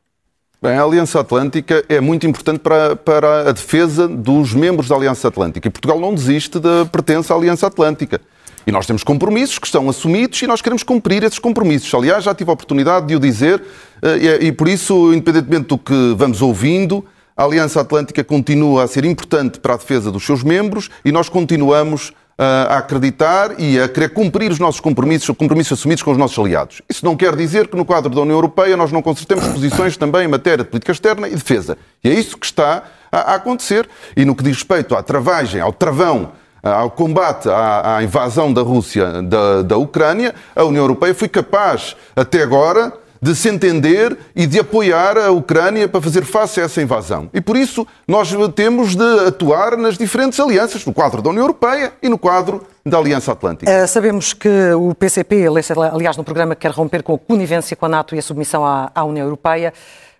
Bem, 0.59 0.75
a 0.75 0.81
Aliança 0.81 1.19
Atlântica 1.19 1.85
é 1.87 2.01
muito 2.01 2.25
importante 2.25 2.57
para, 2.57 2.95
para 2.95 3.49
a 3.49 3.51
defesa 3.51 4.07
dos 4.07 4.55
membros 4.55 4.89
da 4.89 4.95
Aliança 4.95 5.27
Atlântica. 5.27 5.67
E 5.67 5.71
Portugal 5.71 5.99
não 5.99 6.15
desiste 6.15 6.57
da 6.57 6.83
pertença 6.83 7.31
à 7.31 7.37
Aliança 7.37 7.67
Atlântica. 7.67 8.19
E 8.65 8.71
nós 8.71 8.87
temos 8.87 9.03
compromissos 9.03 9.59
que 9.59 9.67
estão 9.67 9.87
assumidos 9.87 10.41
e 10.41 10.47
nós 10.47 10.59
queremos 10.59 10.81
cumprir 10.81 11.21
esses 11.21 11.37
compromissos. 11.37 11.93
Aliás, 11.93 12.23
já 12.23 12.33
tive 12.33 12.49
a 12.49 12.53
oportunidade 12.53 13.05
de 13.05 13.15
o 13.15 13.19
dizer 13.19 13.61
eh, 14.01 14.45
e, 14.47 14.51
por 14.51 14.67
isso, 14.67 15.13
independentemente 15.13 15.67
do 15.67 15.77
que 15.77 16.15
vamos 16.17 16.41
ouvindo, 16.41 17.05
a 17.37 17.43
Aliança 17.43 17.79
Atlântica 17.79 18.23
continua 18.23 18.83
a 18.83 18.87
ser 18.87 19.05
importante 19.05 19.59
para 19.59 19.75
a 19.75 19.77
defesa 19.77 20.11
dos 20.11 20.25
seus 20.25 20.41
membros 20.41 20.89
e 21.05 21.11
nós 21.11 21.29
continuamos 21.29 22.11
a 22.37 22.77
acreditar 22.77 23.59
e 23.59 23.79
a 23.79 23.89
querer 23.89 24.09
cumprir 24.09 24.51
os 24.51 24.59
nossos 24.59 24.79
compromissos, 24.79 25.35
compromissos 25.35 25.79
assumidos 25.79 26.03
com 26.03 26.11
os 26.11 26.17
nossos 26.17 26.37
aliados. 26.37 26.81
Isso 26.87 27.03
não 27.03 27.15
quer 27.15 27.35
dizer 27.35 27.67
que 27.67 27.75
no 27.75 27.83
quadro 27.83 28.13
da 28.13 28.21
União 28.21 28.35
Europeia 28.35 28.77
nós 28.77 28.91
não 28.91 29.01
consertemos 29.01 29.47
posições 29.47 29.97
também 29.97 30.25
em 30.25 30.27
matéria 30.27 30.63
de 30.63 30.69
política 30.69 30.91
externa 30.91 31.27
e 31.27 31.31
defesa. 31.31 31.77
E 32.03 32.09
é 32.09 32.13
isso 32.13 32.37
que 32.37 32.45
está 32.45 32.83
a 33.11 33.35
acontecer. 33.35 33.89
E 34.15 34.23
no 34.23 34.35
que 34.35 34.43
diz 34.43 34.57
respeito 34.57 34.95
à 34.95 35.01
travagem, 35.01 35.59
ao 35.59 35.73
travão, 35.73 36.31
ao 36.61 36.91
combate 36.91 37.49
à, 37.49 37.99
invasão 38.03 38.53
da 38.53 38.61
Rússia 38.61 39.21
da, 39.23 39.61
da 39.63 39.77
Ucrânia, 39.77 40.35
a 40.55 40.63
União 40.63 40.83
Europeia 40.83 41.15
foi 41.15 41.27
capaz, 41.27 41.95
até 42.15 42.43
agora, 42.43 42.93
de 43.21 43.35
se 43.35 43.49
entender 43.49 44.17
e 44.35 44.45
de 44.45 44.59
apoiar 44.59 45.17
a 45.17 45.31
Ucrânia 45.31 45.87
para 45.87 46.01
fazer 46.01 46.23
face 46.23 46.59
a 46.59 46.63
essa 46.63 46.81
invasão. 46.81 47.29
E 47.33 47.41
por 47.41 47.55
isso 47.55 47.85
nós 48.07 48.29
temos 48.55 48.95
de 48.95 49.27
atuar 49.27 49.77
nas 49.77 49.97
diferentes 49.97 50.39
alianças, 50.39 50.85
no 50.85 50.93
quadro 50.93 51.21
da 51.21 51.29
União 51.29 51.43
Europeia 51.43 51.93
e 52.01 52.09
no 52.09 52.17
quadro 52.17 52.65
da 52.85 52.97
Aliança 52.97 53.31
Atlântica. 53.31 53.71
Uh, 53.71 53.87
sabemos 53.87 54.33
que 54.33 54.71
o 54.73 54.95
PCP, 54.95 55.45
aliás, 55.91 56.15
no 56.17 56.23
programa, 56.23 56.55
quer 56.55 56.71
romper 56.71 57.03
com 57.03 57.15
a 57.15 57.19
conivência 57.19 57.75
com 57.75 57.85
a 57.85 57.89
NATO 57.89 58.15
e 58.15 58.19
a 58.19 58.21
submissão 58.21 58.65
à, 58.65 58.91
à 58.93 59.03
União 59.03 59.25
Europeia. 59.25 59.73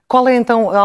Qual 0.08 0.28
é 0.28 0.36
então 0.36 0.70
a 0.72 0.80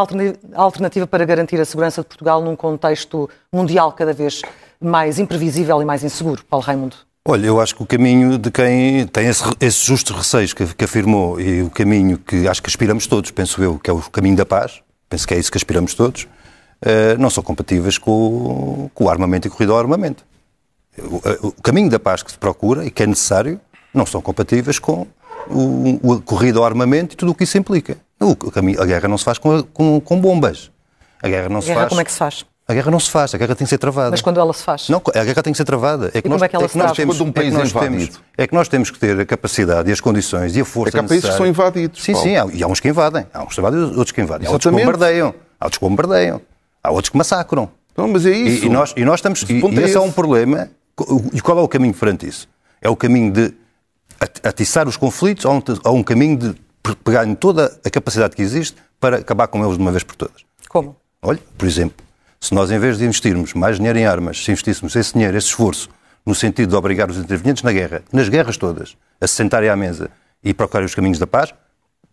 alternativa 0.55 1.07
para 1.07 1.23
garantir 1.23 1.59
a 1.59 1.65
segurança 1.65 2.01
de 2.01 2.07
Portugal 2.07 2.41
num 2.41 2.57
contexto 2.57 3.29
mundial 3.51 3.93
cada 3.93 4.11
vez 4.11 4.41
mais 4.81 5.17
imprevisível 5.17 5.81
e 5.81 5.85
mais 5.85 6.03
inseguro, 6.03 6.43
Paulo 6.43 6.65
Raimundo? 6.65 6.97
Olha, 7.25 7.47
eu 7.47 7.61
acho 7.61 7.73
que 7.73 7.81
o 7.81 7.85
caminho 7.85 8.37
de 8.37 8.51
quem 8.51 9.07
tem 9.07 9.27
esse, 9.27 9.43
esses 9.61 9.81
justos 9.81 10.13
receios 10.13 10.51
que, 10.51 10.65
que, 10.73 10.83
afirmou 10.83 11.39
e 11.39 11.61
o 11.61 11.69
caminho 11.69 12.17
que 12.17 12.49
acho 12.49 12.61
que 12.61 12.67
aspiramos 12.69 13.07
todos, 13.07 13.31
penso 13.31 13.63
eu, 13.63 13.79
que 13.79 13.89
é 13.89 13.93
o 13.93 14.01
caminho 14.01 14.35
da 14.35 14.45
paz, 14.45 14.81
penso 15.07 15.25
que 15.25 15.33
é 15.33 15.39
isso 15.39 15.49
que 15.49 15.57
aspiramos 15.57 15.93
todos, 15.93 16.23
uh, 16.23 17.17
não 17.17 17.29
são 17.29 17.41
compatíveis 17.41 17.97
com, 17.97 18.89
com, 18.93 19.05
o 19.05 19.09
armamento 19.09 19.47
e 19.47 19.49
corrida 19.49 19.71
ao 19.71 19.79
armamento. 19.79 20.25
O, 20.97 21.47
o, 21.47 21.51
caminho 21.53 21.89
da 21.89 21.97
paz 21.97 22.21
que 22.21 22.29
se 22.29 22.37
procura 22.37 22.85
e 22.85 22.91
que 22.91 23.01
é 23.01 23.07
necessário 23.07 23.57
não 23.93 24.05
são 24.05 24.21
compatíveis 24.21 24.77
com 24.77 25.07
o, 25.47 25.99
o 26.03 26.21
corrida 26.21 26.59
ao 26.59 26.65
armamento 26.65 27.13
e 27.13 27.15
tudo 27.15 27.31
o 27.31 27.35
que 27.35 27.45
isso 27.45 27.57
implica. 27.57 27.95
O, 28.19 28.35
caminho, 28.35 28.81
a 28.81 28.85
guerra 28.85 29.07
não 29.07 29.17
se 29.17 29.23
faz 29.23 29.37
com, 29.37 29.63
com, 29.63 30.01
com 30.01 30.19
bombas. 30.19 30.69
A 31.21 31.29
guerra 31.29 31.47
não 31.47 31.59
a 31.59 31.61
se 31.61 31.67
guerra, 31.67 31.79
faz. 31.79 31.89
Como 31.89 32.01
é 32.01 32.03
que 32.03 32.11
se 32.11 32.17
faz? 32.17 32.45
A 32.65 32.73
guerra 32.73 32.91
não 32.91 32.99
se 32.99 33.11
faz, 33.11 33.35
a 33.35 33.37
guerra 33.37 33.55
tem 33.55 33.65
que 33.65 33.69
ser 33.69 33.77
travada. 33.77 34.11
Mas 34.11 34.21
quando 34.21 34.39
ela 34.39 34.53
se 34.53 34.63
faz? 34.63 34.87
Não, 34.87 35.01
a 35.13 35.23
guerra 35.23 35.43
tem 35.43 35.51
que 35.51 35.57
ser 35.57 35.65
travada. 35.65 36.11
É 36.13 36.21
que 36.21 36.27
e 36.27 36.29
nós, 36.29 36.37
como 36.37 36.45
é 36.45 36.47
que 36.47 36.55
ela 36.55 36.63
é 36.63 36.67
que 36.67 36.73
se 36.73 36.79
faz? 36.79 36.91
Temos, 36.93 37.17
quando 37.17 37.27
um 37.27 37.31
país 37.33 37.53
é, 37.53 37.61
que 37.61 37.79
temos, 37.79 38.21
é 38.37 38.47
que 38.47 38.53
nós 38.53 38.67
temos 38.69 38.89
que 38.89 38.99
ter 38.99 39.19
a 39.19 39.25
capacidade 39.25 39.89
e 39.89 39.93
as 39.93 39.99
condições 39.99 40.55
e 40.55 40.61
a 40.61 40.65
força 40.65 40.97
É 40.97 40.99
que 40.99 41.05
há 41.05 41.07
países 41.07 41.29
que 41.29 41.35
são 41.35 41.45
invadidos. 41.45 42.01
Sim, 42.01 42.13
Paulo. 42.13 42.27
sim, 42.27 42.37
há, 42.37 42.47
e 42.53 42.63
há 42.63 42.67
uns 42.67 42.79
que 42.79 42.87
invadem. 42.87 43.27
Há 43.33 43.43
uns 43.43 43.53
que 43.53 43.59
invadem 43.59 43.79
outros 43.81 44.11
que 44.11 44.21
invadem. 44.21 44.47
Há 44.47 44.51
outros 44.51 44.71
que 44.71 44.79
bombardeiam. 44.79 45.35
Há 45.59 45.65
outros 45.65 45.77
que 45.77 45.85
bombardeiam. 45.85 46.41
Há 46.81 46.91
outros 46.91 47.09
que 47.09 47.17
massacram. 47.17 47.69
Não, 47.97 48.07
mas 48.07 48.25
é 48.25 48.31
isso. 48.31 48.63
E, 48.63 48.67
e 48.67 48.69
nós, 48.69 48.93
e 48.95 49.03
nós 49.03 49.15
estamos... 49.15 49.43
E, 49.43 49.53
e 49.53 49.79
esse 49.83 49.97
é 49.97 49.99
um 49.99 50.11
problema. 50.11 50.69
E 51.33 51.41
qual 51.41 51.59
é 51.59 51.61
o 51.61 51.67
caminho 51.67 51.93
perante 51.93 52.27
isso? 52.27 52.47
É 52.81 52.89
o 52.89 52.95
caminho 52.95 53.31
de 53.31 53.53
atiçar 54.41 54.87
os 54.87 54.95
conflitos 54.95 55.43
ou 55.43 55.55
um, 55.55 55.63
ou 55.83 55.95
um 55.97 56.03
caminho 56.03 56.37
de 56.37 56.55
pegar 57.03 57.25
em 57.25 57.35
toda 57.35 57.77
a 57.83 57.89
capacidade 57.89 58.35
que 58.35 58.41
existe 58.41 58.77
para 58.99 59.17
acabar 59.17 59.47
com 59.47 59.63
eles 59.63 59.77
de 59.77 59.81
uma 59.81 59.91
vez 59.91 60.03
por 60.03 60.15
todas? 60.15 60.43
Como? 60.69 60.95
Olha, 61.21 61.39
por 61.57 61.67
exemplo, 61.67 62.03
se 62.43 62.53
nós, 62.53 62.69
em 62.71 62.77
vez 62.77 62.97
de 62.97 63.05
investirmos 63.05 63.53
mais 63.53 63.77
dinheiro 63.77 63.97
em 63.97 64.05
armas, 64.05 64.43
se 64.43 64.51
investíssemos 64.51 64.93
esse 64.97 65.13
dinheiro, 65.13 65.37
esse 65.37 65.47
esforço, 65.47 65.87
no 66.25 66.35
sentido 66.35 66.71
de 66.71 66.75
obrigar 66.75 67.09
os 67.09 67.17
intervenientes 67.17 67.63
na 67.63 67.71
guerra, 67.71 68.03
nas 68.11 68.27
guerras 68.27 68.57
todas, 68.57 68.97
a 69.21 69.25
se 69.25 69.35
sentarem 69.35 69.69
à 69.69 69.77
mesa 69.77 70.11
e 70.43 70.53
procurarem 70.53 70.85
os 70.85 70.93
caminhos 70.93 71.17
da 71.17 71.25
paz, 71.25 71.53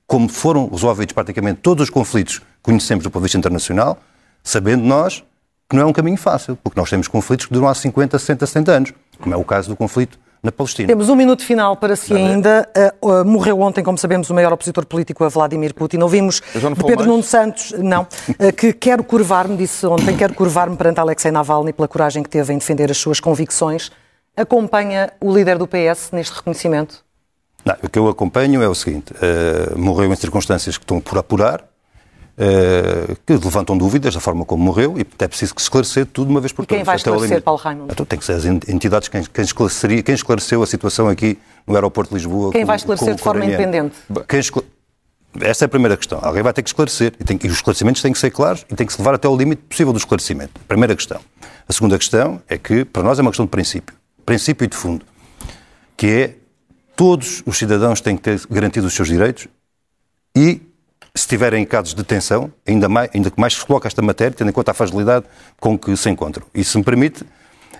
como 0.06 0.28
foram 0.28 0.68
resolvidos 0.68 1.12
praticamente 1.14 1.58
todos 1.60 1.82
os 1.82 1.90
conflitos 1.90 2.38
que 2.38 2.44
conhecemos 2.62 3.02
do 3.02 3.10
ponto 3.10 3.22
de 3.22 3.24
vista 3.24 3.38
internacional, 3.38 3.98
sabendo 4.40 4.84
nós 4.84 5.24
que 5.68 5.74
não 5.74 5.82
é 5.82 5.86
um 5.86 5.92
caminho 5.92 6.16
fácil, 6.16 6.54
porque 6.62 6.78
nós 6.78 6.88
temos 6.88 7.08
conflitos 7.08 7.46
que 7.46 7.52
duram 7.52 7.66
há 7.66 7.74
50, 7.74 8.16
60, 8.16 8.46
70 8.46 8.72
anos, 8.72 8.92
como 9.18 9.34
é 9.34 9.36
o 9.36 9.42
caso 9.42 9.68
do 9.68 9.74
conflito 9.74 10.16
na 10.42 10.50
Palestina. 10.50 10.88
Temos 10.88 11.08
um 11.08 11.14
minuto 11.14 11.44
final 11.44 11.76
para 11.76 11.94
si 11.94 12.14
ainda. 12.14 12.68
Uh, 13.02 13.08
uh, 13.10 13.24
morreu 13.24 13.60
ontem, 13.60 13.84
como 13.84 13.98
sabemos, 13.98 14.30
o 14.30 14.34
maior 14.34 14.52
opositor 14.52 14.86
político 14.86 15.24
a 15.24 15.28
Vladimir 15.28 15.74
Putin. 15.74 15.98
Ouvimos 15.98 16.40
de 16.54 16.84
Pedro. 16.84 17.06
Nuno 17.06 17.22
Santos, 17.22 17.72
não, 17.78 18.02
uh, 18.02 18.52
que 18.56 18.72
quero 18.72 19.04
curvar-me, 19.04 19.56
disse 19.56 19.86
ontem, 19.86 20.16
quero 20.16 20.34
curvar-me 20.34 20.76
perante 20.76 21.00
Alexei 21.00 21.30
Navalny 21.30 21.72
pela 21.72 21.88
coragem 21.88 22.22
que 22.22 22.30
teve 22.30 22.52
em 22.52 22.58
defender 22.58 22.90
as 22.90 22.96
suas 22.96 23.20
convicções. 23.20 23.90
Acompanha 24.36 25.12
o 25.20 25.34
líder 25.34 25.58
do 25.58 25.66
PS 25.66 26.10
neste 26.12 26.34
reconhecimento? 26.34 27.04
Não, 27.64 27.76
o 27.82 27.88
que 27.90 27.98
eu 27.98 28.08
acompanho 28.08 28.62
é 28.62 28.68
o 28.68 28.74
seguinte: 28.74 29.12
morreu 29.76 30.10
em 30.10 30.16
circunstâncias 30.16 30.78
que 30.78 30.84
estão 30.84 31.00
por 31.00 31.18
apurar, 31.18 31.62
eh, 32.42 33.16
que 33.26 33.34
levantam 33.34 33.76
dúvidas 33.76 34.14
da 34.14 34.20
forma 34.20 34.46
como 34.46 34.64
morreu 34.64 34.96
e 34.96 35.02
é 35.18 35.28
preciso 35.28 35.54
que 35.54 35.60
esclarecer 35.60 36.06
tudo 36.06 36.30
uma 36.30 36.40
vez 36.40 36.52
por 36.52 36.64
todas. 36.64 36.78
Quem 36.78 36.84
vai 36.84 36.96
esclarecer, 36.96 37.42
Paulo 37.42 37.60
Raimundo? 37.60 37.92
Então 37.92 38.06
tem 38.06 38.18
que 38.18 38.24
ser 38.24 38.32
as 38.32 38.46
entidades 38.46 39.08
quem, 39.08 39.22
quem, 39.24 39.44
esclareceria, 39.44 40.02
quem 40.02 40.14
esclareceu 40.14 40.62
a 40.62 40.66
situação 40.66 41.06
aqui 41.06 41.36
no 41.66 41.74
aeroporto 41.74 42.08
de 42.08 42.14
Lisboa. 42.14 42.50
Quem 42.50 42.62
com, 42.62 42.66
vai 42.68 42.76
esclarecer 42.76 43.14
de 43.14 43.22
forma 43.22 43.44
independente? 43.44 43.94
Quem 44.26 44.40
esclare... 44.40 44.66
Essa 45.38 45.64
é 45.64 45.66
a 45.66 45.68
primeira 45.68 45.98
questão. 45.98 46.18
Alguém 46.22 46.42
vai 46.42 46.54
ter 46.54 46.62
que 46.62 46.70
esclarecer. 46.70 47.12
E, 47.20 47.24
tem, 47.24 47.38
e, 47.44 47.46
os 47.46 47.56
esclarecimentos 47.56 48.00
têm 48.00 48.10
que 48.10 48.18
ser 48.18 48.30
claros 48.30 48.64
e 48.70 48.74
tem 48.74 48.86
que 48.86 48.92
se 48.94 48.98
levar 48.98 49.14
até 49.14 49.28
ao 49.28 49.36
limite 49.36 49.60
possível 49.68 49.92
do 49.92 49.98
esclarecimento. 49.98 50.58
Primeira 50.66 50.96
questão. 50.96 51.20
A 51.68 51.72
segunda 51.74 51.98
questão 51.98 52.40
é 52.48 52.56
que, 52.56 52.86
para 52.86 53.02
nós, 53.02 53.18
é 53.18 53.22
uma 53.22 53.30
questão 53.30 53.44
de 53.44 53.50
princípio. 53.50 53.94
Princípio 54.24 54.64
e 54.64 54.66
de 54.66 54.76
fundo. 54.76 55.04
Que 55.94 56.06
é 56.06 56.34
todos 56.96 57.42
os 57.44 57.58
cidadãos 57.58 58.00
têm 58.00 58.16
que 58.16 58.22
ter 58.22 58.40
garantidos 58.50 58.88
os 58.88 58.94
seus 58.94 59.08
direitos 59.08 59.46
e 60.34 60.62
se 61.20 61.28
tiverem 61.28 61.64
casos 61.64 61.90
de 61.90 61.96
detenção, 61.96 62.52
ainda, 62.66 62.88
mais, 62.88 63.10
ainda 63.14 63.30
que 63.30 63.40
mais 63.40 63.54
se 63.54 63.64
coloca 63.64 63.86
esta 63.86 64.00
matéria, 64.02 64.34
tendo 64.36 64.48
em 64.48 64.52
conta 64.52 64.70
a 64.70 64.74
fragilidade 64.74 65.26
com 65.58 65.78
que 65.78 65.96
se 65.96 66.08
encontram. 66.08 66.46
E 66.54 66.64
se 66.64 66.76
me 66.78 66.84
permite, 66.84 67.24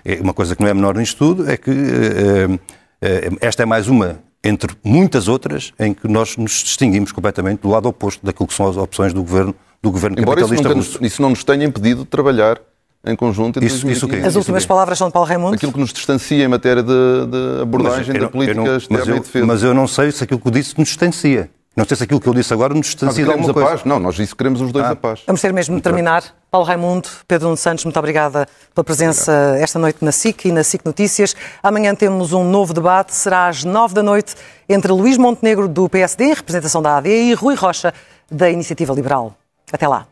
é 0.05 0.21
uma 0.21 0.33
coisa 0.33 0.55
que 0.55 0.61
não 0.61 0.69
é 0.69 0.73
menor 0.73 0.95
nisto 0.95 1.17
tudo, 1.17 1.49
é 1.49 1.57
que 1.57 1.71
eh, 1.71 2.59
eh, 3.01 3.29
esta 3.41 3.63
é 3.63 3.65
mais 3.65 3.87
uma 3.87 4.19
entre 4.43 4.75
muitas 4.83 5.27
outras 5.27 5.71
em 5.79 5.93
que 5.93 6.07
nós 6.07 6.35
nos 6.37 6.63
distinguimos 6.63 7.11
completamente 7.11 7.61
do 7.61 7.69
lado 7.69 7.87
oposto 7.87 8.25
daquilo 8.25 8.47
que 8.47 8.53
são 8.53 8.67
as 8.67 8.77
opções 8.77 9.13
do 9.13 9.21
governo, 9.21 9.55
do 9.81 9.91
governo 9.91 10.19
Embora 10.19 10.41
capitalista 10.41 10.79
isso 10.79 10.99
não, 10.99 11.07
isso 11.07 11.21
não 11.21 11.29
nos 11.29 11.43
tenha 11.43 11.65
impedido 11.65 12.01
de 12.01 12.07
trabalhar 12.07 12.59
em 13.03 13.15
conjunto. 13.15 13.63
Isso, 13.63 13.89
isso 13.89 14.07
que, 14.07 14.15
As 14.17 14.35
últimas 14.35 14.65
palavras 14.65 14.97
são 14.97 15.07
de 15.07 15.13
Paulo 15.13 15.27
Raimundo? 15.27 15.55
Aquilo 15.55 15.71
que 15.71 15.79
nos 15.79 15.91
distancia 15.91 16.43
em 16.43 16.47
matéria 16.47 16.83
de, 16.83 16.89
de 16.89 17.61
abordagem 17.61 18.19
da 18.19 18.29
política 18.29 18.77
externa 18.77 19.15
e 19.15 19.19
defesa. 19.19 19.45
Mas 19.45 19.63
eu 19.63 19.73
não 19.73 19.87
sei 19.87 20.11
se 20.11 20.23
aquilo 20.23 20.39
que 20.39 20.51
disse 20.51 20.77
nos 20.77 20.89
distancia. 20.89 21.49
Não 21.73 21.85
sei 21.85 21.95
se 21.95 22.03
aquilo 22.03 22.19
que 22.19 22.27
eu 22.27 22.33
disse 22.33 22.53
agora 22.53 22.73
nos 22.73 22.87
distancia 22.87 23.23
de 23.23 23.31
alguma 23.31 23.53
coisa. 23.53 23.69
Paz? 23.69 23.85
Não, 23.85 23.97
nós 23.97 24.19
isso 24.19 24.35
queremos 24.35 24.59
os 24.59 24.73
dois 24.73 24.85
ah. 24.85 24.91
a 24.91 24.95
paz. 24.95 25.21
Vamos 25.25 25.39
ter 25.39 25.53
mesmo 25.53 25.77
de 25.77 25.81
terminar. 25.81 26.23
Paulo 26.49 26.67
Raimundo, 26.67 27.07
Pedro 27.25 27.47
Nuno 27.47 27.55
Santos, 27.55 27.85
muito 27.85 27.97
obrigada 27.97 28.45
pela 28.75 28.83
presença 28.83 29.31
Obrigado. 29.31 29.63
esta 29.63 29.79
noite 29.79 30.03
na 30.03 30.11
SIC 30.11 30.45
e 30.45 30.51
na 30.51 30.65
SIC 30.65 30.85
Notícias. 30.85 31.33
Amanhã 31.63 31.95
temos 31.95 32.33
um 32.33 32.43
novo 32.43 32.73
debate, 32.73 33.15
será 33.15 33.47
às 33.47 33.63
nove 33.63 33.93
da 33.93 34.03
noite, 34.03 34.35
entre 34.67 34.91
Luís 34.91 35.17
Montenegro, 35.17 35.69
do 35.69 35.87
PSD, 35.87 36.25
em 36.25 36.33
representação 36.33 36.81
da 36.81 36.97
AD, 36.97 37.09
e 37.09 37.33
Rui 37.33 37.55
Rocha, 37.55 37.93
da 38.29 38.49
Iniciativa 38.49 38.93
Liberal. 38.93 39.33
Até 39.71 39.87
lá. 39.87 40.10